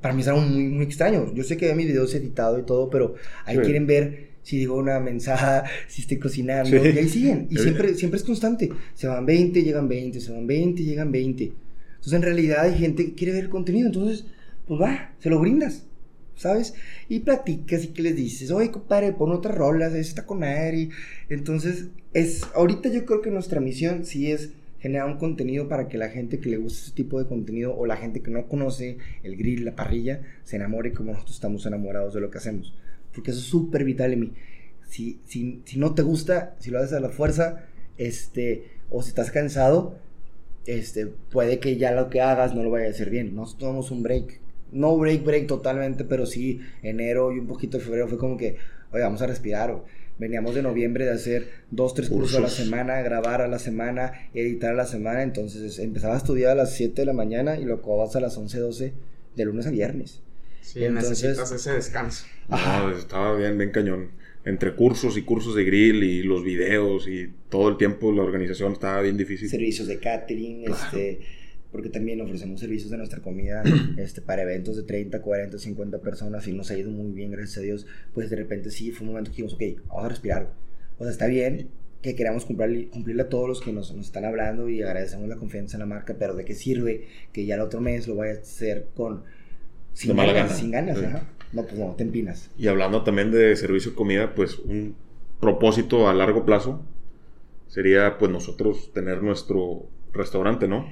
Para 0.00 0.12
mí 0.12 0.22
es 0.22 0.26
algo 0.26 0.40
muy, 0.40 0.64
muy 0.64 0.84
extraño. 0.86 1.32
Yo 1.32 1.44
sé 1.44 1.56
que 1.56 1.72
mis 1.76 1.86
videos 1.86 2.12
editado 2.16 2.58
y 2.58 2.64
todo, 2.64 2.90
pero 2.90 3.14
ahí 3.44 3.58
quieren 3.58 3.86
ver 3.86 4.31
si 4.42 4.58
digo 4.58 4.76
una 4.76 5.00
mensaje, 5.00 5.68
si 5.88 6.02
estoy 6.02 6.18
cocinando, 6.18 6.76
y 6.76 6.98
ahí 6.98 7.08
siguen. 7.08 7.46
Y 7.50 7.58
siempre, 7.58 7.94
siempre 7.94 8.18
es 8.18 8.24
constante. 8.24 8.70
Se 8.94 9.06
van 9.06 9.26
20, 9.26 9.62
llegan 9.62 9.88
20, 9.88 10.20
se 10.20 10.32
van 10.32 10.46
20, 10.46 10.82
llegan 10.82 11.12
20. 11.12 11.44
Entonces, 11.44 12.12
en 12.12 12.22
realidad 12.22 12.62
hay 12.62 12.78
gente 12.78 13.04
que 13.06 13.14
quiere 13.14 13.32
ver 13.32 13.44
el 13.44 13.50
contenido. 13.50 13.86
Entonces, 13.86 14.26
pues 14.66 14.80
va, 14.80 15.12
se 15.18 15.30
lo 15.30 15.38
brindas. 15.38 15.86
¿sabes? 16.34 16.74
Y 17.08 17.20
platicas 17.20 17.84
y 17.84 17.88
que 17.88 18.02
les 18.02 18.16
dices, 18.16 18.50
oye, 18.50 18.70
compadre, 18.70 19.12
pon 19.12 19.30
otras 19.32 19.56
rolas, 19.56 19.94
está 19.94 20.26
con 20.26 20.42
aire. 20.42 20.88
Entonces, 21.28 21.86
es, 22.12 22.42
ahorita 22.54 22.88
yo 22.88 23.04
creo 23.04 23.22
que 23.22 23.30
nuestra 23.30 23.60
misión 23.60 24.04
sí 24.04 24.30
es 24.30 24.50
generar 24.80 25.06
un 25.06 25.18
contenido 25.18 25.68
para 25.68 25.88
que 25.88 25.96
la 25.96 26.08
gente 26.08 26.40
que 26.40 26.50
le 26.50 26.56
gusta 26.56 26.86
ese 26.86 26.92
tipo 26.92 27.20
de 27.20 27.28
contenido 27.28 27.72
o 27.76 27.86
la 27.86 27.96
gente 27.96 28.20
que 28.20 28.32
no 28.32 28.48
conoce 28.48 28.98
el 29.22 29.36
grill, 29.36 29.64
la 29.64 29.76
parrilla, 29.76 30.22
se 30.42 30.56
enamore 30.56 30.92
como 30.92 31.12
nosotros 31.12 31.36
estamos 31.36 31.64
enamorados 31.66 32.14
de 32.14 32.20
lo 32.20 32.30
que 32.30 32.38
hacemos. 32.38 32.74
Porque 33.14 33.30
eso 33.30 33.40
es 33.40 33.46
súper 33.46 33.84
vital 33.84 34.12
en 34.12 34.20
mí. 34.20 34.32
Si, 34.88 35.18
si, 35.24 35.62
si 35.64 35.78
no 35.78 35.94
te 35.94 36.02
gusta, 36.02 36.54
si 36.58 36.70
lo 36.70 36.78
haces 36.78 36.92
a 36.92 37.00
la 37.00 37.08
fuerza, 37.08 37.64
este, 37.98 38.64
o 38.90 39.02
si 39.02 39.10
estás 39.10 39.30
cansado, 39.30 39.96
este, 40.66 41.06
puede 41.06 41.58
que 41.58 41.76
ya 41.76 41.92
lo 41.92 42.10
que 42.10 42.20
hagas 42.20 42.54
no 42.54 42.62
lo 42.62 42.70
vaya 42.70 42.86
a 42.86 42.90
hacer 42.90 43.10
bien. 43.10 43.34
Nos 43.34 43.58
tomamos 43.58 43.90
un 43.90 44.02
break 44.02 44.40
no 44.72 44.96
break, 44.96 45.24
break 45.24 45.46
totalmente, 45.46 46.04
pero 46.04 46.26
sí 46.26 46.60
enero 46.82 47.32
y 47.32 47.38
un 47.38 47.46
poquito 47.46 47.78
de 47.78 47.84
febrero 47.84 48.08
fue 48.08 48.18
como 48.18 48.36
que, 48.36 48.56
oye, 48.90 49.02
vamos 49.02 49.22
a 49.22 49.26
respirar. 49.26 49.82
Veníamos 50.18 50.54
de 50.54 50.62
noviembre 50.62 51.04
de 51.04 51.12
hacer 51.12 51.48
dos, 51.70 51.94
tres 51.94 52.08
cursos, 52.08 52.36
a 52.36 52.40
la 52.40 52.48
semana, 52.48 53.00
grabar 53.00 53.40
a 53.40 53.48
la 53.48 53.58
semana, 53.58 54.12
editar 54.34 54.72
a 54.72 54.74
la 54.74 54.86
semana. 54.86 55.22
Entonces 55.22 55.78
empezaba 55.78 56.14
a 56.14 56.18
estudiar 56.18 56.52
a 56.52 56.54
las 56.54 56.74
7 56.74 57.02
de 57.02 57.06
la 57.06 57.12
mañana 57.12 57.58
y 57.58 57.64
lo 57.64 57.74
acababas 57.74 58.14
a 58.16 58.20
las 58.20 58.36
11, 58.36 58.58
12 58.58 58.92
de 59.36 59.44
lunes 59.44 59.66
a 59.66 59.70
viernes. 59.70 60.20
Sí, 60.62 60.80
necesitas 60.88 61.52
ese 61.52 61.72
descanso. 61.72 62.24
Ajá. 62.48 62.90
estaba 62.96 63.36
bien, 63.36 63.58
bien 63.58 63.70
cañón. 63.70 64.12
Entre 64.44 64.74
cursos 64.74 65.16
y 65.16 65.22
cursos 65.22 65.54
de 65.54 65.64
grill 65.64 66.02
y 66.02 66.22
los 66.22 66.42
videos 66.42 67.06
y 67.06 67.32
todo 67.48 67.68
el 67.68 67.76
tiempo 67.76 68.10
la 68.12 68.22
organización 68.22 68.72
estaba 68.72 69.02
bien 69.02 69.16
difícil. 69.16 69.48
Servicios 69.48 69.86
de 69.86 69.98
catering, 69.98 70.64
este 70.70 71.20
porque 71.72 71.88
también 71.88 72.20
ofrecemos 72.20 72.60
servicios 72.60 72.90
de 72.90 72.98
nuestra 72.98 73.20
comida 73.20 73.62
este, 73.96 74.20
para 74.20 74.42
eventos 74.42 74.76
de 74.76 74.82
30, 74.84 75.22
40, 75.22 75.58
50 75.58 76.00
personas 76.00 76.46
y 76.46 76.52
nos 76.52 76.70
ha 76.70 76.76
ido 76.76 76.90
muy 76.90 77.12
bien, 77.12 77.30
gracias 77.30 77.58
a 77.58 77.60
Dios, 77.62 77.86
pues 78.12 78.30
de 78.30 78.36
repente 78.36 78.70
sí, 78.70 78.92
fue 78.92 79.06
un 79.06 79.14
momento 79.14 79.30
que 79.30 79.36
dijimos, 79.42 79.54
ok, 79.54 79.86
vamos 79.88 80.04
a 80.04 80.08
respirar. 80.10 80.52
O 80.98 81.04
sea, 81.04 81.10
está 81.10 81.26
bien 81.26 81.70
que 82.02 82.14
queramos 82.14 82.44
cumplirle, 82.44 82.88
cumplirle 82.88 83.22
a 83.22 83.28
todos 83.28 83.48
los 83.48 83.60
que 83.60 83.72
nos, 83.72 83.94
nos, 83.94 84.06
están 84.06 84.24
hablando 84.24 84.68
y 84.68 84.82
agradecemos 84.82 85.28
la 85.28 85.36
confianza 85.36 85.76
en 85.76 85.80
la 85.80 85.86
marca, 85.86 86.16
pero 86.18 86.34
¿de 86.34 86.44
qué 86.44 86.54
sirve 86.54 87.06
que 87.32 87.46
ya 87.46 87.54
el 87.54 87.60
otro 87.62 87.80
mes 87.80 88.06
lo 88.06 88.16
vaya 88.16 88.34
a 88.34 88.42
hacer 88.42 88.88
con... 88.94 89.24
Sin 89.94 90.16
ganas, 90.16 90.58
sin 90.58 90.70
ganas, 90.70 90.98
No, 91.52 91.62
pues 91.62 91.74
no, 91.74 91.94
te 91.96 92.02
empinas. 92.02 92.50
Y 92.58 92.68
hablando 92.68 93.02
también 93.02 93.30
de 93.30 93.54
servicio 93.56 93.90
de 93.90 93.96
comida, 93.96 94.34
pues 94.34 94.58
un 94.58 94.94
propósito 95.40 96.08
a 96.08 96.14
largo 96.14 96.44
plazo 96.44 96.82
sería 97.68 98.18
pues 98.18 98.30
nosotros 98.30 98.92
tener 98.92 99.22
nuestro 99.22 99.86
restaurante, 100.12 100.68
¿no? 100.68 100.86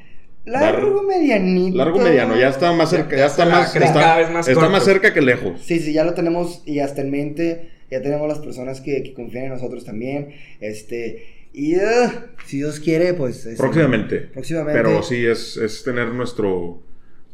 Largo 0.45 1.03
medianito. 1.03 1.77
Largo 1.77 1.99
mediano, 1.99 2.37
ya 2.37 2.49
está 2.49 2.73
más 2.73 2.91
cerca, 2.91 3.17
ya 3.17 3.27
está 3.27 3.45
más, 3.45 3.77
está, 3.77 4.69
más, 4.69 4.85
cerca 4.85 5.13
que 5.13 5.21
lejos. 5.21 5.61
Sí, 5.61 5.79
sí, 5.79 5.93
ya 5.93 6.05
lo 6.05 6.15
tenemos 6.15 6.63
y 6.65 6.81
hasta 6.81 7.03
en 7.03 7.11
mente, 7.11 7.71
ya 7.91 8.01
tenemos 8.01 8.27
las 8.27 8.39
personas 8.39 8.81
que, 8.81 9.13
confían 9.15 9.45
en 9.45 9.51
nosotros 9.51 9.85
también, 9.85 10.33
este, 10.61 11.49
y 11.53 11.77
uh, 11.77 12.11
si 12.47 12.59
Dios 12.59 12.81
quiere, 12.81 13.13
pues... 13.13 13.45
Este, 13.45 13.57
próximamente. 13.57 14.21
Próximamente. 14.21 14.81
Pero 14.81 15.03
sí, 15.03 15.27
es, 15.27 15.59
es 15.59 15.83
tener 15.85 16.09
nuestro, 16.09 16.81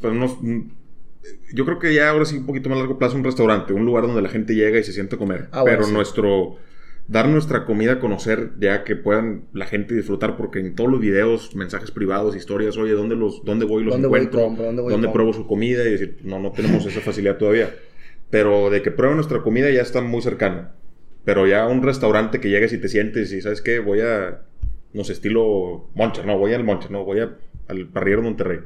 pues, 0.01 0.13
yo 1.53 1.65
creo 1.65 1.79
que 1.79 1.95
ya 1.95 2.11
ahora 2.11 2.25
sí 2.25 2.37
un 2.37 2.47
poquito 2.47 2.69
más 2.69 2.79
largo 2.79 2.99
plazo 2.99 3.17
un 3.17 3.25
restaurante, 3.25 3.73
un 3.73 3.85
lugar 3.85 4.07
donde 4.07 4.23
la 4.23 4.29
gente 4.29 4.55
llega 4.55 4.79
y 4.79 4.85
se 4.85 4.93
siente 4.93 5.17
a 5.17 5.19
comer, 5.19 5.49
ah, 5.53 5.63
pero 5.65 5.87
nuestro 5.89 6.59
dar 7.09 7.29
nuestra 7.29 7.65
comida 7.65 7.93
a 7.93 8.01
conocer, 8.01 8.53
ya 8.59 8.85
que 8.85 8.97
puedan 8.97 9.45
la 9.53 9.67
gente 9.67 9.95
disfrutar, 9.95 10.37
porque 10.37 10.59
en 10.59 10.75
todos 10.75 10.91
los 10.91 11.01
videos, 11.01 11.55
mensajes 11.55 11.91
privados, 11.91 12.35
historias, 12.35 12.77
oye, 12.77 12.93
¿dónde, 12.93 13.15
los, 13.15 13.45
dónde 13.45 13.65
voy 13.65 13.83
y 13.83 13.87
los 13.87 13.95
encuentro? 13.95 14.41
¿Dónde, 14.41 15.09
pruebo 15.11 15.33
su 15.33 15.47
comida? 15.47 15.85
Y 15.85 15.93
decir, 15.93 16.19
no, 16.25 16.41
no 16.41 16.53
tenemos 16.53 16.85
esa 16.85 17.01
facilidad 17.01 17.39
todavía. 17.39 17.75
Pero 18.31 18.71
de 18.71 18.83
que 18.83 18.91
prueben 18.91 19.17
nuestra 19.17 19.43
comida 19.43 19.71
ya 19.71 19.83
está 19.83 20.01
muy 20.01 20.21
cercano. 20.21 20.69
Pero 21.25 21.47
ya 21.47 21.67
un 21.67 21.83
restaurante 21.83 22.41
que 22.41 22.51
llegues 22.51 22.73
y 22.73 22.79
te 22.79 22.89
sientes 22.89 23.33
y, 23.33 23.41
¿sabes 23.41 23.63
qué? 23.63 23.79
Voy 23.79 24.01
a, 24.01 24.43
no 24.93 25.05
sé, 25.05 25.13
estilo 25.13 25.89
Moncher, 25.95 26.27
no, 26.27 26.39
voy 26.39 26.55
al 26.55 26.65
Moncher, 26.65 26.91
no, 26.91 27.05
voy 27.05 27.21
al 27.21 27.89
Parrillero 27.93 28.23
Monterrey. 28.23 28.61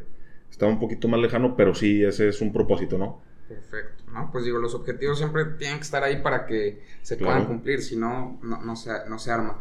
Está 0.50 0.66
un 0.66 0.78
poquito 0.78 1.08
más 1.08 1.20
lejano, 1.20 1.56
pero 1.56 1.74
sí, 1.74 2.04
ese 2.04 2.28
es 2.28 2.40
un 2.40 2.52
propósito, 2.52 2.98
¿no? 2.98 3.20
Perfecto, 3.48 4.04
¿no? 4.12 4.30
Pues 4.30 4.44
digo, 4.44 4.58
los 4.58 4.74
objetivos 4.74 5.18
siempre 5.18 5.44
tienen 5.58 5.78
que 5.78 5.84
estar 5.84 6.04
ahí 6.04 6.22
para 6.22 6.46
que 6.46 6.82
se 7.02 7.16
puedan 7.16 7.46
cumplir, 7.46 7.82
si 7.82 7.96
no, 7.96 8.38
no, 8.42 8.76
se, 8.76 8.90
no 9.08 9.18
se 9.18 9.32
arma. 9.32 9.58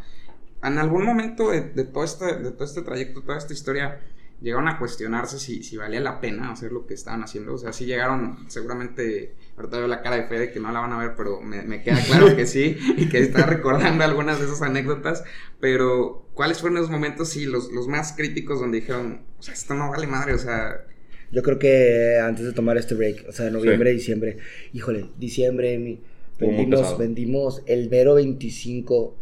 En 0.62 0.78
algún 0.78 1.04
momento 1.04 1.50
de, 1.50 1.62
todo 1.84 2.04
este, 2.04 2.36
de 2.36 2.52
todo 2.52 2.64
este 2.64 2.82
trayecto, 2.82 3.22
toda 3.22 3.38
esta 3.38 3.52
historia, 3.52 4.00
llegaron 4.40 4.68
a 4.68 4.78
cuestionarse 4.78 5.38
si, 5.38 5.62
si 5.62 5.76
valía 5.76 6.00
la 6.00 6.20
pena 6.20 6.50
hacer 6.50 6.72
lo 6.72 6.86
que 6.86 6.94
estaban 6.94 7.22
haciendo. 7.22 7.54
O 7.54 7.58
sea, 7.58 7.72
sí 7.72 7.84
llegaron, 7.84 8.38
seguramente, 8.48 9.34
ahorita 9.56 9.78
veo 9.78 9.86
la 9.86 10.02
cara 10.02 10.16
de 10.16 10.24
Fede 10.24 10.52
que 10.52 10.60
no 10.60 10.72
la 10.72 10.80
van 10.80 10.92
a 10.92 10.98
ver, 10.98 11.14
pero 11.16 11.40
me, 11.40 11.62
me 11.62 11.82
queda 11.82 12.02
claro 12.04 12.34
que 12.34 12.46
sí, 12.46 12.76
y 12.96 13.08
que 13.08 13.18
está 13.18 13.46
recordando 13.46 14.04
algunas 14.04 14.38
de 14.38 14.46
esas 14.46 14.62
anécdotas. 14.62 15.24
Pero, 15.60 16.26
¿cuáles 16.34 16.60
fueron 16.60 16.78
los 16.78 16.90
momentos, 16.90 17.28
sí, 17.28 17.44
los, 17.44 17.70
los 17.72 17.86
más 17.88 18.14
críticos 18.14 18.60
donde 18.60 18.80
dijeron, 18.80 19.22
o 19.38 19.42
sea, 19.42 19.54
esto 19.54 19.74
no 19.74 19.90
vale 19.90 20.06
madre, 20.06 20.32
o 20.34 20.38
sea, 20.38 20.86
yo 21.32 21.42
creo 21.42 21.58
que 21.58 22.18
antes 22.18 22.44
de 22.44 22.52
tomar 22.52 22.76
este 22.76 22.94
break, 22.94 23.26
o 23.28 23.32
sea, 23.32 23.50
noviembre, 23.50 23.92
diciembre, 23.92 24.38
híjole, 24.72 25.10
diciembre, 25.16 26.00
vendimos, 26.40 26.98
vendimos 26.98 27.62
el 27.66 27.88
Vero 27.88 28.14
25, 28.14 29.16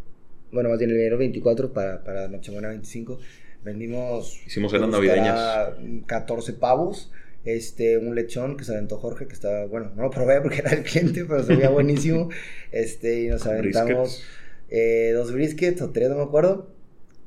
bueno, 0.52 0.70
más 0.70 0.78
bien 0.78 0.90
el 0.90 0.96
Vero 0.96 1.18
24 1.18 1.72
para, 1.72 2.02
para 2.04 2.28
Nochebuena 2.28 2.68
25, 2.68 3.18
vendimos... 3.64 4.40
Hicimos 4.46 4.72
navideñas. 4.72 5.70
14 6.06 6.52
pavos, 6.54 7.10
este, 7.44 7.98
un 7.98 8.14
lechón 8.14 8.56
que 8.56 8.64
se 8.64 8.72
aventó 8.72 8.98
Jorge, 8.98 9.26
que 9.26 9.34
estaba, 9.34 9.66
bueno, 9.66 9.90
no 9.96 10.02
lo 10.02 10.10
probé 10.10 10.40
porque 10.40 10.58
era 10.64 10.72
el 10.72 10.82
cliente, 10.82 11.24
pero 11.24 11.42
se 11.42 11.54
veía 11.54 11.70
buenísimo, 11.70 12.28
este, 12.72 13.22
y 13.22 13.28
nos 13.28 13.46
aventamos 13.46 14.22
eh, 14.70 15.12
dos 15.14 15.32
briskets 15.32 15.82
o 15.82 15.90
tres, 15.90 16.08
no 16.10 16.16
me 16.16 16.22
acuerdo, 16.22 16.70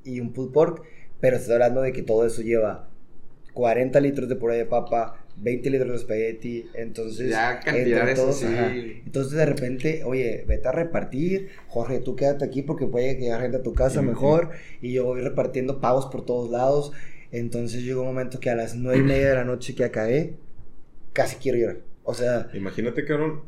y 0.04 0.20
un 0.20 0.34
pulled 0.34 0.52
pork, 0.52 0.84
pero 1.20 1.38
estoy 1.38 1.54
hablando 1.54 1.82
de 1.82 1.94
que 1.94 2.02
todo 2.02 2.26
eso 2.26 2.42
lleva 2.42 2.90
40 3.54 4.00
litros 4.00 4.30
de 4.30 4.36
puré 4.36 4.58
de 4.58 4.66
papa, 4.66 5.21
20 5.38 5.70
litros 5.70 5.90
de 5.90 5.96
espagueti, 5.96 6.70
entonces... 6.74 7.30
Ya 7.30 7.60
cantidades 7.60 8.16
todos, 8.16 8.44
Entonces 8.44 9.34
de 9.34 9.46
repente, 9.46 10.04
oye, 10.04 10.46
vete 10.48 10.68
a 10.68 10.72
repartir, 10.72 11.50
Jorge, 11.68 12.00
tú 12.00 12.16
quédate 12.16 12.46
aquí 12.46 12.62
porque 12.62 12.88
puede 12.88 13.16
llegar 13.16 13.42
gente 13.42 13.58
a 13.58 13.64
tu 13.64 13.74
casa 13.74 14.02
mejor, 14.02 14.50
y 14.82 14.94
yo 14.94 15.06
voy 15.06 15.22
repartiendo 15.22 15.82
pagos 15.82 16.08
por 16.08 16.26
todos 16.26 16.50
lados, 16.50 16.92
entonces 17.32 17.84
llegó 17.84 18.02
un 18.02 18.08
momento 18.08 18.40
que 18.40 18.50
a 18.50 18.56
las 18.56 18.76
9 18.76 19.00
y 19.00 19.04
media 19.04 19.30
de 19.30 19.36
la 19.36 19.46
noche 19.46 19.76
que 19.76 19.84
acabé, 19.84 20.36
casi 21.14 21.38
quiero 21.38 21.58
llorar, 21.58 21.78
o 22.04 22.14
sea... 22.14 22.50
Imagínate, 22.54 23.06
cabrón, 23.06 23.42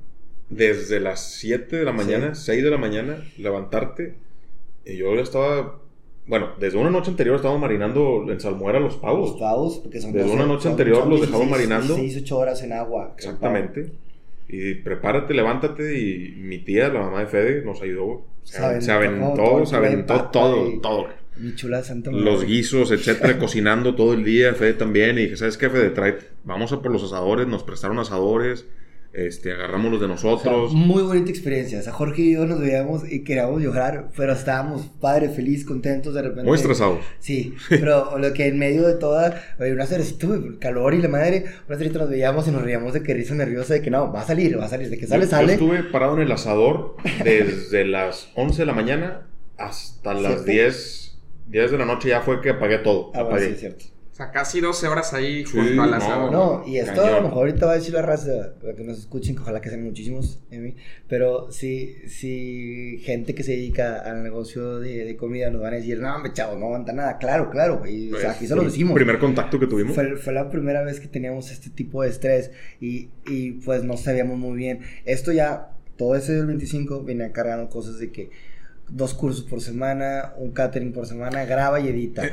desde 0.49 0.99
las 0.99 1.33
7 1.33 1.75
de 1.75 1.85
la 1.85 1.93
mañana, 1.93 2.35
6 2.35 2.63
de 2.63 2.69
la 2.69 2.77
mañana, 2.77 3.23
levantarte, 3.37 4.15
y 4.85 4.97
yo 4.97 5.15
ya 5.15 5.21
estaba 5.21 5.82
bueno, 6.25 6.51
desde 6.59 6.77
una 6.77 6.89
noche 6.89 7.11
anterior 7.11 7.35
estábamos 7.35 7.61
marinando 7.61 8.25
en 8.29 8.39
salmuera 8.39 8.79
los 8.79 8.95
pavos. 8.95 9.31
Los 9.31 9.39
pavos, 9.39 9.77
porque 9.79 9.99
son 9.99 10.13
Desde 10.13 10.31
una 10.31 10.45
noche 10.45 10.69
anterior 10.69 11.05
los 11.05 11.21
dejamos 11.21 11.47
marinando. 11.47 11.95
6, 11.95 12.19
8 12.23 12.37
horas 12.37 12.63
en 12.63 12.73
agua. 12.73 13.13
Exactamente. 13.17 13.91
Y 14.47 14.75
prepárate, 14.75 15.33
levántate. 15.33 15.99
Y 15.99 16.35
mi 16.37 16.59
tía, 16.59 16.87
la 16.89 17.01
mamá 17.01 17.19
de 17.19 17.27
Fede, 17.27 17.65
nos 17.65 17.81
ayudó. 17.81 18.25
Se, 18.43 18.57
aventó, 18.57 19.65
se 19.65 19.75
aventó 19.75 20.25
todo, 20.25 20.79
todo. 20.81 21.07
Mi 21.35 21.55
chula 21.55 21.83
Santa 21.83 22.11
Los 22.11 22.45
guisos, 22.45 22.91
etcétera, 22.93 23.37
cocinando 23.37 23.95
todo 23.95 24.13
el 24.13 24.23
día. 24.23 24.53
Fede 24.53 24.73
también. 24.73 25.17
Y 25.17 25.23
dije, 25.23 25.37
¿sabes 25.37 25.57
qué, 25.57 25.69
Fede? 25.69 25.89
Trae, 25.89 26.17
vamos 26.45 26.71
a 26.71 26.81
por 26.81 26.91
los 26.91 27.03
asadores. 27.03 27.47
Nos 27.47 27.63
prestaron 27.63 27.99
asadores 27.99 28.65
este, 29.13 29.51
agarramos 29.51 29.91
los 29.91 30.01
de 30.01 30.07
nosotros. 30.07 30.73
muy 30.73 31.03
bonita 31.03 31.29
experiencia. 31.29 31.79
O 31.79 31.81
sea, 31.83 31.93
Jorge 31.93 32.23
y 32.23 32.33
yo 32.33 32.45
nos 32.45 32.59
veíamos 32.59 33.09
y 33.09 33.23
queríamos 33.23 33.61
llorar, 33.61 34.09
pero 34.17 34.33
estábamos 34.33 34.87
padres, 34.99 35.35
felices, 35.35 35.65
contentos 35.65 36.13
de 36.15 36.23
repente. 36.23 36.43
Muy 36.43 36.57
estresados. 36.57 36.99
Sí, 37.19 37.53
pero 37.69 38.17
lo 38.17 38.33
que 38.33 38.47
en 38.47 38.57
medio 38.57 38.87
de 38.87 38.95
toda, 38.95 39.41
una 39.59 39.83
el 39.83 40.57
calor 40.59 40.93
y 40.95 41.01
la 41.01 41.09
madre, 41.09 41.45
una 41.67 41.77
cerita 41.77 41.99
nos 41.99 42.09
veíamos 42.09 42.47
y 42.47 42.51
nos 42.51 42.63
reíamos 42.63 42.93
de 42.93 43.03
que 43.03 43.13
risa 43.13 43.35
nerviosa, 43.35 43.75
de 43.75 43.81
que 43.81 43.91
no, 43.91 44.11
va 44.11 44.21
a 44.21 44.25
salir, 44.25 44.59
va 44.59 44.65
a 44.65 44.69
salir, 44.69 44.89
de 44.89 44.97
que 44.97 45.05
sale, 45.05 45.27
sale. 45.27 45.47
Yo 45.47 45.53
estuve 45.53 45.83
parado 45.83 46.15
en 46.15 46.23
el 46.23 46.31
asador 46.31 46.95
desde 47.23 47.85
las 47.93 48.29
11 48.35 48.63
de 48.63 48.65
la 48.65 48.73
mañana 48.73 49.27
hasta 49.57 50.15
las 50.15 50.43
10, 50.45 51.17
10 51.47 51.71
de 51.71 51.77
la 51.77 51.85
noche 51.85 52.09
ya 52.09 52.21
fue 52.21 52.41
que 52.41 52.49
apagué 52.49 52.79
todo. 52.79 53.11
Ah, 53.13 53.21
apagué. 53.21 53.49
sí, 53.49 53.59
cierto. 53.59 53.85
O 54.13 54.15
sea, 54.15 54.29
casi 54.29 54.61
12 54.61 54.87
horas 54.87 55.11
ahí 55.15 55.43
Sí, 55.43 55.57
junto 55.57 55.81
al 55.81 55.89
no, 55.89 55.95
asado. 55.97 56.29
No, 56.29 56.63
y 56.67 56.77
esto 56.77 57.01
a 57.01 57.05
Cañón. 57.05 57.15
lo 57.15 57.21
mejor 57.23 57.37
ahorita 57.47 57.65
va 57.65 57.71
a 57.71 57.75
decir 57.77 57.95
la 57.95 58.03
raza, 58.03 58.53
para 58.61 58.75
que 58.75 58.83
nos 58.83 58.99
escuchen, 58.99 59.35
que 59.35 59.41
ojalá 59.41 59.59
que 59.59 59.69
sean 59.69 59.83
muchísimos, 59.83 60.39
Emi, 60.51 60.75
pero 61.07 61.51
si, 61.51 61.95
si 62.07 62.99
gente 63.03 63.33
que 63.33 63.41
se 63.41 63.53
dedica 63.53 64.01
al 64.01 64.21
negocio 64.21 64.79
de, 64.79 65.03
de 65.03 65.17
comida 65.17 65.49
nos 65.49 65.61
van 65.61 65.73
a 65.73 65.77
decir, 65.77 65.99
no, 65.99 66.15
hombre, 66.15 66.31
chavo, 66.31 66.59
no 66.59 66.67
aguanta 66.67 66.93
nada, 66.93 67.17
claro, 67.17 67.49
claro, 67.49 67.79
güey, 67.79 68.13
o 68.13 68.19
sea, 68.19 68.33
aquí 68.33 68.45
se 68.45 68.55
lo 68.55 68.63
decimos. 68.63 68.93
Primer 68.93 69.17
contacto 69.17 69.59
que 69.59 69.65
tuvimos. 69.65 69.95
Fue, 69.95 70.15
fue 70.15 70.31
la 70.31 70.47
primera 70.47 70.83
vez 70.83 70.99
que 70.99 71.07
teníamos 71.07 71.49
este 71.49 71.71
tipo 71.71 72.03
de 72.03 72.09
estrés 72.09 72.51
y, 72.79 73.09
y 73.25 73.53
pues 73.65 73.83
no 73.83 73.97
sabíamos 73.97 74.37
muy 74.37 74.55
bien. 74.55 74.81
Esto 75.05 75.31
ya, 75.31 75.71
todo 75.97 76.15
ese 76.15 76.33
del 76.33 76.45
25 76.45 77.03
venía 77.03 77.31
cargando 77.31 77.67
cosas 77.67 77.97
de 77.97 78.11
que 78.11 78.29
dos 78.89 79.13
cursos 79.15 79.43
por 79.43 79.59
semana, 79.61 80.33
un 80.37 80.51
catering 80.51 80.93
por 80.93 81.07
semana, 81.07 81.45
graba 81.45 81.79
y 81.79 81.87
edita. 81.87 82.23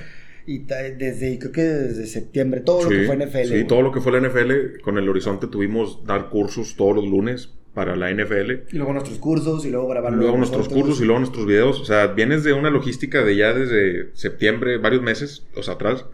Y 0.46 0.58
desde, 0.60 1.38
creo 1.38 1.52
que 1.52 1.62
desde 1.62 2.06
septiembre, 2.06 2.60
todo 2.60 2.84
lo 2.84 2.88
que 2.88 3.00
Sí, 3.00 3.06
fue 3.06 3.16
NFL. 3.16 3.42
Sí, 3.44 3.48
güey. 3.50 3.66
todo 3.66 3.82
lo 3.82 3.92
que 3.92 4.00
fue 4.00 4.12
la 4.12 4.26
NFL, 4.28 4.80
con 4.82 4.98
el 4.98 5.08
horizonte 5.08 5.46
tuvimos 5.46 6.04
dar 6.06 6.30
cursos 6.30 6.74
todos 6.76 6.96
los 6.96 7.06
lunes 7.06 7.50
para 7.74 7.94
la 7.94 8.10
NFL. 8.10 8.50
Y 8.72 8.76
luego 8.76 8.92
nuestros 8.92 9.18
cursos 9.18 9.64
y 9.64 9.70
luego 9.70 9.88
grabar 9.88 10.12
Luego 10.12 10.36
nuestros 10.36 10.68
cursos 10.68 11.00
y 11.00 11.04
luego 11.04 11.20
nuestros 11.20 11.46
videos. 11.46 11.80
O 11.80 11.84
sea, 11.84 12.08
vienes 12.08 12.42
de 12.42 12.52
una 12.52 12.70
logística 12.70 13.22
de 13.22 13.36
ya 13.36 13.52
desde 13.54 14.10
septiembre, 14.14 14.78
varios 14.78 15.02
meses, 15.02 15.46
o 15.54 15.62
sea, 15.62 15.74
atrás, 15.74 16.04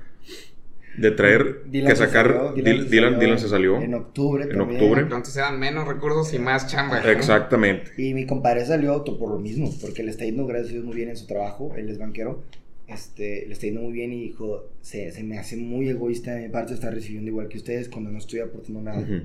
de 0.98 1.10
traer 1.10 1.62
Dylan 1.66 1.90
que 1.90 1.96
sacar. 1.96 2.26
salió, 2.26 2.52
Dylan, 2.52 2.88
Dylan, 2.90 3.12
salió 3.12 3.18
Dylan 3.20 3.38
se 3.38 3.48
salió. 3.48 3.80
En 3.82 3.94
octubre 3.94 4.44
En 4.44 4.50
también. 4.56 4.80
octubre. 4.80 5.00
Entonces 5.02 5.36
eran 5.36 5.58
menos 5.58 5.86
recursos 5.86 6.32
y 6.34 6.38
más 6.38 6.68
chamba. 6.68 7.00
¿no? 7.00 7.08
Exactamente. 7.08 7.90
Y 7.98 8.14
mi 8.14 8.26
compadre 8.26 8.64
salió 8.64 8.92
auto 8.92 9.18
por 9.18 9.30
lo 9.30 9.38
mismo, 9.38 9.70
porque 9.80 10.02
le 10.02 10.10
está 10.10 10.24
yendo, 10.24 10.46
gracias 10.46 10.70
a 10.70 10.72
Dios, 10.72 10.84
muy 10.84 10.94
bien 10.96 11.10
en 11.10 11.16
su 11.16 11.26
trabajo. 11.26 11.72
Él 11.76 11.88
es 11.88 11.98
banquero. 11.98 12.42
Este, 12.88 13.44
le 13.46 13.52
está 13.52 13.66
yendo 13.66 13.80
muy 13.82 13.92
bien 13.92 14.12
y 14.12 14.22
dijo, 14.22 14.70
se, 14.80 15.10
se 15.10 15.24
me 15.24 15.38
hace 15.38 15.56
muy 15.56 15.88
egoísta 15.88 16.34
de 16.34 16.42
mi 16.42 16.48
parte 16.50 16.72
estar 16.74 16.94
recibiendo 16.94 17.28
igual 17.30 17.48
que 17.48 17.58
ustedes 17.58 17.88
cuando 17.88 18.10
no 18.10 18.18
estoy 18.18 18.40
aportando 18.40 18.80
nada. 18.80 19.00
Ujú. 19.00 19.22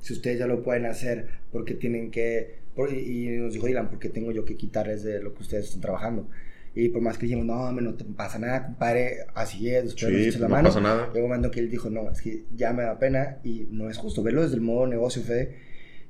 Si 0.00 0.12
ustedes 0.14 0.40
ya 0.40 0.46
lo 0.48 0.62
pueden 0.64 0.86
hacer, 0.86 1.28
porque 1.52 1.74
tienen 1.74 2.10
que... 2.10 2.56
por- 2.74 2.92
y 2.92 3.28
nos 3.38 3.52
dijo 3.52 3.66
Dylan, 3.68 3.88
porque 3.88 4.08
tengo 4.08 4.32
yo 4.32 4.44
que 4.44 4.56
quitarles 4.56 5.04
de 5.04 5.22
lo 5.22 5.32
que 5.32 5.42
ustedes 5.42 5.66
están 5.66 5.80
trabajando? 5.80 6.28
Y 6.74 6.88
por 6.88 7.02
más 7.02 7.18
que 7.18 7.26
dijimos, 7.26 7.44
no, 7.46 7.54
hombre, 7.68 7.84
no 7.84 7.94
te 7.94 8.02
pasa 8.04 8.38
nada, 8.38 8.64
compadre, 8.64 9.18
así 9.34 9.68
es, 9.70 9.84
nos 9.84 9.94
Sí, 9.94 10.06
echas 10.06 10.40
la 10.40 10.48
no 10.48 10.54
mano. 10.56 10.68
pasa 10.70 10.80
nada. 10.80 11.10
Llegó 11.12 11.26
un 11.26 11.30
momento 11.30 11.50
que 11.52 11.60
él 11.60 11.70
dijo, 11.70 11.88
no, 11.90 12.10
es 12.10 12.20
que 12.22 12.42
ya 12.56 12.72
me 12.72 12.82
da 12.82 12.98
pena 12.98 13.36
y 13.44 13.68
no 13.70 13.90
es 13.90 13.98
justo 13.98 14.22
verlo 14.24 14.42
desde 14.42 14.54
el 14.56 14.62
modo 14.62 14.86
negocio, 14.88 15.22
Fede. 15.22 15.54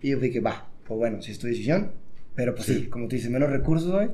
Y 0.01 0.11
yo 0.11 0.21
dije, 0.21 0.41
va, 0.41 0.71
pues 0.87 0.97
bueno, 0.97 1.21
si 1.21 1.33
es 1.33 1.39
tu 1.39 1.49
decisión, 1.49 1.91
pero 2.35 2.55
pues 2.55 2.67
sí, 2.67 2.75
Sí. 2.83 2.87
como 2.87 3.09
tú 3.09 3.17
dices, 3.17 3.31
menos 3.31 3.51
recursos, 3.51 3.91
güey. 3.93 4.09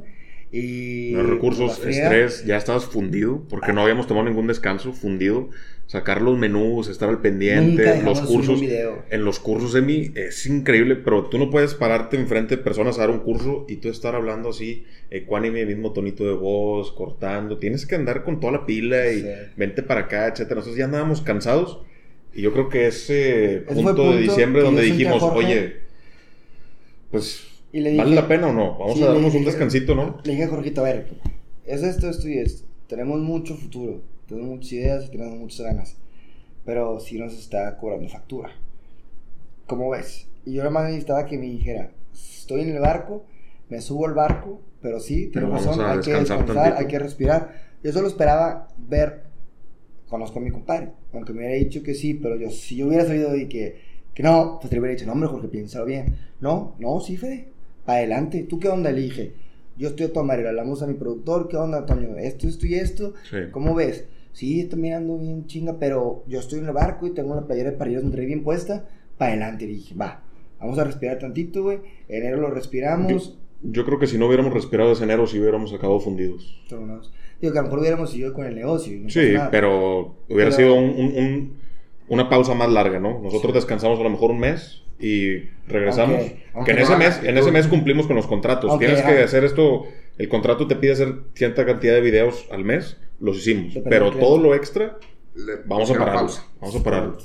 Y... 0.51 1.13
Los 1.13 1.27
recursos, 1.29 1.85
estrés, 1.87 2.45
ya 2.47 2.57
estabas 2.57 2.87
fundido, 2.87 3.45
porque 3.49 3.73
no 3.73 3.83
habíamos 3.83 4.07
tomado 4.07 4.27
ningún 4.27 4.47
descanso, 4.47 4.93
fundido. 4.93 5.51
Sacar 5.87 6.21
los 6.21 6.37
menús, 6.37 6.89
estar 6.89 7.09
al 7.09 7.23
pendiente, 7.23 8.03
los 8.03 8.21
cursos. 8.21 8.61
En 9.11 9.25
los 9.25 9.39
cursos 9.41 9.73
de 9.73 9.81
mí 9.81 10.11
es 10.15 10.45
increíble, 10.45 10.97
pero 10.97 11.25
tú 11.31 11.39
no 11.39 11.49
puedes 11.51 11.73
pararte 11.73 12.19
enfrente 12.19 12.57
de 12.59 12.63
personas 12.63 12.99
a 12.99 13.03
dar 13.03 13.11
un 13.11 13.21
curso 13.21 13.65
y 13.69 13.77
tú 13.77 13.89
estar 13.89 14.15
hablando 14.15 14.51
así, 14.51 14.85
ecuánime, 15.11 15.65
mismo 15.65 15.95
tonito 15.95 16.25
de 16.25 16.33
voz, 16.35 16.93
cortando. 16.93 17.57
Tienes 17.57 17.87
que 17.87 17.95
andar 17.95 18.23
con 18.23 18.39
toda 18.39 18.53
la 18.53 18.67
pila 18.67 19.11
y 19.11 19.23
Sí. 19.23 19.29
vente 19.57 19.83
para 19.83 20.01
acá, 20.03 20.27
etcétera. 20.27 20.57
Nosotros 20.57 20.77
ya 20.77 20.85
andábamos 20.85 21.23
cansados 21.23 21.81
y 22.35 22.43
yo 22.43 22.53
creo 22.53 22.69
que 22.69 22.89
ese 22.89 23.63
punto, 23.67 23.81
el 23.81 23.87
punto 23.97 24.13
de 24.13 24.21
diciembre 24.21 24.61
donde 24.63 24.83
dijimos, 24.83 25.21
Jorge. 25.23 25.39
oye, 25.39 25.77
pues, 27.11 27.47
Y 27.73 27.81
le 27.81 27.97
¿vale 27.97 28.15
la 28.15 28.27
pena 28.27 28.49
o 28.49 28.53
no? 28.53 28.79
Vamos 28.79 28.97
Sí, 28.97 29.03
a 29.03 29.09
darnos 29.09 29.35
un 29.35 29.45
descansito, 29.45 29.95
¿no? 29.95 30.19
Le 30.25 30.33
dije 30.33 30.45
a 30.45 30.49
Jorgito, 30.49 30.81
a 30.81 30.85
ver, 30.85 31.07
es 31.67 31.83
esto, 31.83 32.09
esto 32.09 32.29
y 32.29 32.39
esto. 32.39 32.67
Tenemos 32.87 33.21
mucho 33.21 33.55
futuro, 33.57 34.01
tenemos 34.27 34.49
muchas 34.51 34.73
ideas 34.73 35.05
y 35.07 35.11
tenemos 35.11 35.39
muchas 35.39 35.67
ganas. 35.67 35.97
Pero 36.65 36.99
sí 37.01 37.19
nos 37.19 37.35
está 37.39 37.77
cobrando 37.77 38.09
factura. 38.09 38.51
¿Cómo 39.67 39.91
ves? 39.91 40.29
Y 40.47 40.53
yo 40.55 40.59
nada 40.61 40.71
más 40.71 40.85
necesitaba 40.85 41.27
que 41.27 41.37
me 41.37 41.47
dijera, 41.47 41.91
estoy 42.13 42.63
en 42.63 42.71
el 42.71 42.81
barco, 42.81 43.25
me 43.69 43.81
subo 43.83 44.07
al 44.07 44.15
barco, 44.15 44.61
pero 44.81 44.99
sí, 45.01 45.31
Pero 45.33 45.49
tienes 45.49 45.67
vamos 45.67 45.79
razón, 45.79 45.91
hay 45.99 46.01
que 46.05 46.11
descansar 46.11 46.47
tantito. 46.47 46.77
hay 46.79 46.87
que 46.87 46.99
respirar. 46.99 47.55
Yo 47.83 47.93
solo 47.93 48.09
esperaba 48.09 48.69
ver, 48.79 49.25
conozco 50.09 50.39
a 50.39 50.43
mi 50.43 50.51
compadre, 50.51 50.93
aunque 51.13 51.33
me 51.35 51.41
hubiera 51.41 51.55
dicho 51.57 51.83
que 51.83 51.93
sí, 51.95 52.15
pero 52.15 52.37
yo, 52.37 52.51
si 52.51 52.77
yo 52.77 52.87
hubiera 52.89 53.05
sabido 53.05 53.37
y 53.37 53.47
que, 53.47 53.77
que 54.15 54.23
no, 54.23 54.57
pues 54.61 54.71
te 54.71 54.79
hubiera 54.79 54.95
dicho, 54.95 55.05
no, 55.07 55.13
hombre, 55.13 55.29
Jorge, 55.29 55.49
piénsalo 55.49 55.85
bien. 55.85 56.17
No, 56.41 56.75
no, 56.79 56.99
sí, 57.01 57.17
Fede, 57.19 57.49
para 57.89 58.01
adelante. 58.01 58.43
¿Tú 58.47 58.61
qué 58.61 58.69
onda? 58.69 58.93
Le 58.93 59.01
dije, 59.01 59.33
yo 59.79 59.89
estoy 59.89 60.07
a 60.07 60.13
tu 60.13 60.23
madre, 60.23 60.43
le 60.43 60.51
hablamos 60.51 60.83
a 60.83 60.87
mi 60.87 60.93
productor, 60.93 61.49
¿qué 61.49 61.57
onda, 61.57 61.87
Toño? 61.87 62.19
Esto, 62.19 62.47
esto 62.47 62.67
y 62.67 62.75
esto, 62.75 63.15
Sí. 63.31 63.37
¿cómo 63.51 63.75
ves? 63.75 64.05
Sí, 64.33 64.61
estoy 64.61 64.79
mirando 64.79 65.17
bien 65.17 65.47
chinga, 65.47 65.79
pero 65.81 66.23
yo 66.29 66.39
estoy 66.39 66.59
en 66.59 66.67
el 66.67 66.73
barco 66.73 67.07
y 67.07 67.11
tengo 67.15 67.35
la 67.35 67.47
playera 67.47 67.71
de 67.71 67.79
Parrillos 67.79 68.03
Monterrey 68.03 68.27
bien 68.27 68.45
puesta, 68.45 68.87
para 69.17 69.31
adelante. 69.33 69.67
Le 69.67 69.73
dije, 69.73 69.95
va, 69.95 70.21
vamos 70.61 70.79
a 70.79 70.85
respirar 70.85 71.19
tantito, 71.19 71.63
güey. 71.63 71.79
Enero 72.11 72.37
lo 72.37 72.51
respiramos. 72.51 73.39
Yo 73.63 73.87
creo 73.87 73.99
que 73.99 74.07
si 74.07 74.19
no 74.19 74.27
hubiéramos 74.27 74.53
respirado 74.53 74.93
ese 74.93 75.05
enero, 75.05 75.27
sí 75.27 75.41
hubiéramos 75.41 75.73
acabado 75.73 75.99
fundidos. 75.99 76.61
Tronados. 76.69 77.11
Digo 77.41 77.55
que 77.55 77.59
a 77.59 77.63
lo 77.63 77.69
mejor 77.69 77.79
hubiéramos 77.81 78.11
seguido 78.11 78.35
con 78.35 78.45
el 78.45 78.55
negocio. 78.55 78.95
y 78.95 79.01
no 79.01 79.09
Sí, 79.09 79.33
pero 79.51 80.15
hubiera 80.29 80.51
Pero- 80.51 80.53
sido 80.53 80.75
un- 80.75 80.91
un- 80.91 81.17
un- 81.17 81.53
una 82.11 82.29
pausa 82.29 82.53
más 82.55 82.71
larga, 82.71 83.01
¿no? 83.01 83.19
Nosotros 83.23 83.55
descansamos 83.55 83.99
a 83.99 84.03
lo 84.03 84.11
mejor 84.11 84.31
un 84.31 84.41
mes 84.41 84.83
y 85.01 85.41
regresamos. 85.69 86.17
Aunque- 86.21 86.35
que 86.35 86.45
aunque 86.55 86.71
en 86.73 86.77
no 86.79 86.83
ese 86.85 86.97
mes, 86.97 87.21
en 87.23 87.39
ese 87.39 87.51
mes 87.53 87.67
cumplimos 87.67 88.07
con 88.07 88.17
los 88.17 88.27
contratos. 88.27 88.71
Aunque 88.71 88.87
Tienes 88.87 89.05
que 89.05 89.23
hacer 89.23 89.45
esto. 89.45 89.85
El 90.17 90.29
contrato 90.29 90.67
te 90.67 90.75
pide 90.75 90.93
hacer 90.93 91.15
cierta 91.35 91.65
cantidad 91.65 91.95
de 91.95 92.01
videos 92.01 92.47
al 92.51 92.65
mes. 92.65 92.97
Los 93.21 93.39
hicimos. 93.39 93.75
Depende 93.75 93.91
pero 93.91 94.11
todo 94.13 94.39
lo 94.39 94.55
extra, 94.55 94.99
Le 95.35 95.53
vamos 95.67 95.91
a 95.91 95.95
pararlo. 95.99 96.31
Vamos 96.61 96.77
a 96.77 96.83
pararlo. 96.83 97.19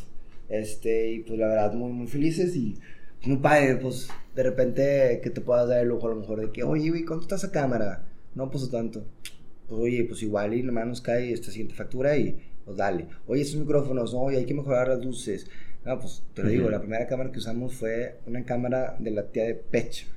Este, 0.50 1.12
y 1.12 1.20
pues 1.22 1.40
la 1.40 1.48
verdad, 1.48 1.74
muy, 1.74 1.92
muy 1.92 2.08
felices 2.08 2.56
y 2.56 2.78
muy 3.24 3.38
padre, 3.38 3.78
pues 3.78 4.10
de 4.36 4.44
repente 4.44 5.20
que 5.24 5.30
te 5.32 5.42
puedas 5.42 5.68
dar 5.68 5.80
el 5.82 5.88
lujo 5.88 6.08
a 6.08 6.10
lo 6.12 6.18
mejor 6.18 6.40
de 6.42 6.52
que, 6.52 6.64
oye, 6.64 6.90
güey, 6.90 7.04
¿cuánto 7.06 7.24
está 7.24 7.36
esa 7.36 7.52
cámara? 7.52 8.04
No, 8.36 8.52
pues 8.52 8.70
tanto. 8.70 9.04
Pues 9.68 9.82
oye, 9.82 10.04
pues 10.04 10.22
igual 10.22 10.54
y 10.54 10.62
nomás 10.62 10.86
nos 10.86 11.02
cae 11.02 11.32
esta 11.34 11.50
siguiente 11.50 11.74
factura 11.74 12.16
y 12.18 12.38
pues 12.66 12.78
dale. 12.78 13.08
Oye, 13.28 13.42
esos 13.42 13.60
micrófonos, 13.60 14.14
no, 14.14 14.22
oye, 14.22 14.38
hay 14.38 14.46
que 14.46 14.54
mejorar 14.54 14.88
las 14.90 15.04
luces. 15.04 15.50
No, 15.86 16.00
pues 16.00 16.24
te 16.34 16.44
lo 16.44 16.50
digo, 16.50 16.64
Ujú. 16.64 16.72
la 16.72 16.80
primera 16.80 17.08
cámara 17.08 17.32
que 17.32 17.40
usamos 17.40 17.76
fue 17.76 18.20
una 18.26 18.44
cámara 18.46 18.96
de 19.00 19.12
la 19.12 19.28
tía 19.32 19.44
de 19.46 19.56
Pecho. 19.56 20.08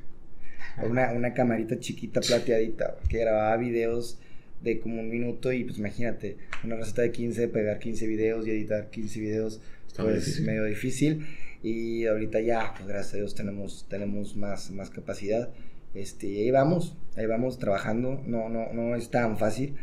Una, 0.89 1.13
una 1.13 1.33
camarita 1.33 1.79
chiquita 1.81 2.21
plateadita 2.21 2.97
que 3.09 3.19
grababa 3.19 3.57
videos 3.57 4.19
de 4.63 4.79
como 4.79 5.01
un 5.01 5.09
minuto 5.09 5.53
y 5.53 5.65
pues 5.65 5.79
imagínate, 5.79 6.37
una 6.65 6.77
receta 6.77 7.03
de 7.03 7.13
15, 7.13 7.49
pegar 7.49 7.79
15 7.79 8.07
videos 8.07 8.47
y 8.47 8.51
editar 8.51 8.91
15 8.91 9.21
videos, 9.21 9.61
Está 9.87 10.03
pues 10.05 10.17
difícil. 10.27 10.47
medio 10.47 10.65
difícil 10.65 11.27
y 11.63 12.05
ahorita 12.07 12.41
ya, 12.41 12.75
pues 12.75 12.87
gracias 12.89 13.15
a 13.15 13.17
Dios 13.17 13.35
tenemos, 13.35 13.87
tenemos 13.89 14.37
más, 14.37 14.71
más 14.71 14.91
capacidad. 14.91 15.51
Este, 15.95 16.27
y 16.27 16.41
ahí 16.43 16.51
vamos, 16.51 16.95
ahí 17.17 17.25
vamos 17.27 17.59
trabajando, 17.59 18.23
no, 18.27 18.49
no, 18.51 18.71
no 18.75 18.95
es 18.97 19.11
tan 19.11 19.39
fácil, 19.39 19.77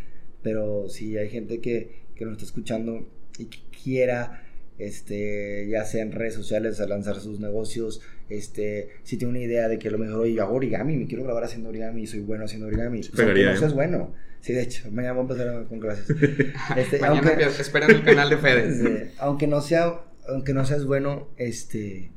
pero 0.44 0.88
si 0.90 1.18
hay 1.18 1.30
gente 1.30 1.60
que, 1.60 2.04
que 2.16 2.26
nos 2.26 2.34
está 2.34 2.46
escuchando 2.46 3.10
y 3.40 3.46
que 3.46 3.58
quiera, 3.84 4.43
este, 4.80 5.68
ya 5.70 5.86
sea 5.86 6.02
en 6.02 6.12
redes 6.12 6.34
sociales, 6.34 6.80
a 6.80 6.88
lanzar 6.88 7.20
sus 7.20 7.40
negocios, 7.40 8.02
este, 8.30 8.90
si 9.04 9.18
tiene 9.18 9.32
una 9.32 9.40
idea 9.42 9.68
de 9.68 9.78
que 9.80 9.88
a 9.88 9.92
lo 9.92 9.98
mejor, 9.98 10.20
oye, 10.22 10.34
yo 10.34 10.44
hago 10.44 10.56
origami, 10.56 10.98
me 10.98 11.06
quiero 11.08 11.24
grabar 11.24 11.44
haciendo 11.44 11.70
origami, 11.70 12.08
soy 12.08 12.22
bueno 12.22 12.46
haciendo 12.46 12.68
origami, 12.68 13.00
pues, 13.00 13.10
aunque 13.10 13.24
pegaría, 13.24 13.46
no 13.50 13.54
¿eh? 13.54 13.58
seas 13.58 13.74
bueno. 13.74 14.14
Sí, 14.42 14.52
de 14.54 14.62
hecho, 14.64 14.92
mañana 14.92 15.14
voy 15.14 15.22
a 15.22 15.34
empezar 15.34 15.68
con 15.68 15.80
clases. 15.80 16.06
Este, 16.76 17.00
Mañana 17.00 17.30
aunque- 17.32 17.62
esperen 17.62 17.90
el 17.92 18.04
canal 18.04 18.30
de 18.30 18.38
Fede. 18.38 18.68
este, 18.68 19.12
aunque 19.20 19.48
no 19.48 19.62
sea, 19.62 20.02
aunque 20.28 20.54
no 20.54 20.66
seas 20.66 20.86
bueno, 20.86 21.30
este, 21.38 22.12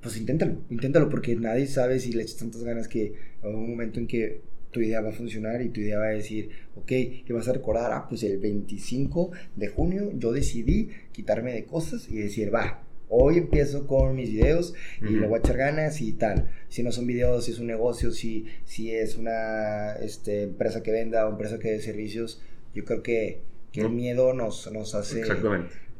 pues 0.00 0.16
inténtalo, 0.16 0.62
inténtalo 0.70 1.08
porque 1.08 1.36
nadie 1.36 1.66
sabe 1.66 2.00
si 2.00 2.12
le 2.12 2.22
echas 2.22 2.38
tantas 2.38 2.64
ganas 2.64 2.88
que 2.88 3.12
a 3.42 3.48
un 3.48 3.70
momento 3.70 4.00
en 4.00 4.06
que 4.08 4.40
tu 4.74 4.80
idea 4.80 5.00
va 5.00 5.10
a 5.10 5.12
funcionar 5.12 5.62
y 5.62 5.68
tu 5.70 5.80
idea 5.80 5.98
va 5.98 6.06
a 6.08 6.10
decir, 6.10 6.50
ok, 6.74 6.86
¿qué 6.86 7.32
vas 7.32 7.48
a 7.48 7.52
recordar? 7.52 7.92
Ah, 7.92 8.06
pues 8.08 8.24
el 8.24 8.38
25 8.38 9.30
de 9.54 9.68
junio 9.68 10.10
yo 10.18 10.32
decidí 10.32 10.90
quitarme 11.12 11.52
de 11.52 11.64
cosas 11.64 12.08
y 12.10 12.16
decir, 12.18 12.52
va, 12.52 12.82
hoy 13.08 13.38
empiezo 13.38 13.86
con 13.86 14.16
mis 14.16 14.30
videos 14.30 14.74
y 15.00 15.04
Ujú. 15.04 15.14
le 15.20 15.26
voy 15.28 15.36
a 15.36 15.38
echar 15.38 15.56
ganas 15.56 16.00
y 16.00 16.12
tal. 16.12 16.50
Si 16.68 16.82
no 16.82 16.90
son 16.90 17.06
videos, 17.06 17.44
si 17.44 17.52
es 17.52 17.60
un 17.60 17.68
negocio, 17.68 18.10
si, 18.10 18.46
si 18.64 18.92
es 18.92 19.16
una 19.16 19.94
este, 20.02 20.42
empresa 20.42 20.82
que 20.82 20.90
venda 20.90 21.26
o 21.26 21.30
empresa 21.30 21.60
que 21.60 21.70
dé 21.70 21.80
servicios, 21.80 22.42
yo 22.74 22.84
creo 22.84 23.02
que, 23.04 23.40
que 23.70 23.82
el 23.82 23.88
No. 23.90 23.94
miedo 23.94 24.32
nos, 24.34 24.70
nos 24.72 24.94
hace 24.96 25.22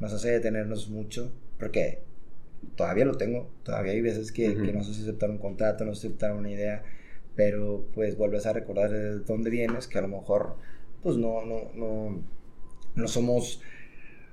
nos 0.00 0.12
hace 0.12 0.30
detenernos 0.32 0.90
mucho, 0.90 1.32
porque 1.58 2.00
todavía 2.76 3.04
lo 3.04 3.16
tengo, 3.16 3.48
todavía 3.62 3.92
hay 3.92 4.00
veces 4.00 4.32
que, 4.32 4.50
Ujú. 4.50 4.64
que 4.64 4.72
no 4.72 4.82
sé 4.82 4.92
si 4.94 5.02
aceptar 5.02 5.30
un 5.30 5.38
contrato, 5.38 5.84
no 5.84 5.94
sé 5.94 6.00
si 6.02 6.06
aceptar 6.08 6.32
una 6.34 6.50
idea, 6.50 6.82
pero 7.36 7.86
pues 7.94 8.16
vuelves 8.16 8.46
a 8.46 8.52
recordar 8.52 8.90
de 8.90 9.20
dónde 9.20 9.50
vienes, 9.50 9.88
que 9.88 9.98
a 9.98 10.02
lo 10.02 10.08
mejor 10.08 10.56
pues 11.02 11.16
no, 11.16 11.44
no, 11.44 11.70
no, 11.74 12.22
no 12.94 13.08
somos 13.08 13.60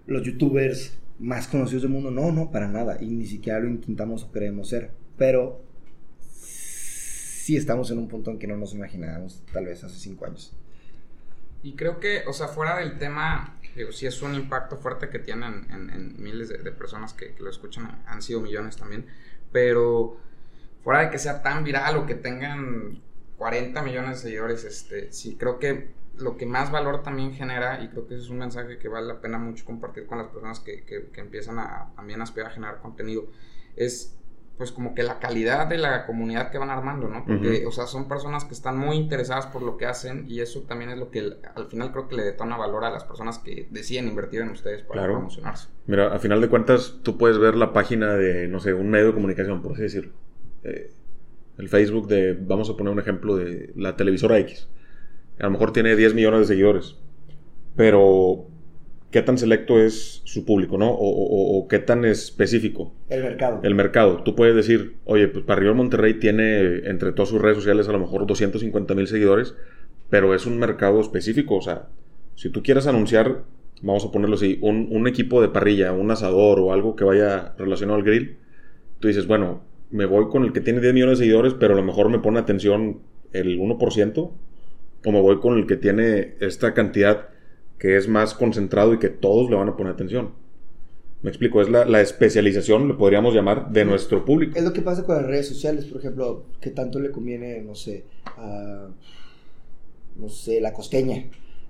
los 0.06 0.24
youtubers 0.24 0.98
más 1.20 1.48
conocidos 1.48 1.84
del 1.84 1.92
mundo, 1.92 2.12
no, 2.12 2.32
no, 2.32 2.52
para 2.52 2.68
nada, 2.68 2.98
y 3.02 3.08
ni 3.08 3.26
siquiera 3.26 3.60
lo 3.60 3.68
intentamos 3.68 4.24
o 4.24 4.32
queremos 4.32 4.70
ser, 4.70 4.92
pero 5.18 5.62
sí 6.32 7.56
estamos 7.58 7.92
en 7.92 8.00
un 8.00 8.08
punto 8.08 8.32
en 8.32 8.40
que 8.40 8.48
no 8.48 8.58
nos 8.58 8.74
imaginábamos 8.74 9.44
tal 9.52 9.66
vez 9.66 9.84
hace 9.84 10.00
cinco 10.00 10.26
años. 10.26 10.54
Y 11.64 11.76
creo 11.76 12.00
que, 12.00 12.24
o 12.28 12.34
sea, 12.34 12.48
fuera 12.48 12.80
del 12.80 12.98
tema 12.98 13.60
Digo, 13.76 13.92
sí 13.92 14.06
es 14.06 14.22
un 14.22 14.36
impacto 14.36 14.78
fuerte 14.78 15.10
que 15.10 15.20
tienen 15.20 15.68
en, 15.72 16.22
miles 16.22 16.50
de, 16.50 16.72
personas 16.72 17.14
que, 17.14 17.36
lo 17.40 17.50
escuchan, 17.50 18.04
han 18.06 18.22
sido 18.22 18.42
millones 18.42 18.76
también, 18.76 19.06
pero 19.52 20.18
fuera 20.84 21.02
de 21.02 21.10
que 21.10 21.20
sea 21.20 21.42
tan 21.42 21.64
viral 21.64 21.98
o 21.98 22.06
que 22.06 22.16
tengan 22.16 23.02
40 23.38 23.82
millones 23.82 24.18
de 24.22 24.30
seguidores, 24.30 24.64
este, 24.64 25.12
sí 25.12 25.36
creo 25.36 25.60
que 25.60 25.92
lo 26.18 26.38
que 26.38 26.46
más 26.46 26.72
valor 26.72 27.04
también 27.04 27.34
genera, 27.34 27.82
y 27.84 27.90
creo 27.90 28.08
que 28.08 28.16
ese 28.16 28.26
es 28.26 28.30
un 28.30 28.38
mensaje 28.38 28.78
que 28.78 28.88
vale 28.88 29.08
la 29.08 29.22
pena 29.22 29.38
mucho 29.38 29.66
compartir 29.66 30.06
con 30.06 30.18
las 30.18 30.28
personas 30.28 30.60
que, 30.60 30.84
que, 30.84 31.10
que 31.12 31.22
empiezan 31.22 31.58
a 31.58 31.92
también 31.96 32.22
aspirar 32.22 32.52
a 32.52 32.54
generar 32.54 32.82
contenido, 32.82 33.28
es 33.76 34.18
pues 34.62 34.72
como 34.72 34.94
que 34.94 35.02
la 35.02 35.18
calidad 35.18 35.66
de 35.66 35.80
la 35.80 36.06
comunidad 36.06 36.52
que 36.52 36.60
van 36.60 36.70
armando, 36.70 37.08
¿no? 37.08 37.26
Porque, 37.26 37.66
o 37.66 37.72
sea, 37.72 37.88
son 37.88 38.08
personas 38.08 38.46
que 38.46 38.54
están 38.54 38.78
muy 38.78 38.96
interesadas 38.96 39.48
por 39.48 39.64
lo 39.64 39.76
que 39.76 39.88
hacen 39.88 40.26
y 40.28 40.40
eso 40.40 40.62
también 40.68 40.92
es 40.92 41.00
lo 41.00 41.10
que 41.10 41.34
al 41.56 41.66
final 41.66 41.92
creo 41.92 42.08
que 42.08 42.16
le 42.16 42.24
detona 42.24 42.58
valor 42.58 42.84
a 42.84 42.92
las 42.92 43.04
personas 43.04 43.40
que 43.40 43.68
deciden 43.72 44.08
invertir 44.08 44.42
en 44.42 44.50
ustedes 44.50 44.84
para 44.84 45.04
promocionarse. 45.06 45.70
Mira, 45.88 46.14
a 46.14 46.20
final 46.20 46.42
de 46.42 46.50
cuentas, 46.50 47.00
tú 47.02 47.18
puedes 47.18 47.40
ver 47.40 47.56
la 47.56 47.74
página 47.74 48.14
de, 48.14 48.48
no 48.48 48.60
sé, 48.60 48.76
un 48.76 48.92
medio 48.92 49.08
de 49.08 49.14
comunicación, 49.16 49.64
por 49.64 49.74
así 49.74 49.82
decirlo. 49.82 50.14
Eh, 50.64 50.92
el 51.58 51.70
Facebook 51.70 52.08
de, 52.08 52.34
vamos 52.34 52.70
a 52.70 52.78
poner 52.78 52.92
un 52.92 53.00
ejemplo 53.00 53.36
de 53.36 53.72
la 53.76 53.96
televisora 53.96 54.40
X. 54.40 54.68
A 55.40 55.44
lo 55.44 55.52
mejor 55.52 55.74
tiene 55.74 55.96
10 55.96 56.14
millones 56.14 56.42
de 56.42 56.46
seguidores, 56.48 56.98
pero 57.76 58.48
qué 59.12 59.22
tan 59.22 59.38
selecto 59.38 59.80
es 59.80 60.22
su 60.24 60.46
público, 60.46 60.78
¿no? 60.78 60.90
O, 60.92 61.68
qué 61.68 61.80
tan 61.80 62.06
específico. 62.06 62.94
El 63.10 63.24
mercado. 63.24 63.60
El 63.64 63.76
mercado. 63.76 64.24
Tú 64.24 64.36
puedes 64.36 64.56
decir, 64.56 64.96
oye, 65.06 65.28
pues 65.28 65.46
Parriol 65.46 65.76
Monterrey 65.76 66.16
tiene 66.16 66.88
entre 66.90 67.12
todas 67.12 67.30
sus 67.30 67.42
redes 67.42 67.58
sociales 67.58 67.88
a 67.90 67.92
lo 67.92 68.00
mejor 68.00 68.26
250 68.26 68.96
mil 68.96 69.08
seguidores, 69.08 69.56
pero 70.10 70.34
es 70.34 70.46
un 70.46 70.58
mercado 70.58 71.02
específico. 71.02 71.56
O 71.56 71.62
sea, 71.62 71.90
si 72.36 72.50
tú 72.50 72.64
quieres 72.64 72.88
anunciar, 72.88 73.44
vamos 73.82 74.06
a 74.06 74.12
ponerlo 74.12 74.36
así, 74.36 74.58
un, 74.62 74.88
un 74.92 75.08
equipo 75.08 75.42
de 75.42 75.50
parrilla, 75.50 75.92
un 75.92 76.10
asador 76.12 76.60
o 76.60 76.72
algo 76.72 76.96
que 76.96 77.04
vaya 77.04 77.54
relacionado 77.58 78.00
al 78.00 78.06
grill, 78.06 78.38
tú 79.00 79.10
dices, 79.10 79.28
bueno, 79.28 79.64
me 79.92 80.06
voy 80.06 80.30
con 80.30 80.44
el 80.44 80.54
que 80.54 80.62
tiene 80.62 80.80
10 80.80 80.94
millones 80.94 81.20
de 81.20 81.26
seguidores, 81.26 81.54
pero 81.54 81.74
a 81.74 81.78
lo 81.78 81.84
mejor 81.84 82.10
me 82.10 82.20
pone 82.20 82.40
atención 82.40 83.00
el 83.34 83.60
1%, 83.60 84.32
o 85.04 85.12
me 85.12 85.22
voy 85.22 85.40
con 85.40 85.58
el 85.58 85.68
que 85.68 85.78
tiene 85.78 86.36
esta 86.40 86.74
cantidad 86.74 87.30
que 87.78 87.98
es 87.98 88.08
más 88.08 88.34
concentrado 88.34 88.94
y 88.94 89.00
que 89.00 89.10
todos 89.10 89.50
le 89.50 89.56
van 89.56 89.70
a 89.70 89.76
poner 89.76 89.94
atención. 89.94 90.34
Me 91.24 91.30
explico, 91.30 91.62
es 91.62 91.70
la, 91.70 92.02
especialización, 92.02 92.88
le 92.88 92.94
podríamos 92.96 93.34
llamar, 93.34 93.72
de 93.72 93.86
nuestro 93.86 94.26
público. 94.26 94.58
Es 94.58 94.64
lo 94.64 94.74
que 94.74 94.82
pasa 94.82 95.04
con 95.04 95.16
las 95.16 95.26
redes 95.26 95.48
sociales, 95.48 95.86
por 95.86 96.00
ejemplo, 96.00 96.46
que 96.60 96.72
tanto 96.72 97.00
le 97.00 97.12
conviene, 97.12 97.62
no 97.62 97.76
sé, 97.76 98.06
a, 98.38 98.88
no 100.16 100.30
sé, 100.30 100.62
la 100.62 100.74
costeña, 100.74 101.26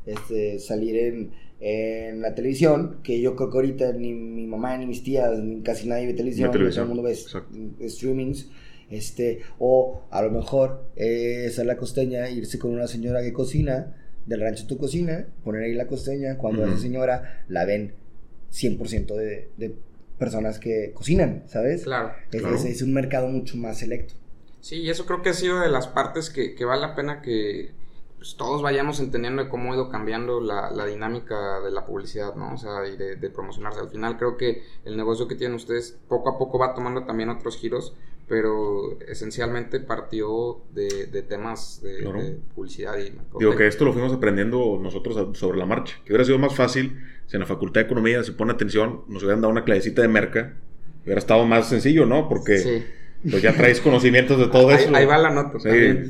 este, 0.06 0.60
salir 0.60 0.98
en, 0.98 1.32
en 1.62 2.22
la 2.22 2.34
televisión, 2.34 2.98
que 3.04 3.22
yo 3.22 3.36
creo 3.36 3.52
que 3.52 3.58
ahorita 3.58 3.94
ni 3.94 4.14
mi 4.14 4.48
mamá, 4.48 4.76
ni 4.78 4.88
mis 4.88 5.04
tías, 5.04 5.38
ni 5.38 5.62
casi 5.62 5.88
nadie 5.88 6.08
ve 6.08 6.14
televisión, 6.14 6.52
todo 6.52 6.64
el 6.64 6.88
mundo 6.88 7.04
ve 7.04 7.16
streamings, 7.88 8.50
este, 8.90 9.42
o 9.60 10.02
a 10.10 10.24
lo 10.24 10.32
mejor 10.32 10.86
eh, 10.96 11.46
es 11.46 11.58
la 11.60 11.78
costeña, 11.78 12.30
irse 12.30 12.58
con 12.58 12.72
una 12.72 12.88
señora 12.88 13.22
que 13.22 13.32
cocina, 13.32 13.96
del 14.26 14.42
rancho 14.42 14.66
tu 14.66 14.78
cocina, 14.78 15.28
poner 15.44 15.64
ahí 15.64 15.74
la 15.74 15.86
costeña, 15.86 16.38
cuando 16.38 16.66
esa 16.66 16.80
señora 16.80 17.44
la 17.48 17.66
ven 17.66 17.94
100% 18.52 19.16
de, 19.16 19.50
de, 19.58 19.76
personas 20.18 20.60
que 20.60 20.92
cocinan, 20.94 21.44
¿sabes? 21.48 21.84
Claro. 21.84 22.14
Es, 22.32 22.82
un 22.82 22.94
mercado 22.94 23.28
mucho 23.28 23.58
más 23.58 23.80
selecto. 23.80 24.14
Sí, 24.60 24.78
y 24.78 24.90
eso 24.90 25.06
creo 25.06 25.24
que 25.24 25.30
ha 25.30 25.34
sido 25.34 25.60
de 25.60 25.70
las 25.70 25.88
partes 25.88 26.30
que, 26.30 26.54
que 26.54 26.66
vale 26.66 26.82
la 26.82 26.96
pena 26.96 27.22
que 27.22 27.72
pues, 28.22 28.36
todos 28.36 28.62
vayamos 28.62 29.00
entendiendo 29.00 29.44
de 29.44 29.50
cómo 29.50 29.72
ha 29.72 29.76
ido 29.76 29.90
cambiando 29.90 30.40
la, 30.40 30.70
la 30.70 30.86
dinámica 30.86 31.60
de 31.60 31.72
la 31.72 31.88
publicidad, 31.88 32.36
¿no? 32.36 32.54
O 32.54 32.58
sea, 32.58 32.88
y 32.88 32.96
de, 32.96 33.16
de, 33.16 33.30
promocionarse. 33.32 33.80
Al 33.80 33.90
final 33.90 34.16
creo 34.18 34.38
que 34.38 34.62
el 34.86 34.96
negocio 34.96 35.28
que 35.28 35.34
tienen 35.34 35.56
ustedes 35.56 35.98
poco 36.08 36.30
a 36.30 36.38
poco 36.38 36.60
va 36.60 36.76
tomando 36.76 37.04
también 37.04 37.30
otros 37.30 37.58
giros 37.58 37.96
pero 38.28 38.98
esencialmente 39.10 39.82
partió 39.82 40.62
de, 40.74 41.08
de 41.08 41.22
temas 41.22 41.82
de, 41.82 42.38
publicidad 42.56 42.98
y 42.98 43.12
Digo 43.38 43.58
que 43.58 43.68
esto 43.68 43.84
lo 43.84 43.92
fuimos 43.92 44.14
aprendiendo 44.14 44.80
nosotros 44.82 45.38
sobre 45.38 45.58
la 45.58 45.66
marcha, 45.66 45.98
que 46.06 46.14
hubiera 46.14 46.24
sido 46.24 46.40
más 46.40 46.56
fácil 46.56 46.98
si 47.26 47.36
en 47.36 47.42
la 47.42 47.46
Facultad 47.46 47.82
de 47.82 47.88
Economía 47.88 48.24
se 48.24 48.32
pone 48.32 48.54
atención, 48.54 49.02
nos 49.10 49.24
hubieran 49.24 49.42
dado 49.42 49.52
una 49.52 49.66
clasecita 49.66 50.02
de 50.02 50.08
merca, 50.08 50.56
hubiera 51.04 51.20
estado 51.20 51.46
más 51.46 51.68
sencillo, 51.68 52.06
¿no? 52.06 52.30
Porque 52.30 52.86
pues 53.30 53.42
ya 53.42 53.54
traes 53.54 53.82
conocimientos 53.82 54.38
de 54.38 54.48
todo 54.48 54.72
eso. 54.72 54.94
Ahí 54.96 55.06
va 55.06 55.18
la 55.18 55.30
nota, 55.30 55.58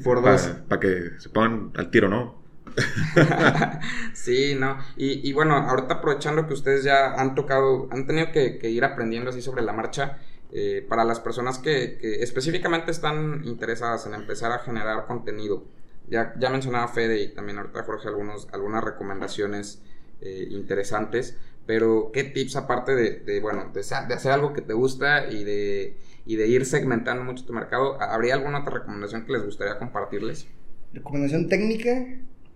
por 0.03 0.22
dos. 0.22 0.41
Para 0.68 0.80
que 0.80 1.12
se 1.20 1.30
pongan 1.30 1.72
al 1.76 1.89
tiro, 1.91 2.09
¿no? 2.09 2.41
sí, 4.14 4.55
no. 4.57 4.78
Y, 4.95 5.28
y, 5.28 5.34
bueno, 5.34 5.55
ahorita 5.55 5.95
aprovechando 5.95 6.47
que 6.47 6.53
ustedes 6.53 6.84
ya 6.84 7.14
han 7.16 7.36
tocado, 7.36 7.89
han 7.91 8.07
tenido 8.07 8.32
que, 8.32 8.57
que 8.59 8.70
ir 8.70 8.86
aprendiendo 8.86 9.30
así 9.30 9.41
sobre 9.41 9.62
la 9.62 9.74
marcha, 9.74 10.20
eh, 10.53 10.86
para 10.88 11.05
las 11.05 11.22
personas 11.22 11.59
que, 11.59 11.97
específicamente 12.22 12.91
están 12.91 13.45
interesadas 13.45 14.05
en 14.05 14.14
empezar 14.14 14.51
a 14.51 14.59
generar 14.59 15.05
contenido. 15.05 15.64
Ya, 16.09 16.34
ya 16.38 16.49
mencionaba 16.49 16.89
Fede 16.89 17.22
y 17.22 17.34
también 17.34 17.57
ahorita 17.57 17.84
Jorge 17.84 18.09
algunos, 18.09 18.49
algunas 18.51 18.84
recomendaciones 18.84 19.82
eh, 20.20 20.47
interesantes, 20.49 21.38
pero 21.72 22.11
¿qué 22.11 22.26
tips 22.26 22.57
aparte 22.57 22.93
de, 22.95 23.39
bueno, 23.39 23.72
de, 23.74 23.80
hacer 23.80 24.34
algo 24.34 24.51
que 24.51 24.61
te 24.61 24.74
gusta 24.74 25.32
y 25.32 25.45
de, 25.45 25.95
y 26.26 26.36
de 26.36 26.45
ir 26.45 26.65
segmentando 26.65 27.24
mucho 27.24 27.45
tu 27.45 27.53
mercado? 27.53 27.97
¿Habría 28.01 28.34
alguna 28.34 28.59
otra 28.59 28.74
recomendación 28.74 29.26
que 29.26 29.32
les 29.32 29.45
gustaría 29.45 29.78
compartirles? 29.78 30.47
¿Recomendación 30.91 31.47
técnica? 31.47 32.07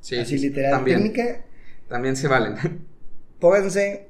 Sí, 0.01 0.17
así 0.17 0.37
literal 0.37 0.69
también, 0.69 0.97
técnica. 0.97 1.45
También 1.87 2.17
se 2.17 2.27
valen. 2.27 2.55
Pónganse 3.39 4.09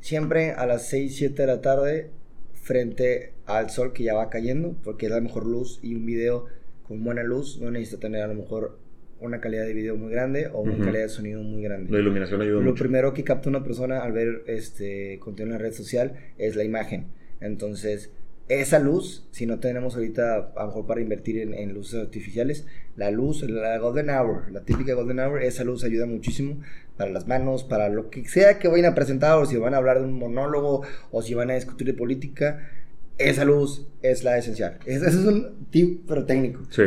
siempre 0.00 0.50
a 0.50 0.66
las 0.66 0.86
6, 0.90 1.16
7 1.16 1.34
de 1.34 1.48
la 1.48 1.62
tarde 1.62 2.10
frente 2.52 3.32
al 3.46 3.70
sol 3.70 3.94
que 3.94 4.02
ya 4.02 4.12
va 4.12 4.28
cayendo, 4.28 4.76
porque 4.84 5.06
es 5.06 5.12
la 5.12 5.22
mejor 5.22 5.46
luz 5.46 5.80
y 5.80 5.94
un 5.94 6.04
video 6.04 6.44
con 6.86 7.02
buena 7.02 7.22
luz 7.22 7.58
no 7.58 7.70
necesita 7.70 8.00
tener 8.00 8.20
a 8.20 8.26
lo 8.26 8.34
mejor 8.34 8.78
una 9.22 9.40
calidad 9.40 9.64
de 9.64 9.74
video 9.74 9.96
muy 9.96 10.10
grande 10.10 10.48
o 10.52 10.60
una 10.60 10.76
calidad 10.76 11.04
de 11.04 11.08
sonido 11.08 11.42
muy 11.42 11.62
grande. 11.62 11.90
La 11.90 11.98
iluminación 11.98 12.40
ayuda 12.42 12.60
Lo 12.60 12.74
primero 12.74 13.14
que 13.14 13.24
capta 13.24 13.48
una 13.48 13.62
persona 13.62 14.00
al 14.00 14.12
ver 14.12 14.44
este 14.46 15.18
contenido 15.20 15.56
en 15.56 15.62
la 15.62 15.68
red 15.68 15.74
social 15.74 16.14
es 16.38 16.56
la 16.56 16.64
imagen. 16.64 17.06
Entonces, 17.40 18.10
esa 18.48 18.78
luz, 18.78 19.26
si 19.30 19.46
no 19.46 19.60
tenemos 19.60 19.94
ahorita 19.94 20.52
a 20.56 20.60
lo 20.60 20.66
mejor 20.66 20.86
para 20.86 21.00
invertir 21.00 21.38
en, 21.38 21.72
luces 21.72 22.00
artificiales, 22.00 22.66
la 22.96 23.10
luz, 23.10 23.42
la 23.42 23.78
golden 23.78 24.10
hour, 24.10 24.50
la 24.50 24.62
típica 24.62 24.94
golden 24.94 25.20
hour, 25.20 25.42
esa 25.42 25.64
luz 25.64 25.84
ayuda 25.84 26.06
muchísimo 26.06 26.60
para 26.96 27.10
las 27.10 27.26
manos, 27.26 27.64
para 27.64 27.88
lo 27.88 28.10
que 28.10 28.24
sea 28.26 28.58
que 28.58 28.68
vayan 28.68 28.92
a 28.92 28.94
presentar, 28.94 29.38
o 29.38 29.46
si 29.46 29.56
van 29.56 29.74
a 29.74 29.78
hablar 29.78 30.00
de 30.00 30.04
un 30.04 30.18
monólogo, 30.18 30.82
o 31.10 31.22
si 31.22 31.34
van 31.34 31.50
a 31.50 31.54
discutir 31.54 31.86
de 31.86 31.94
política, 31.94 32.68
esa 33.18 33.44
luz 33.44 33.86
es 34.02 34.24
la 34.24 34.36
esencial. 34.36 34.78
Ese 34.84 35.06
es 35.06 35.14
un 35.16 35.66
tip, 35.70 36.02
pero 36.06 36.24
técnico. 36.24 36.62
Sí. 36.70 36.84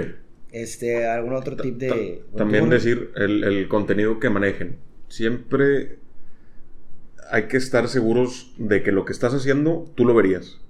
Este, 0.55 1.05
¿algún 1.05 1.33
otro 1.33 1.57
tip 1.57 1.75
de...? 1.75 2.21
También 2.37 2.69
decir 2.69 3.11
el, 3.17 3.43
el 3.43 3.67
contenido 3.67 4.21
que 4.21 4.29
manejen. 4.29 4.77
Siempre 5.09 5.99
hay 7.29 7.49
que 7.49 7.57
estar 7.57 7.89
seguros 7.89 8.53
de 8.57 8.81
que 8.81 8.93
lo 8.93 9.03
que 9.03 9.11
estás 9.11 9.33
haciendo, 9.33 9.91
tú 9.95 10.05
lo 10.05 10.13
verías. 10.13 10.61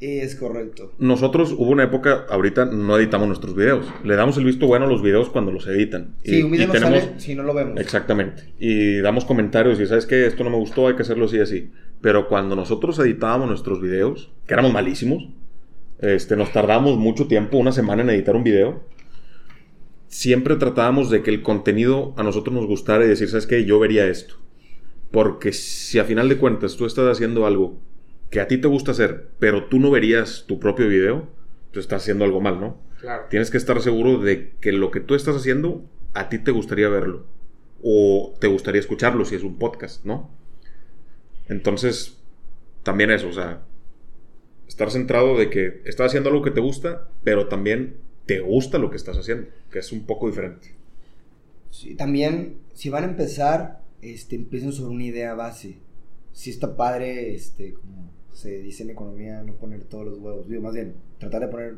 Es 0.00 0.34
correcto. 0.34 0.92
Nosotros 0.98 1.52
hubo 1.52 1.70
una 1.70 1.84
época, 1.84 2.26
ahorita 2.28 2.64
no 2.64 2.98
editamos 2.98 3.28
nuestros 3.28 3.54
videos. 3.54 3.86
Le 4.02 4.16
damos 4.16 4.36
el 4.38 4.44
visto 4.44 4.66
bueno 4.66 4.86
a 4.86 4.88
los 4.88 5.00
videos 5.00 5.30
cuando 5.30 5.52
los 5.52 5.68
editan. 5.68 6.16
Sí, 6.24 6.42
un 6.42 6.50
video 6.50 6.66
no 6.66 6.80
sale 6.80 7.12
si 7.18 7.36
no 7.36 7.44
lo 7.44 7.54
vemos. 7.54 7.78
Exactamente. 7.78 8.52
Y 8.58 8.98
damos 8.98 9.24
comentarios 9.24 9.78
y 9.78 9.86
sabes 9.86 10.06
que 10.06 10.26
esto 10.26 10.42
no 10.42 10.50
me 10.50 10.56
gustó, 10.56 10.88
hay 10.88 10.96
que 10.96 11.02
hacerlo 11.02 11.26
así 11.26 11.36
y 11.36 11.40
así. 11.40 11.70
Pero 12.00 12.26
cuando 12.26 12.56
nosotros 12.56 12.98
editábamos 12.98 13.46
nuestros 13.46 13.80
videos, 13.80 14.32
que 14.48 14.54
éramos 14.54 14.72
malísimos, 14.72 15.28
este, 16.00 16.34
nos 16.34 16.52
tardamos 16.52 16.98
mucho 16.98 17.28
tiempo, 17.28 17.58
una 17.58 17.70
semana 17.70 18.02
en 18.02 18.10
editar 18.10 18.34
un 18.34 18.42
video. 18.42 18.90
Siempre 20.12 20.56
tratábamos 20.56 21.08
de 21.08 21.22
que 21.22 21.30
el 21.30 21.42
contenido 21.42 22.12
a 22.18 22.22
nosotros 22.22 22.54
nos 22.54 22.66
gustara 22.66 23.02
y 23.02 23.08
decir, 23.08 23.30
¿sabes 23.30 23.46
qué? 23.46 23.64
Yo 23.64 23.78
vería 23.78 24.06
esto. 24.08 24.34
Porque 25.10 25.54
si 25.54 25.98
a 25.98 26.04
final 26.04 26.28
de 26.28 26.36
cuentas 26.36 26.76
tú 26.76 26.84
estás 26.84 27.10
haciendo 27.10 27.46
algo 27.46 27.80
que 28.28 28.38
a 28.40 28.46
ti 28.46 28.58
te 28.58 28.68
gusta 28.68 28.90
hacer, 28.90 29.30
pero 29.38 29.68
tú 29.68 29.80
no 29.80 29.90
verías 29.90 30.44
tu 30.46 30.60
propio 30.60 30.86
video, 30.86 31.30
tú 31.70 31.80
estás 31.80 32.02
haciendo 32.02 32.26
algo 32.26 32.42
mal, 32.42 32.60
¿no? 32.60 32.76
Claro. 33.00 33.24
Tienes 33.30 33.50
que 33.50 33.56
estar 33.56 33.80
seguro 33.80 34.18
de 34.18 34.52
que 34.60 34.72
lo 34.72 34.90
que 34.90 35.00
tú 35.00 35.14
estás 35.14 35.34
haciendo, 35.34 35.82
a 36.12 36.28
ti 36.28 36.38
te 36.38 36.50
gustaría 36.50 36.90
verlo. 36.90 37.24
O 37.82 38.34
te 38.38 38.48
gustaría 38.48 38.82
escucharlo 38.82 39.24
si 39.24 39.36
es 39.36 39.42
un 39.42 39.58
podcast, 39.58 40.04
¿no? 40.04 40.30
Entonces, 41.48 42.18
también 42.82 43.10
eso, 43.10 43.28
o 43.28 43.32
sea, 43.32 43.62
estar 44.68 44.90
centrado 44.90 45.38
de 45.38 45.48
que 45.48 45.80
estás 45.86 46.08
haciendo 46.08 46.28
algo 46.28 46.42
que 46.42 46.50
te 46.50 46.60
gusta, 46.60 47.08
pero 47.24 47.48
también 47.48 47.96
te 48.32 48.40
gusta 48.40 48.78
lo 48.78 48.90
que 48.90 48.96
estás 48.96 49.18
haciendo, 49.18 49.48
que 49.70 49.80
es 49.80 49.92
un 49.92 50.04
poco 50.04 50.26
diferente. 50.26 50.68
Sí, 51.70 51.94
también, 51.94 52.56
si 52.72 52.88
van 52.88 53.04
a 53.04 53.06
empezar, 53.06 53.82
este, 54.00 54.36
empiecen 54.36 54.72
sobre 54.72 54.94
una 54.94 55.04
idea 55.04 55.34
base. 55.34 55.76
Si 56.32 56.50
está 56.50 56.76
padre, 56.76 57.34
este, 57.34 57.74
como 57.74 58.10
se 58.32 58.58
dice 58.62 58.84
en 58.84 58.90
economía 58.90 59.42
no 59.42 59.54
poner 59.54 59.84
todos 59.84 60.06
los 60.06 60.18
huevos, 60.18 60.48
digo, 60.48 60.62
más 60.62 60.74
bien 60.74 60.94
tratar 61.18 61.42
de 61.42 61.48
poner 61.48 61.74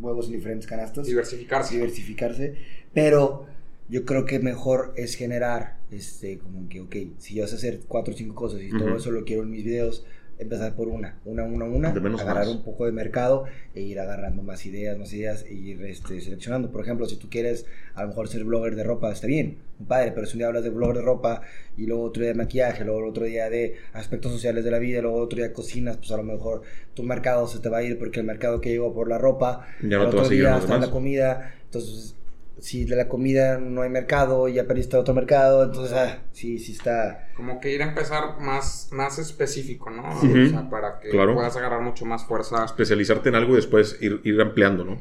huevos 0.00 0.26
en 0.26 0.32
diferentes 0.32 0.66
canastas. 0.66 1.06
Diversificarse. 1.06 1.74
Diversificarse, 1.74 2.54
pero 2.94 3.46
yo 3.90 4.04
creo 4.06 4.24
que 4.24 4.38
mejor 4.38 4.94
es 4.96 5.14
generar 5.14 5.78
este, 5.90 6.38
como 6.38 6.68
que, 6.68 6.80
ok, 6.80 6.96
si 7.18 7.34
yo 7.34 7.46
sé 7.46 7.56
hacer 7.56 7.80
cuatro 7.86 8.14
o 8.14 8.16
cinco 8.16 8.34
cosas 8.34 8.62
y 8.62 8.70
todo 8.70 8.96
eso 8.96 9.10
lo 9.10 9.24
quiero 9.24 9.42
en 9.42 9.50
mis 9.50 9.64
videos, 9.64 10.06
empezar 10.38 10.74
por 10.74 10.88
una, 10.88 11.18
una, 11.24 11.44
una, 11.44 11.64
una, 11.64 11.92
De 11.92 11.98
agarrar 12.00 12.46
más. 12.46 12.48
un 12.48 12.62
poco 12.62 12.86
de 12.86 12.92
mercado 12.92 13.44
e 13.74 13.80
ir 13.82 13.98
agarrando 13.98 14.42
más 14.42 14.64
ideas, 14.66 14.96
más 14.96 15.12
ideas 15.12 15.44
e 15.48 15.54
ir 15.54 15.82
este, 15.84 16.20
seleccionando. 16.20 16.70
Por 16.70 16.82
ejemplo, 16.82 17.06
si 17.06 17.16
tú 17.16 17.28
quieres 17.28 17.66
a 17.94 18.02
lo 18.02 18.08
mejor 18.08 18.28
ser 18.28 18.44
blogger 18.44 18.76
de 18.76 18.84
ropa, 18.84 19.12
está 19.12 19.26
bien, 19.26 19.58
un 19.80 19.86
padre, 19.86 20.12
pero 20.12 20.26
si 20.26 20.34
un 20.34 20.38
día 20.38 20.46
hablas 20.48 20.64
de 20.64 20.70
blogger 20.70 20.96
de 20.96 21.02
ropa 21.02 21.42
y 21.76 21.86
luego 21.86 22.04
otro 22.04 22.22
día 22.22 22.32
de 22.32 22.36
maquillaje, 22.38 22.84
luego 22.84 23.06
otro 23.08 23.24
día 23.24 23.50
de 23.50 23.76
aspectos 23.92 24.32
sociales 24.32 24.64
de 24.64 24.70
la 24.70 24.78
vida, 24.78 25.02
luego 25.02 25.18
otro 25.18 25.38
día 25.38 25.52
cocinas, 25.52 25.96
pues 25.96 26.10
a 26.12 26.16
lo 26.16 26.22
mejor 26.22 26.62
tu 26.94 27.02
mercado 27.02 27.46
se 27.46 27.58
te 27.58 27.68
va 27.68 27.78
a 27.78 27.82
ir 27.82 27.98
porque 27.98 28.20
el 28.20 28.26
mercado 28.26 28.60
que 28.60 28.70
llegó 28.70 28.94
por 28.94 29.08
la 29.08 29.18
ropa, 29.18 29.66
Ya 29.82 29.96
al 29.98 30.04
no 30.04 30.10
te 30.10 30.16
va 30.16 30.22
a 30.22 30.22
otro 30.22 30.24
seguir 30.24 30.44
día 30.44 30.60
en 30.74 30.80
la 30.80 30.90
comida, 30.90 31.54
entonces 31.64 32.14
si 32.60 32.84
de 32.84 32.96
la 32.96 33.08
comida 33.08 33.58
no 33.58 33.82
hay 33.82 33.90
mercado, 33.90 34.48
ya 34.48 34.64
perdiste 34.64 34.96
otro 34.96 35.14
mercado, 35.14 35.64
entonces 35.64 35.96
ah, 35.96 36.22
sí, 36.32 36.58
sí 36.58 36.72
está... 36.72 37.28
Como 37.36 37.60
que 37.60 37.72
ir 37.72 37.82
a 37.82 37.88
empezar 37.88 38.40
más, 38.40 38.88
más 38.92 39.18
específico, 39.18 39.90
¿no? 39.90 40.08
O 40.08 40.20
sea, 40.20 40.68
para 40.68 40.98
que 41.00 41.10
Claro. 41.10 41.34
puedas 41.34 41.56
agarrar 41.56 41.82
mucho 41.82 42.04
más 42.04 42.24
fuerza. 42.24 42.64
Especializarte 42.64 43.28
en 43.28 43.36
algo 43.36 43.52
y 43.52 43.56
después 43.56 43.98
ir, 44.00 44.20
ir 44.24 44.40
ampliando, 44.40 44.84
¿no? 44.84 45.00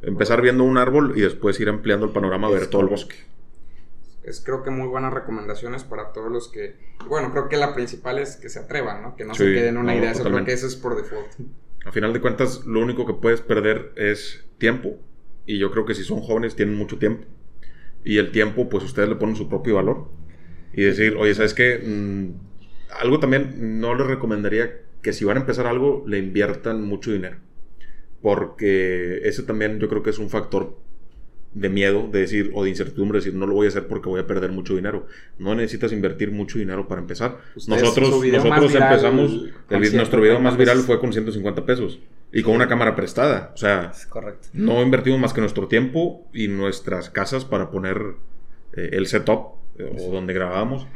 Empezar 0.00 0.40
viendo 0.40 0.64
un 0.64 0.78
árbol 0.78 1.12
y 1.16 1.20
después 1.20 1.58
ir 1.60 1.68
ampliando 1.68 2.06
el 2.06 2.12
panorama, 2.12 2.48
ver 2.48 2.68
todo 2.68 2.82
el 2.82 2.88
bosque. 2.88 3.16
Es 4.22 4.40
creo 4.40 4.62
que 4.62 4.70
muy 4.70 4.86
buenas 4.86 5.12
recomendaciones 5.12 5.84
para 5.84 6.12
todos 6.12 6.30
los 6.30 6.48
que... 6.48 6.76
Bueno, 7.08 7.32
creo 7.32 7.48
que 7.48 7.56
la 7.56 7.74
principal 7.74 8.18
es 8.18 8.36
que 8.36 8.48
se 8.48 8.60
atrevan, 8.60 9.02
¿no? 9.02 9.16
Que 9.16 9.24
no 9.24 9.34
se 9.34 9.44
queden 9.44 9.70
en 9.70 9.76
una 9.78 9.92
no, 9.92 9.98
idea. 9.98 10.12
Eso 10.12 10.24
creo 10.24 10.44
que 10.44 10.52
eso 10.52 10.66
es 10.66 10.76
por 10.76 10.96
default. 10.96 11.28
A 11.84 11.92
final 11.92 12.12
de 12.12 12.20
cuentas, 12.20 12.64
lo 12.66 12.80
único 12.80 13.06
que 13.06 13.14
puedes 13.14 13.40
perder 13.40 13.92
es 13.96 14.44
tiempo. 14.58 14.98
Y 15.48 15.56
yo 15.56 15.70
creo 15.70 15.86
que 15.86 15.94
si 15.94 16.04
son 16.04 16.20
jóvenes, 16.20 16.56
tienen 16.56 16.74
mucho 16.74 16.98
tiempo. 16.98 17.24
Y 18.04 18.18
el 18.18 18.32
tiempo, 18.32 18.68
pues 18.68 18.84
ustedes 18.84 19.08
le 19.08 19.14
ponen 19.14 19.34
su 19.34 19.48
propio 19.48 19.76
valor. 19.76 20.10
Y 20.74 20.82
decir, 20.82 21.16
oye, 21.16 21.34
¿sabes 21.34 21.54
qué? 21.54 21.78
Mm, 21.78 22.32
algo 23.00 23.18
también 23.18 23.80
no 23.80 23.94
les 23.94 24.06
recomendaría 24.06 24.82
que 25.00 25.14
si 25.14 25.24
van 25.24 25.38
a 25.38 25.40
empezar 25.40 25.66
algo, 25.66 26.04
le 26.06 26.18
inviertan 26.18 26.82
mucho 26.84 27.12
dinero. 27.12 27.38
Porque 28.20 29.20
ese 29.24 29.42
también 29.42 29.80
yo 29.80 29.88
creo 29.88 30.02
que 30.02 30.10
es 30.10 30.18
un 30.18 30.28
factor 30.28 30.76
de 31.54 31.70
miedo, 31.70 32.10
de 32.12 32.20
decir, 32.20 32.50
o 32.52 32.64
de 32.64 32.68
incertidumbre, 32.68 33.20
decir, 33.20 33.32
no 33.32 33.46
lo 33.46 33.54
voy 33.54 33.68
a 33.68 33.68
hacer 33.70 33.86
porque 33.86 34.10
voy 34.10 34.20
a 34.20 34.26
perder 34.26 34.52
mucho 34.52 34.76
dinero. 34.76 35.06
No 35.38 35.54
necesitas 35.54 35.92
invertir 35.92 36.30
mucho 36.30 36.58
dinero 36.58 36.86
para 36.88 37.00
empezar. 37.00 37.38
Ustedes, 37.56 37.80
nosotros 37.80 38.22
nosotros 38.22 38.74
empezamos, 38.74 39.44
el, 39.70 39.96
nuestro 39.96 40.20
video 40.20 40.40
más 40.40 40.56
150 40.56 40.58
viral 40.58 40.78
fue 40.80 41.00
con 41.00 41.10
150 41.10 41.64
pesos. 41.64 42.00
Y 42.32 42.42
con 42.42 42.54
una 42.54 42.68
cámara 42.68 42.94
prestada. 42.94 43.52
O 43.54 43.56
sea, 43.56 43.90
Es 43.94 44.06
correcto. 44.06 44.48
no 44.52 44.82
invertimos 44.82 45.18
más 45.18 45.32
que 45.32 45.40
nuestro 45.40 45.66
tiempo 45.68 46.26
y 46.32 46.48
nuestras 46.48 47.08
casas 47.10 47.44
para 47.44 47.70
poner 47.70 47.96
eh, 48.76 48.90
el 48.92 49.06
setup 49.06 49.54
eh, 49.78 49.90
o 49.98 50.10
donde 50.12 50.34
grabábamos. 50.34 50.86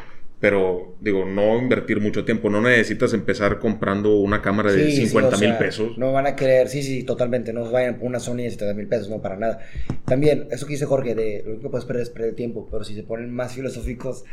Pero, 0.41 0.97
digo, 1.01 1.25
no 1.25 1.57
invertir 1.57 2.01
mucho 2.01 2.25
tiempo. 2.25 2.51
No 2.51 2.61
necesitas 2.61 3.15
empezar 3.15 3.61
comprando 3.61 4.17
una 4.17 4.43
cámara 4.43 4.73
de 4.73 4.87
Sí, 4.87 4.97
sí, 4.97 5.07
50 5.07 5.29
o 5.37 5.39
mil 5.39 5.49
sea, 5.51 5.59
pesos. 5.59 5.97
No 5.99 6.13
van 6.13 6.27
a 6.27 6.35
querer, 6.35 6.69
sí, 6.69 6.83
sí, 6.83 7.05
totalmente. 7.05 7.53
No 7.53 7.71
vayan 7.71 7.95
por 7.97 8.09
una 8.09 8.19
Sony 8.19 8.39
de 8.39 8.51
70 8.51 8.75
mil 8.75 8.89
pesos, 8.89 9.09
no 9.09 9.23
para 9.23 9.37
nada. 9.37 9.61
También, 10.05 10.49
eso 10.51 10.67
que 10.67 10.73
dice 10.73 10.85
Jorge, 10.85 11.15
de 11.15 11.43
lo 11.45 11.53
único 11.53 11.69
que 11.69 11.71
puedes 11.71 11.85
perder 11.87 12.03
es 12.03 12.11
perder 12.11 12.35
tiempo. 12.35 12.67
Pero 12.73 12.83
si 12.83 12.95
se 12.97 13.05
ponen 13.05 13.33
más 13.33 13.55
filosóficos, 13.55 14.25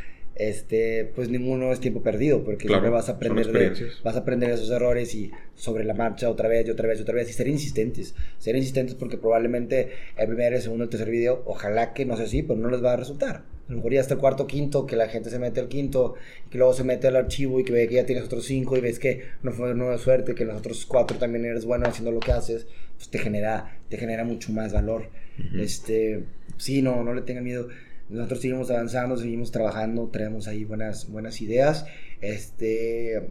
este, 0.48 1.12
pues 1.14 1.28
ninguno 1.28 1.72
es 1.72 1.80
tiempo 1.80 2.02
perdido. 2.02 2.42
Porque 2.44 2.66
Claro, 2.66 2.82
siempre 2.82 2.90
vas 2.90 3.08
a 3.08 3.12
aprender 3.12 3.52
de, 3.52 3.90
vas 4.02 4.16
a 4.16 4.20
aprender 4.20 4.50
esos 4.50 4.70
errores 4.70 5.14
y 5.14 5.30
sobre 5.54 5.84
la 5.84 5.94
marcha 5.94 6.30
otra 6.30 6.48
vez 6.48 6.66
y 6.66 6.70
otra 6.70 6.88
vez 6.88 6.98
y 6.98 7.02
otra 7.02 7.14
vez. 7.14 7.28
Y 7.28 7.32
ser 7.32 7.48
insistentes. 7.48 8.14
Ser 8.38 8.56
insistentes 8.56 8.94
porque 8.94 9.18
probablemente 9.18 9.90
el 10.16 10.26
primer, 10.26 10.54
el 10.54 10.62
segundo, 10.62 10.84
el 10.84 10.90
tercer 10.90 11.10
video, 11.10 11.42
ojalá 11.46 11.92
que 11.92 12.06
no 12.06 12.16
sea 12.16 12.24
así, 12.26 12.42
pero 12.42 12.58
no 12.58 12.70
les 12.70 12.82
va 12.82 12.94
a 12.94 12.96
resultar. 12.96 13.44
A 13.68 13.72
lo 13.72 13.76
mejor 13.76 13.92
ya 13.92 14.00
hasta 14.00 14.14
el 14.14 14.20
cuarto, 14.20 14.48
quinto, 14.48 14.84
que 14.84 14.96
la 14.96 15.08
gente 15.08 15.30
se 15.30 15.38
mete 15.38 15.60
al 15.60 15.68
quinto 15.68 16.14
y 16.46 16.50
que 16.50 16.58
luego 16.58 16.72
se 16.72 16.82
mete 16.82 17.06
al 17.06 17.14
archivo 17.14 17.60
y 17.60 17.64
que 17.64 17.72
ve 17.72 17.86
que 17.86 17.94
ya 17.94 18.06
tienes 18.06 18.24
otros 18.24 18.44
cinco 18.44 18.76
y 18.76 18.80
ves 18.80 18.98
que 18.98 19.22
no 19.44 19.52
fue 19.52 19.70
una 19.72 19.96
suerte, 19.96 20.34
que 20.34 20.44
los 20.44 20.58
otros 20.58 20.84
cuatro 20.86 21.18
también 21.18 21.44
eres 21.44 21.66
bueno 21.66 21.86
haciendo 21.86 22.10
lo 22.10 22.18
que 22.18 22.32
haces, 22.32 22.66
pues 22.96 23.10
te 23.10 23.18
genera, 23.18 23.78
te 23.88 23.96
genera 23.96 24.24
mucho 24.24 24.52
más 24.52 24.72
valor. 24.72 25.10
Ujú. 25.38 25.60
Este, 25.60 26.24
sí, 26.56 26.82
no, 26.82 27.04
no 27.04 27.14
le 27.14 27.22
tengan 27.22 27.44
miedo. 27.44 27.68
Nosotros 28.10 28.40
seguimos 28.40 28.70
avanzando, 28.70 29.16
seguimos 29.16 29.50
trabajando, 29.52 30.08
traemos 30.08 30.48
ahí 30.48 30.64
buenas, 30.64 31.08
buenas 31.08 31.40
ideas. 31.40 31.86
Este, 32.20 33.30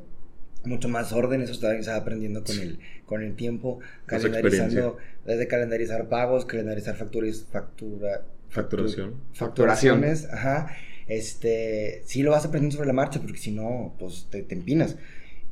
mucho 0.65 0.89
más 0.89 1.11
orden, 1.13 1.41
eso 1.41 1.59
también 1.59 1.83
se 1.83 1.91
va 1.91 1.97
aprendiendo 1.97 2.43
con 2.43 2.57
el, 2.59 2.79
con 3.05 3.21
el 3.23 3.35
tiempo, 3.35 3.79
calendarizando, 4.05 4.97
desde 5.25 5.47
calendarizar 5.47 6.07
pagos, 6.09 6.45
calendarizar 6.45 6.95
facturas, 6.95 7.45
factura, 7.51 8.23
Facturación. 8.49 9.15
facturaciones, 9.33 10.27
ajá. 10.31 10.75
Este, 11.07 12.01
sí 12.05 12.23
lo 12.23 12.31
vas 12.31 12.45
aprendiendo 12.45 12.75
sobre 12.75 12.87
la 12.87 12.93
marcha, 12.93 13.19
porque 13.19 13.37
si 13.37 13.51
no, 13.51 13.95
pues 13.99 14.27
te, 14.29 14.43
te 14.43 14.55
empinas. 14.55 14.95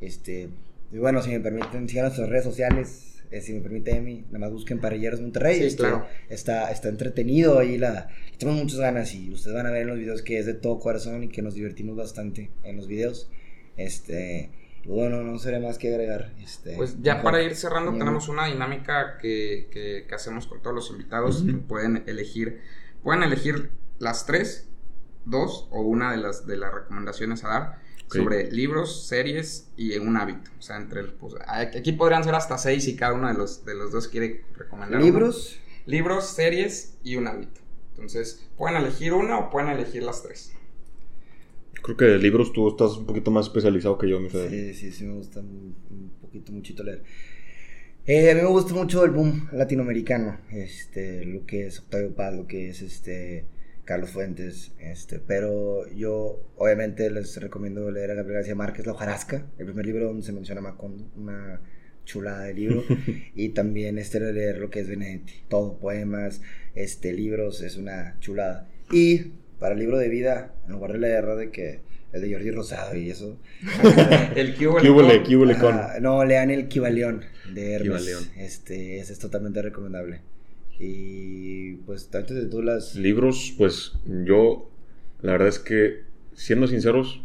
Este, 0.00 0.48
y 0.92 0.98
bueno, 0.98 1.20
si 1.22 1.30
me 1.30 1.40
permiten, 1.40 1.88
sigan 1.88 2.06
nuestras 2.06 2.28
redes 2.28 2.44
sociales, 2.44 3.07
eh, 3.30 3.40
si 3.40 3.52
me 3.52 3.60
permite 3.60 3.90
Emi, 3.96 4.24
nada 4.26 4.38
más 4.40 4.52
busquen 4.52 4.80
Parrilleros 4.80 5.20
Monterrey. 5.20 5.58
Sí, 5.58 5.64
este, 5.64 5.82
claro. 5.82 6.06
Está, 6.28 6.70
está 6.70 6.88
entretenido 6.88 7.58
ahí, 7.58 7.78
la, 7.78 8.08
tenemos 8.38 8.60
muchas 8.62 8.78
ganas 8.80 9.14
y 9.14 9.30
ustedes 9.30 9.54
van 9.56 9.66
a 9.66 9.70
ver 9.70 9.82
en 9.82 9.88
los 9.88 9.98
videos 9.98 10.22
que 10.22 10.38
es 10.38 10.46
de 10.46 10.54
todo 10.54 10.78
corazón 10.78 11.22
y 11.24 11.28
que 11.28 11.42
nos 11.42 11.54
divertimos 11.54 11.96
bastante 11.96 12.50
en 12.62 12.76
los 12.76 12.86
videos. 12.86 13.30
Este, 13.76 14.50
bueno, 14.84 15.22
no 15.22 15.38
seré 15.38 15.60
más 15.60 15.78
que 15.78 15.88
agregar. 15.88 16.32
Este, 16.42 16.74
Pues 16.76 16.96
ya 17.02 17.16
mejor. 17.16 17.32
para 17.32 17.42
ir 17.42 17.54
cerrando, 17.54 17.90
Bien. 17.90 18.00
tenemos 18.00 18.28
una 18.28 18.46
dinámica 18.46 19.18
que, 19.20 19.68
que- 19.70 20.04
que 20.08 20.14
hacemos 20.14 20.46
con 20.46 20.60
todos 20.62 20.74
los 20.74 20.90
invitados. 20.90 21.42
Que 21.42 21.52
pueden 21.52 22.04
elegir, 22.06 22.60
pueden 23.02 23.22
elegir 23.22 23.70
las 23.98 24.26
tres, 24.26 24.68
dos 25.24 25.68
o 25.70 25.82
una 25.82 26.10
de 26.12 26.16
las, 26.18 26.46
de 26.46 26.56
las 26.56 26.72
recomendaciones 26.72 27.44
a 27.44 27.48
dar 27.48 27.87
Sobre 28.10 28.50
libros, 28.50 29.06
series 29.06 29.68
y 29.76 29.96
un 29.98 30.16
hábito. 30.16 30.50
O 30.58 30.62
sea, 30.62 30.76
entre 30.76 31.00
el, 31.00 31.12
pues, 31.12 31.34
aquí 31.46 31.92
podrían 31.92 32.24
ser 32.24 32.34
hasta 32.34 32.56
seis 32.56 32.88
y 32.88 32.96
cada 32.96 33.12
uno 33.12 33.28
de 33.28 33.34
los, 33.34 33.64
de 33.64 33.74
los 33.74 33.92
dos 33.92 34.08
quiere 34.08 34.44
recomendar. 34.56 34.96
uno. 35.00 35.04
Libros, 35.04 35.60
Libros, 35.86 36.26
series 36.26 36.96
y 37.02 37.16
un 37.16 37.26
hábito. 37.28 37.60
Entonces, 37.90 38.48
pueden 38.56 38.76
elegir 38.76 39.12
una 39.12 39.38
o 39.38 39.50
pueden 39.50 39.70
elegir 39.70 40.02
las 40.02 40.22
tres. 40.22 40.52
Creo 41.82 41.96
que 41.96 42.04
de 42.04 42.18
libros 42.18 42.52
tú 42.52 42.68
estás 42.68 42.96
un 42.96 43.06
poquito 43.06 43.30
más 43.30 43.46
especializado 43.46 43.98
que 43.98 44.08
yo, 44.08 44.20
mi 44.20 44.28
Fede. 44.28 44.50
Sí, 44.50 44.74
sí, 44.74 44.92
sí, 44.92 45.04
me 45.04 45.14
gusta 45.14 45.40
un, 45.40 45.74
un 45.90 46.10
poquito, 46.20 46.52
muchito 46.52 46.82
leer. 46.82 47.02
Eh, 48.06 48.30
a 48.30 48.34
mí 48.34 48.40
me 48.40 48.48
gusta 48.48 48.74
mucho 48.74 49.04
el 49.04 49.10
boom 49.10 49.48
latinoamericano, 49.52 50.38
este, 50.50 51.24
lo 51.24 51.44
que 51.44 51.66
es 51.66 51.78
Octavio 51.80 52.14
Paz, 52.14 52.34
lo 52.34 52.46
que 52.46 52.70
es 52.70 52.80
este 52.80 53.44
Carlos 53.88 54.10
Fuentes, 54.10 54.72
este, 54.78 55.18
pero 55.18 55.90
yo 55.94 56.42
obviamente 56.56 57.10
les 57.10 57.40
recomiendo 57.40 57.90
leer 57.90 58.10
a 58.10 58.14
Gabriel 58.16 58.40
García 58.40 58.54
Márquez, 58.54 58.84
La 58.84 58.92
hojarasca, 58.92 59.46
el 59.56 59.64
primer 59.64 59.86
libro 59.86 60.08
donde 60.08 60.26
se 60.26 60.32
menciona 60.32 60.60
Macondo, 60.60 61.10
una 61.16 61.62
chulada 62.04 62.44
de 62.44 62.52
libro, 62.52 62.84
y 63.34 63.48
también 63.48 63.96
este 63.96 64.20
leer 64.20 64.58
lo 64.58 64.68
que 64.68 64.80
es 64.80 64.88
Benedetti, 64.88 65.32
todo, 65.48 65.78
poemas, 65.78 66.42
este, 66.74 67.14
libros, 67.14 67.62
es 67.62 67.78
una 67.78 68.18
chulada. 68.20 68.68
Y 68.92 69.32
para 69.58 69.72
el 69.72 69.80
libro 69.80 69.96
de 69.96 70.10
vida, 70.10 70.52
en 70.66 70.72
lugar 70.72 70.92
de 70.92 70.98
leer 70.98 71.24
de 71.24 71.50
que 71.50 71.80
el 72.12 72.20
de 72.20 72.30
Jordi 72.30 72.50
Rosado 72.50 72.94
y 72.94 73.08
eso, 73.08 73.40
el 74.36 74.54
Cubo, 74.54 74.76
¿Qué 74.82 74.90
huele, 74.90 75.22
qué 75.22 75.34
huele 75.34 75.56
con? 75.56 75.72
Ajá, 75.72 75.98
no, 75.98 76.22
lean 76.26 76.50
el 76.50 76.68
Kibaleón 76.68 77.24
de 77.54 77.72
Hermes. 77.72 78.30
Este, 78.36 78.98
ese 78.98 79.14
es 79.14 79.18
totalmente 79.18 79.62
recomendable. 79.62 80.20
Y 80.78 81.74
pues 81.86 82.08
antes 82.14 82.36
de 82.36 82.46
tú 82.46 82.62
las... 82.62 82.94
Libros, 82.94 83.54
pues 83.58 83.98
yo, 84.04 84.70
la 85.22 85.32
verdad 85.32 85.48
es 85.48 85.58
que, 85.58 86.02
siendo 86.34 86.66
sinceros, 86.66 87.22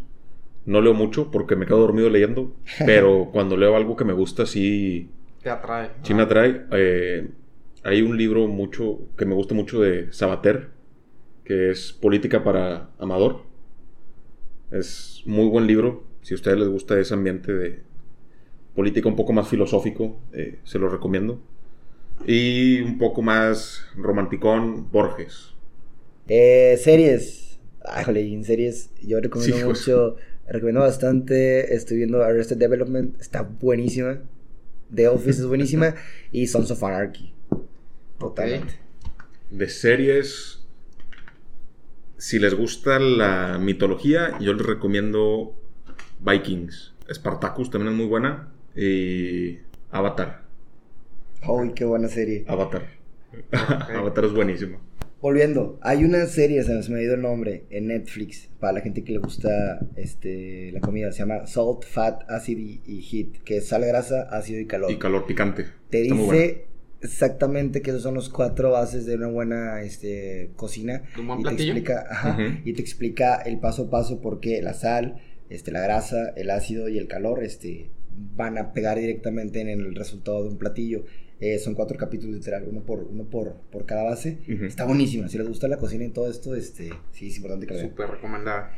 no 0.66 0.82
leo 0.82 0.94
mucho 0.94 1.30
porque 1.30 1.56
me 1.56 1.66
quedo 1.66 1.80
dormido 1.80 2.10
leyendo, 2.10 2.54
pero 2.86 3.30
cuando 3.32 3.58
leo 3.58 3.76
algo 3.76 3.96
que 3.96 4.06
me 4.06 4.14
gusta, 4.14 4.46
sí, 4.46 5.10
Te 5.42 5.50
atrae. 5.50 5.90
sí 6.04 6.14
me 6.14 6.24
atrae. 6.24 6.66
Eh, 6.72 7.30
hay 7.84 8.02
un 8.02 8.18
libro 8.18 8.48
mucho 8.48 9.00
que 9.18 9.26
me 9.26 9.36
gusta 9.36 9.54
mucho 9.54 9.82
de 9.82 10.12
Sabater, 10.12 10.70
que 11.44 11.70
es 11.72 11.92
Política 11.94 12.44
para 12.44 12.90
Amador. 12.98 13.42
Es 14.72 15.22
muy 15.26 15.48
buen 15.48 15.68
libro. 15.68 16.04
Si 16.22 16.34
a 16.34 16.36
ustedes 16.36 16.58
les 16.58 16.70
gusta 16.70 16.98
ese 17.00 17.14
ambiente 17.14 17.54
de 17.54 17.84
política 18.74 19.08
un 19.10 19.16
poco 19.16 19.34
más 19.34 19.48
filosófico, 19.48 20.18
eh, 20.32 20.60
se 20.64 20.80
lo 20.80 20.90
recomiendo. 20.90 21.42
Y 22.26 22.82
un 22.82 22.98
poco 22.98 23.22
más 23.22 23.86
romanticón, 23.96 24.90
Borges. 24.92 25.54
Eh, 26.28 26.80
series. 26.82 27.60
Ay, 27.86 28.06
jole, 28.06 28.22
y 28.22 28.34
en 28.34 28.46
series 28.46 28.92
yo 29.02 29.20
recomiendo 29.20 29.58
Sí, 29.58 29.64
mucho, 29.64 30.16
recomiendo 30.48 30.82
bastante, 30.82 31.76
estoy 31.76 31.98
viendo 31.98 32.24
Arrested 32.24 32.58
Development, 32.58 33.20
está 33.20 33.42
buenísima. 33.42 34.22
The 34.94 35.08
Office 35.10 35.42
es 35.42 35.48
buenísima. 35.48 35.96
Y 36.32 36.48
Sons 36.48 36.72
of 36.72 36.84
Anarchy. 36.84 37.34
Totalmente. 38.20 38.76
De 39.52 39.68
series, 39.68 40.64
si 42.18 42.40
les 42.40 42.54
gusta 42.54 43.00
la 43.00 43.58
mitología, 43.60 44.38
yo 44.40 44.54
les 44.54 44.66
recomiendo 44.66 45.56
Vikings. 46.22 46.94
Spartacus 47.14 47.70
también 47.70 47.94
es 47.94 47.98
muy 47.98 48.08
buena. 48.08 48.48
Y 48.76 49.60
Avatar. 49.92 50.43
Uy, 51.48 51.74
qué 51.74 51.86
buena 51.86 52.08
serie. 52.08 52.46
Avatar. 52.48 52.88
Avatar 53.52 54.26
es 54.26 54.34
buenísimo. 54.34 54.80
volviendo, 55.22 55.80
hay 55.82 56.04
una 56.04 56.26
serie, 56.26 56.64
se 56.64 56.92
me 56.92 57.00
ha 57.00 57.02
ido 57.02 57.16
el 57.16 57.22
nombre, 57.22 57.64
en 57.70 57.88
Netflix, 57.88 58.50
para 58.60 58.74
la 58.74 58.82
gente 58.82 59.04
que 59.04 59.14
le 59.14 59.20
gusta 59.20 59.80
este, 59.96 60.72
la 60.72 60.80
comida, 60.80 61.12
se 61.12 61.20
llama 61.20 61.48
Salt, 61.48 61.86
Fat, 61.86 62.30
Acid 62.30 62.58
y, 62.86 63.02
Heat, 63.02 63.44
que 63.44 63.58
es 63.58 63.68
sal, 63.68 63.86
grasa, 63.86 64.28
ácido 64.32 64.60
y 64.60 64.68
calor. 64.68 64.92
Y 64.92 64.98
calor 64.98 65.26
picante. 65.26 65.66
Te 65.90 66.02
dice 66.02 66.66
exactamente 67.02 67.82
que 67.82 67.92
esos 67.92 68.04
son 68.04 68.16
los 68.16 68.30
cuatro 68.30 68.72
bases 68.72 69.06
de 69.06 69.16
una 69.16 69.28
buena 69.28 69.82
este, 69.82 70.52
cocina. 70.56 71.04
¿Un 71.20 71.28
buen 71.28 71.40
y 71.42 71.44
te 71.44 71.52
explica, 71.52 72.08
ajá, 72.10 72.38
y 72.64 72.74
te 72.74 72.82
explica 72.82 73.36
el 73.42 73.60
paso 73.60 73.84
a 73.84 73.90
paso 73.90 74.22
por 74.22 74.40
qué 74.40 74.62
la 74.62 74.74
sal, 74.74 75.22
este, 75.50 75.72
la 75.72 75.82
grasa, 75.82 76.30
el 76.36 76.50
ácido 76.50 76.90
y 76.90 76.98
el 76.98 77.08
calor 77.08 77.44
este, 77.44 77.90
van 78.36 78.58
a 78.58 78.74
pegar 78.74 78.98
directamente 78.98 79.62
en 79.62 79.70
el 79.70 79.96
resultado 79.96 80.44
de 80.44 80.50
un 80.50 80.58
platillo. 80.58 81.06
Eh, 81.40 81.60
son 81.60 81.74
cuatro 81.74 81.98
capítulos 81.98 82.36
literal, 82.36 82.66
uno 82.70 82.82
por, 82.82 83.00
uno 83.00 83.26
por, 83.26 83.54
por 83.72 83.86
cada 83.86 84.04
base. 84.04 84.40
Está 84.48 84.86
buenísima. 84.86 85.28
Si 85.28 85.38
les 85.38 85.48
gusta 85.48 85.68
la 85.68 85.78
cocina 85.78 86.06
y 86.06 86.10
todo 86.10 86.30
esto, 86.30 86.56
este, 86.56 86.90
sí, 87.12 87.28
es 87.28 87.36
importante 87.38 87.68
que 87.68 87.74
lo 87.74 87.80
vean. 87.80 87.90
Súper 87.90 88.10
recomendada. 88.10 88.72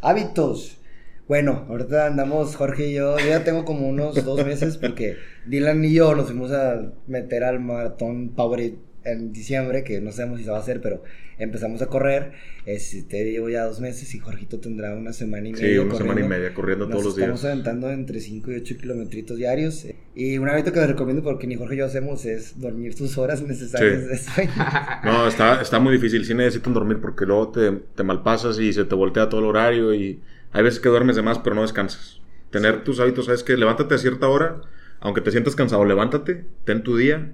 Hábitos. 0.00 0.78
Bueno, 1.26 1.66
ahorita 1.68 2.06
andamos 2.06 2.56
Jorge 2.56 2.88
y 2.88 2.94
yo. 2.94 3.18
Yo 3.18 3.26
ya 3.26 3.44
tengo 3.44 3.66
como 3.66 3.86
unos 3.86 4.24
dos 4.24 4.46
meses 4.46 4.78
porque 4.78 5.16
Dylan 5.46 5.84
y 5.84 5.92
yo 5.92 6.14
nos 6.14 6.26
fuimos 6.26 6.52
a 6.52 6.92
meter 7.06 7.44
al 7.44 7.60
maratón 7.60 8.30
Powerade 8.30 8.76
en 9.04 9.32
diciembre, 9.32 9.84
que 9.84 10.00
no 10.00 10.12
sabemos 10.12 10.38
si 10.38 10.44
se 10.44 10.50
va 10.50 10.58
a 10.58 10.60
hacer, 10.60 10.80
pero 10.80 11.02
empezamos 11.38 11.80
a 11.82 11.86
correr. 11.86 12.32
Este, 12.66 13.30
llevo 13.30 13.48
ya 13.48 13.64
dos 13.64 13.80
meses 13.80 14.14
y 14.14 14.18
Jorgito 14.18 14.58
tendrá 14.58 14.94
una 14.94 15.12
semana 15.12 15.48
y 15.48 15.52
media. 15.52 15.68
Sí, 15.68 15.78
una 15.78 15.94
semana 15.94 16.20
y 16.20 16.24
media 16.24 16.52
corriendo 16.52 16.88
todos 16.88 17.04
los 17.04 17.16
días. 17.16 17.28
Estamos 17.28 17.44
aventando 17.44 17.90
entre 17.90 18.20
5 18.20 18.52
y 18.52 18.54
8 18.56 18.76
kilometritos 18.80 19.36
diarios. 19.36 19.86
Y 20.14 20.38
un 20.38 20.48
hábito 20.48 20.72
que 20.72 20.80
les 20.80 20.88
recomiendo 20.88 21.22
porque 21.22 21.46
ni 21.46 21.56
Jorge 21.56 21.76
y 21.76 21.78
yo 21.78 21.86
hacemos 21.86 22.24
es 22.24 22.60
dormir 22.60 22.94
sus 22.94 23.16
horas 23.18 23.42
necesarias 23.42 24.08
de 24.08 24.18
sueño. 24.18 24.52
No, 25.04 25.26
está, 25.26 25.62
está 25.62 25.78
muy 25.78 25.92
difícil. 25.92 26.24
Sí 26.24 26.34
necesitan 26.34 26.74
dormir 26.74 26.98
porque 27.00 27.24
luego 27.24 27.48
te, 27.48 27.72
te 27.94 28.02
malpasas 28.02 28.58
y 28.58 28.72
se 28.72 28.84
te 28.84 28.94
voltea 28.94 29.28
todo 29.28 29.40
el 29.40 29.46
horario 29.46 29.94
y 29.94 30.20
hay 30.52 30.62
veces 30.62 30.80
que 30.80 30.88
duermes 30.88 31.16
de 31.16 31.22
más 31.22 31.38
pero 31.38 31.54
no 31.54 31.62
descansas. 31.62 32.20
Tener 32.50 32.82
tus 32.82 32.98
hábitos, 33.00 33.26
sabes 33.26 33.42
que 33.42 33.56
levántate 33.56 33.94
a 33.94 33.98
cierta 33.98 34.28
hora, 34.28 34.62
aunque 35.00 35.20
te 35.20 35.30
sientas 35.30 35.54
cansado, 35.54 35.84
levántate, 35.84 36.44
ten 36.64 36.82
tu 36.82 36.96
día 36.96 37.32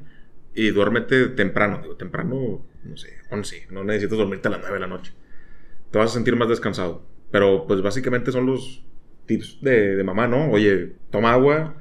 y 0.54 0.70
duérmete 0.70 1.28
temprano. 1.28 1.80
Digo, 1.82 1.96
temprano, 1.96 2.64
no 2.84 2.96
sé, 2.96 3.08
11. 3.30 3.68
No 3.70 3.84
necesitas 3.84 4.18
dormirte 4.18 4.48
a 4.48 4.52
las 4.52 4.60
9 4.60 4.74
de 4.74 4.80
la 4.80 4.86
noche. 4.86 5.12
Te 5.90 5.98
vas 5.98 6.10
a 6.10 6.14
sentir 6.14 6.36
más 6.36 6.48
descansado. 6.48 7.02
Pero 7.30 7.66
pues 7.66 7.82
básicamente 7.82 8.30
son 8.30 8.46
los 8.46 8.84
tips 9.26 9.58
de, 9.60 9.96
de 9.96 10.04
mamá, 10.04 10.28
¿no? 10.28 10.50
Oye, 10.50 10.92
toma 11.10 11.32
agua, 11.32 11.74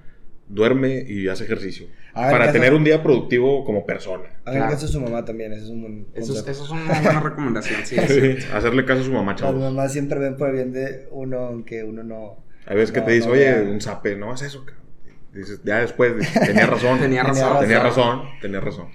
duerme 0.48 1.04
y 1.08 1.28
haz 1.28 1.42
ejercicio. 1.42 1.88
para 2.14 2.52
tener 2.52 2.74
un 2.74 2.84
día 2.84 3.02
productivo 3.04 3.64
como 3.64 3.86
persona. 3.86 4.30
Hagan 4.46 4.70
caso 4.70 4.86
a 4.86 4.90
su 4.90 5.00
mamá 5.00 5.26
también, 5.26 5.54
eso 5.54 5.66
es 5.66 5.70
un 5.70 5.82
buen 5.82 6.08
Eso, 6.14 6.34
es, 6.34 6.48
eso 6.48 6.64
es 6.64 6.70
una 6.70 7.02
buena 7.02 7.20
recomendación, 7.20 7.86
sí, 7.86 7.96
Hacerle 8.54 8.86
caso 8.86 9.02
a 9.02 9.04
su 9.04 9.12
mamá, 9.12 9.36
chavos. 9.36 9.56
Las 9.56 9.72
mamás 9.72 9.92
siempre 9.92 10.20
ven 10.20 10.38
por 10.38 10.50
el 10.50 10.56
bien 10.56 10.72
de 10.74 11.08
uno, 11.12 11.40
aunque 11.40 11.84
uno 11.84 12.04
no... 12.04 12.44
Hay 12.66 12.78
veces 12.78 12.92
que 12.92 13.02
te 13.02 13.12
dice, 13.12 13.30
oye, 13.30 13.62
un 13.62 13.82
zape, 13.82 14.16
no 14.16 14.32
haces 14.32 14.50
eso, 14.50 14.66
Dices, 15.34 15.62
ya 15.64 15.80
después, 15.80 16.14
tenía 16.46 16.66
razón. 16.68 17.00
tenía 17.00 17.24
razón. 17.24 17.60
Tenía 17.60 17.80
razón, 17.80 18.22
tenía 18.42 18.60
razón. 18.60 18.88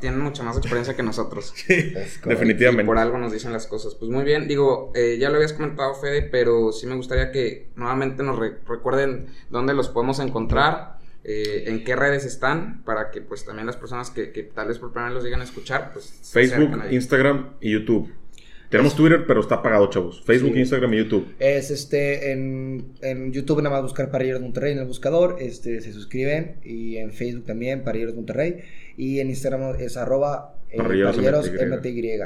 tienen 0.00 0.20
mucha 0.20 0.42
más 0.42 0.56
experiencia 0.56 0.94
que 0.94 1.02
nosotros. 1.02 1.52
Sí, 1.54 1.94
definitivamente. 2.24 2.84
por 2.84 2.98
algo 2.98 3.18
nos 3.18 3.32
dicen 3.32 3.52
las 3.52 3.66
cosas. 3.66 3.94
Pues 3.94 4.10
muy 4.10 4.24
bien, 4.24 4.48
digo, 4.48 4.92
eh, 4.94 5.18
ya 5.20 5.30
lo 5.30 5.36
habías 5.36 5.52
comentado, 5.52 5.94
Fede, 5.94 6.22
pero 6.22 6.72
sí 6.72 6.86
me 6.86 6.96
gustaría 6.96 7.30
que 7.30 7.68
nuevamente 7.76 8.22
nos 8.22 8.38
recuerden 8.38 9.28
dónde 9.50 9.72
los 9.74 9.88
podemos 9.88 10.18
encontrar, 10.18 10.98
eh, 11.24 11.64
en 11.68 11.84
qué 11.84 11.94
redes 11.94 12.24
están, 12.24 12.82
para 12.82 13.12
que 13.12 13.20
pues 13.20 13.44
también 13.44 13.66
las 13.66 13.76
personas 13.76 14.10
que, 14.10 14.32
que 14.32 14.42
tal 14.42 14.66
vez 14.66 14.80
por 14.80 14.90
primera 14.90 15.10
vez 15.10 15.14
los 15.14 15.24
digan 15.24 15.40
a 15.40 15.44
escuchar, 15.44 15.92
pues... 15.92 16.12
Facebook, 16.32 16.82
Instagram 16.90 17.54
y 17.60 17.70
YouTube. 17.70 18.12
Tenemos 18.72 18.96
Twitter, 18.96 19.26
pero 19.26 19.40
está 19.40 19.56
apagado, 19.56 19.90
chavos. 19.90 20.22
Facebook, 20.24 20.56
Instagram 20.56 20.94
y 20.94 20.96
YouTube. 20.96 21.34
Es 21.38 21.70
este, 21.70 22.32
en, 22.32 22.94
en, 23.02 23.30
YouTube 23.30 23.58
nada 23.58 23.76
más 23.76 23.82
buscar 23.82 24.10
Parrilleros 24.10 24.40
Monterrey 24.40 24.72
en 24.72 24.78
el 24.78 24.86
buscador, 24.86 25.36
este, 25.40 25.82
se 25.82 25.92
suscriben. 25.92 26.56
Y 26.64 26.96
en 26.96 27.12
Facebook 27.12 27.44
también, 27.44 27.84
Parrilleros 27.84 28.14
Monterrey. 28.14 28.60
Y 28.96 29.20
en 29.20 29.28
Instagram 29.28 29.76
es 29.78 29.98
arroba 29.98 30.56
eh, 30.70 30.78
Parrilleros, 30.78 31.50
MTY. 31.50 32.18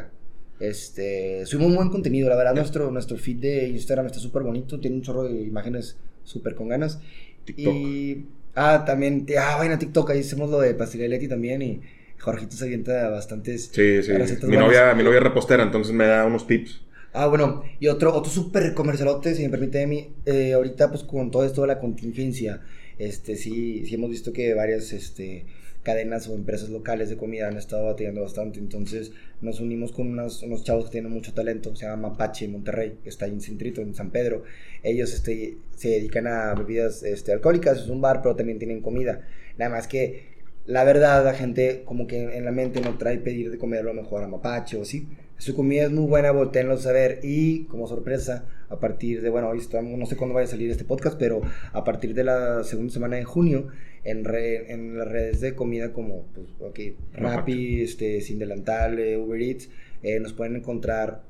Este, 0.60 1.44
subimos 1.46 1.70
un 1.70 1.76
buen 1.78 1.90
contenido, 1.90 2.28
la 2.28 2.36
verdad, 2.36 2.54
nuestro, 2.54 2.92
nuestro 2.92 3.18
feed 3.18 3.38
de 3.38 3.68
Instagram 3.70 4.06
está 4.06 4.20
súper 4.20 4.44
bonito, 4.44 4.78
tiene 4.78 4.98
un 4.98 5.02
chorro 5.02 5.24
de 5.24 5.42
imágenes 5.42 5.98
súper 6.22 6.54
con 6.54 6.68
ganas. 6.68 7.00
TikTok. 7.44 7.74
Y, 7.74 8.24
ah, 8.54 8.84
también, 8.86 9.26
ah, 9.36 9.56
vayan 9.58 9.72
a 9.72 9.78
TikTok, 9.80 10.10
ahí 10.10 10.20
hacemos 10.20 10.48
lo 10.48 10.60
de 10.60 10.74
Pastelería 10.74 11.16
Leti 11.16 11.26
también 11.26 11.60
y 11.60 11.80
Jorgito 12.18 12.56
se 12.56 12.64
avienta 12.64 13.08
bastantes 13.08 13.70
sí, 13.72 14.02
sí. 14.02 14.12
Mi 14.46 14.56
novia, 14.56 14.94
mi 14.94 15.02
novia 15.02 15.18
es 15.18 15.24
repostera, 15.24 15.62
entonces 15.62 15.92
me 15.92 16.06
da 16.06 16.24
unos 16.24 16.46
tips. 16.46 16.82
Ah, 17.12 17.28
bueno, 17.28 17.62
y 17.80 17.88
otro, 17.88 18.14
otro 18.14 18.30
súper 18.30 18.74
comercialote, 18.74 19.34
si 19.34 19.42
me 19.42 19.48
permite, 19.48 19.80
Emi, 19.80 20.12
eh, 20.26 20.52
ahorita 20.52 20.90
pues 20.90 21.02
con 21.02 21.30
todo 21.30 21.46
esto 21.46 21.62
de 21.62 21.68
la 21.68 21.78
contingencia, 21.78 22.60
este, 22.98 23.36
sí, 23.36 23.86
sí 23.86 23.94
hemos 23.94 24.10
visto 24.10 24.34
que 24.34 24.52
varias, 24.52 24.92
este, 24.92 25.46
cadenas 25.82 26.28
o 26.28 26.34
empresas 26.34 26.68
locales 26.68 27.08
de 27.08 27.16
comida 27.16 27.48
han 27.48 27.56
estado 27.56 27.86
batallando 27.86 28.20
bastante, 28.20 28.58
entonces 28.58 29.12
nos 29.40 29.60
unimos 29.60 29.92
con 29.92 30.08
unos, 30.08 30.42
unos 30.42 30.64
chavos 30.64 30.86
que 30.86 30.90
tienen 30.90 31.12
mucho 31.12 31.32
talento, 31.32 31.74
se 31.76 31.86
llama 31.86 32.10
Mapache 32.10 32.48
Monterrey, 32.48 32.98
que 33.02 33.08
está 33.08 33.24
ahí 33.24 33.30
en 33.30 33.40
Centrito, 33.40 33.80
en 33.80 33.94
San 33.94 34.10
Pedro, 34.10 34.42
ellos, 34.82 35.14
este, 35.14 35.56
se 35.74 35.88
dedican 35.90 36.26
a 36.26 36.54
bebidas, 36.54 37.02
este, 37.02 37.32
alcohólicas, 37.32 37.78
es 37.78 37.88
un 37.88 38.00
bar, 38.00 38.20
pero 38.20 38.36
también 38.36 38.58
tienen 38.58 38.82
comida, 38.82 39.26
nada 39.56 39.70
más 39.70 39.86
que 39.86 40.35
la 40.66 40.84
verdad, 40.84 41.24
la 41.24 41.34
gente 41.34 41.82
como 41.84 42.06
que 42.06 42.36
en 42.36 42.44
la 42.44 42.52
mente 42.52 42.80
no 42.80 42.98
trae 42.98 43.18
pedir 43.18 43.50
de 43.50 43.58
comer 43.58 43.84
lo 43.84 43.94
mejor 43.94 44.22
a 44.22 44.28
mapache 44.28 44.76
o 44.76 44.84
sí. 44.84 45.08
Su 45.38 45.54
comida 45.54 45.84
es 45.84 45.90
muy 45.90 46.06
buena, 46.06 46.30
volteenlo 46.30 46.74
a 46.74 46.78
saber. 46.78 47.20
Y 47.22 47.64
como 47.64 47.86
sorpresa, 47.86 48.46
a 48.68 48.80
partir 48.80 49.20
de, 49.22 49.28
bueno, 49.28 49.48
hoy 49.48 49.58
estamos, 49.58 49.98
no 49.98 50.06
sé 50.06 50.16
cuándo 50.16 50.34
vaya 50.34 50.46
a 50.46 50.50
salir 50.50 50.70
este 50.70 50.84
podcast, 50.84 51.18
pero 51.18 51.42
a 51.72 51.84
partir 51.84 52.14
de 52.14 52.24
la 52.24 52.64
segunda 52.64 52.92
semana 52.92 53.16
de 53.16 53.24
junio, 53.24 53.68
en, 54.02 54.24
en 54.34 54.98
las 54.98 55.08
redes 55.08 55.40
de 55.40 55.54
comida 55.54 55.92
como, 55.92 56.24
pues, 56.34 56.46
ok, 56.60 56.80
Rappi, 57.12 57.82
este, 57.82 58.20
Sin 58.20 58.38
Delantal, 58.38 58.98
eh, 58.98 59.16
Uber 59.16 59.40
Eats, 59.40 59.68
eh, 60.02 60.20
nos 60.20 60.32
pueden 60.32 60.56
encontrar 60.56 61.22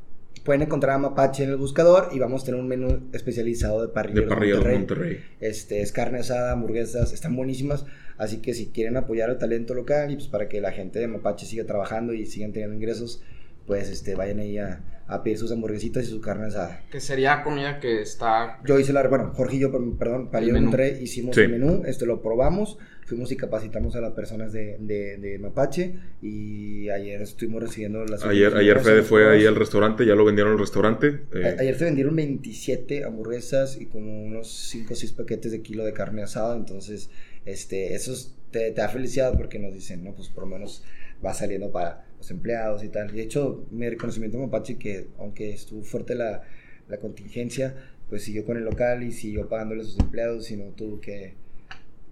pueden 0.45 0.63
encontrar 0.63 0.95
a 0.95 0.99
Mapache 0.99 1.43
en 1.43 1.51
el 1.51 1.57
buscador 1.57 2.11
y 2.13 2.21
vamos 2.21 2.43
a 2.43 2.47
tener 2.47 2.61
un 2.61 2.69
menú 2.69 3.09
especializado 3.13 3.83
de 3.83 3.89
parrilleros, 3.89 4.65
de 4.65 4.73
Monterrey. 4.73 5.19
Este, 5.41 5.81
es 5.81 5.91
carne 5.91 6.21
asada, 6.21 6.53
hamburguesas, 6.53 7.13
están 7.13 7.35
buenísimas. 7.35 7.85
Así 8.19 8.39
que 8.41 8.55
si 8.55 8.69
quieren 8.69 8.97
apoyar 8.97 9.31
al 9.31 9.39
talento 9.39 9.75
local 9.75 10.11
y 10.11 10.17
pues 10.17 10.29
para 10.29 10.49
que 10.49 10.61
la 10.61 10.73
gente 10.73 10.99
de 10.99 11.09
Mapache 11.09 11.47
siga 11.47 11.65
trabajando 11.65 12.13
y 12.13 12.27
sigan 12.27 12.53
teniendo 12.53 12.77
ingresos, 12.77 13.23
pues 13.67 13.91
este, 13.91 14.15
vayan 14.15 14.39
ahí 14.39 14.59
a, 14.59 14.83
pedir 15.23 15.39
sus 15.39 15.53
hamburguesitas 15.53 16.05
y 16.05 16.11
su 16.11 16.21
carne 16.21 16.47
asada. 16.47 16.83
Que 16.91 17.01
sería 17.01 17.43
comida 17.43 17.79
que 17.79 18.01
está... 18.01 18.59
Yo 18.65 18.79
hice 18.79 18.93
la... 18.93 19.07
Bueno, 19.07 19.33
Jorge 19.35 19.57
y 19.57 19.61
yo, 19.61 19.71
perdón, 19.99 20.31
para 20.31 20.47
Monterrey 20.47 20.99
hicimos 21.01 21.37
el 21.39 21.49
menú, 21.49 21.83
este 21.87 22.07
lo 22.07 22.21
probamos, 22.23 22.79
fuimos 23.05 23.31
y 23.31 23.37
capacitamos 23.37 23.95
a 23.95 24.01
las 24.01 24.15
personas 24.15 24.53
de, 24.53 24.79
de, 24.79 25.39
Mapache 25.39 25.95
y 26.21 26.91
ayer 26.91 27.23
estuvimos 27.23 27.63
recibiendo 27.63 28.05
las... 28.05 28.25
Ayer, 28.25 28.57
ayer 28.57 28.81
Fede 28.81 29.03
fue 29.03 29.31
ahí 29.31 29.47
al 29.47 29.55
restaurante, 29.55 30.05
ya 30.05 30.17
lo 30.17 30.25
vendieron 30.25 30.55
al 30.55 30.59
restaurante. 30.59 31.21
Eh. 31.33 31.57
Ayer 31.59 31.79
se 31.79 31.85
vendieron 31.85 32.17
27 32.17 33.05
hamburguesas 33.05 33.81
y 33.81 33.87
como 33.87 34.25
unos 34.25 34.53
5 34.71 34.93
o 34.93 34.97
6 34.97 35.13
paquetes 35.13 35.53
de 35.53 35.63
kilo 35.63 35.85
de 35.85 35.93
carne 35.93 36.23
asada, 36.23 36.57
entonces 36.57 37.11
este, 37.47 37.95
eso 37.95 38.13
te, 38.51 38.73
da 38.73 38.89
felicidad 38.89 39.37
porque 39.37 39.59
nos 39.59 39.73
dicen, 39.73 40.05
no, 40.05 40.15
pues 40.15 40.29
por 40.29 40.45
lo 40.45 40.51
menos 40.51 40.85
va 41.25 41.33
saliendo 41.33 41.73
para 41.73 42.05
los 42.19 42.31
empleados 42.31 42.85
y 42.85 42.89
tal. 42.89 43.11
Y 43.15 43.17
de 43.17 43.23
hecho, 43.23 43.65
mi 43.71 43.89
reconocimiento 43.89 44.37
a 44.39 44.43
Mapache 44.43 44.77
que 44.77 45.09
aunque 45.19 45.53
estuvo 45.53 45.83
fuerte 45.83 46.15
la, 46.15 46.43
la 46.89 46.99
contingencia, 46.99 47.75
pues 48.09 48.25
siguió 48.25 48.45
con 48.45 48.57
el 48.57 48.65
local 48.65 49.03
y 49.03 49.13
siguió 49.13 49.49
pagándole 49.49 49.83
a 49.83 49.85
sus 49.85 49.99
empleados 49.99 50.51
y 50.51 50.57
no 50.57 50.67
tuvo 50.73 51.01
que... 51.01 51.35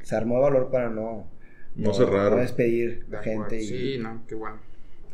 Se 0.02 0.16
armó 0.16 0.36
de 0.36 0.42
valor 0.42 0.70
para 0.70 0.88
no... 0.88 1.28
No, 1.76 1.92
cerrar. 1.92 2.30
No 2.30 2.38
despedir 2.38 3.04
la 3.10 3.20
gente. 3.20 3.60
Y, 3.60 3.66
sí, 3.66 3.98
no, 3.98 4.22
qué 4.28 4.36
bueno. 4.36 4.60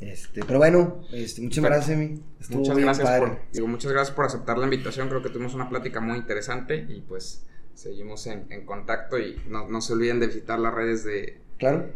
Este, 0.01 0.43
pero 0.47 0.59
bueno, 0.59 1.03
este, 1.13 1.43
muchas 1.43 1.63
gracias, 1.63 1.99
mi. 1.99 2.23
muchas 2.51 2.77
gracias 2.77 3.19
por, 3.19 3.39
digo, 3.53 3.67
muchas 3.67 3.93
gracias 3.93 4.15
por 4.15 4.25
aceptar 4.25 4.57
la 4.57 4.65
invitación. 4.65 5.09
Creo 5.09 5.23
que 5.23 5.29
tuvimos 5.29 5.55
una 5.55 5.69
plática 5.69 6.01
muy 6.01 6.17
interesante 6.17 6.87
y 6.89 7.03
pues 7.03 7.45
seguimos 7.75 8.27
en, 8.27 8.65
contacto 8.65 9.19
y 9.19 9.41
no, 9.49 9.81
se 9.81 9.93
olviden 9.93 10.21
de 10.21 10.27
visitar 10.27 10.59
las 10.59 10.75
redes 10.75 11.05
de... 11.05 11.39
Claro. 11.59 11.87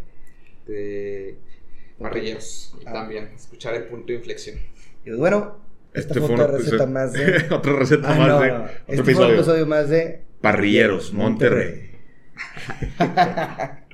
De 0.66 1.36
Parrilleros 1.98 2.74
y 2.80 2.88
ah. 2.88 2.92
también 2.92 3.30
escuchar 3.34 3.74
el 3.74 3.84
punto 3.84 4.08
de 4.08 4.14
inflexión. 4.14 4.56
Y 5.04 5.08
pues 5.08 5.18
bueno, 5.18 5.58
esta 5.92 6.14
este 6.14 6.20
fue 6.20 6.34
otra 6.34 6.46
receta 6.48 6.86
más 6.86 7.12
de... 7.12 7.46
otra 7.50 7.72
receta 7.74 8.14
ah, 8.14 8.18
más 8.18 8.40
de... 8.40 8.50
Otro 8.52 8.70
este 8.88 9.00
episodio. 9.02 9.14
Fue 9.14 9.26
un 9.26 9.34
episodio 9.34 9.66
más 9.66 9.88
de... 9.88 10.22
Parrilleros, 10.40 11.12
Monterrey. 11.12 11.90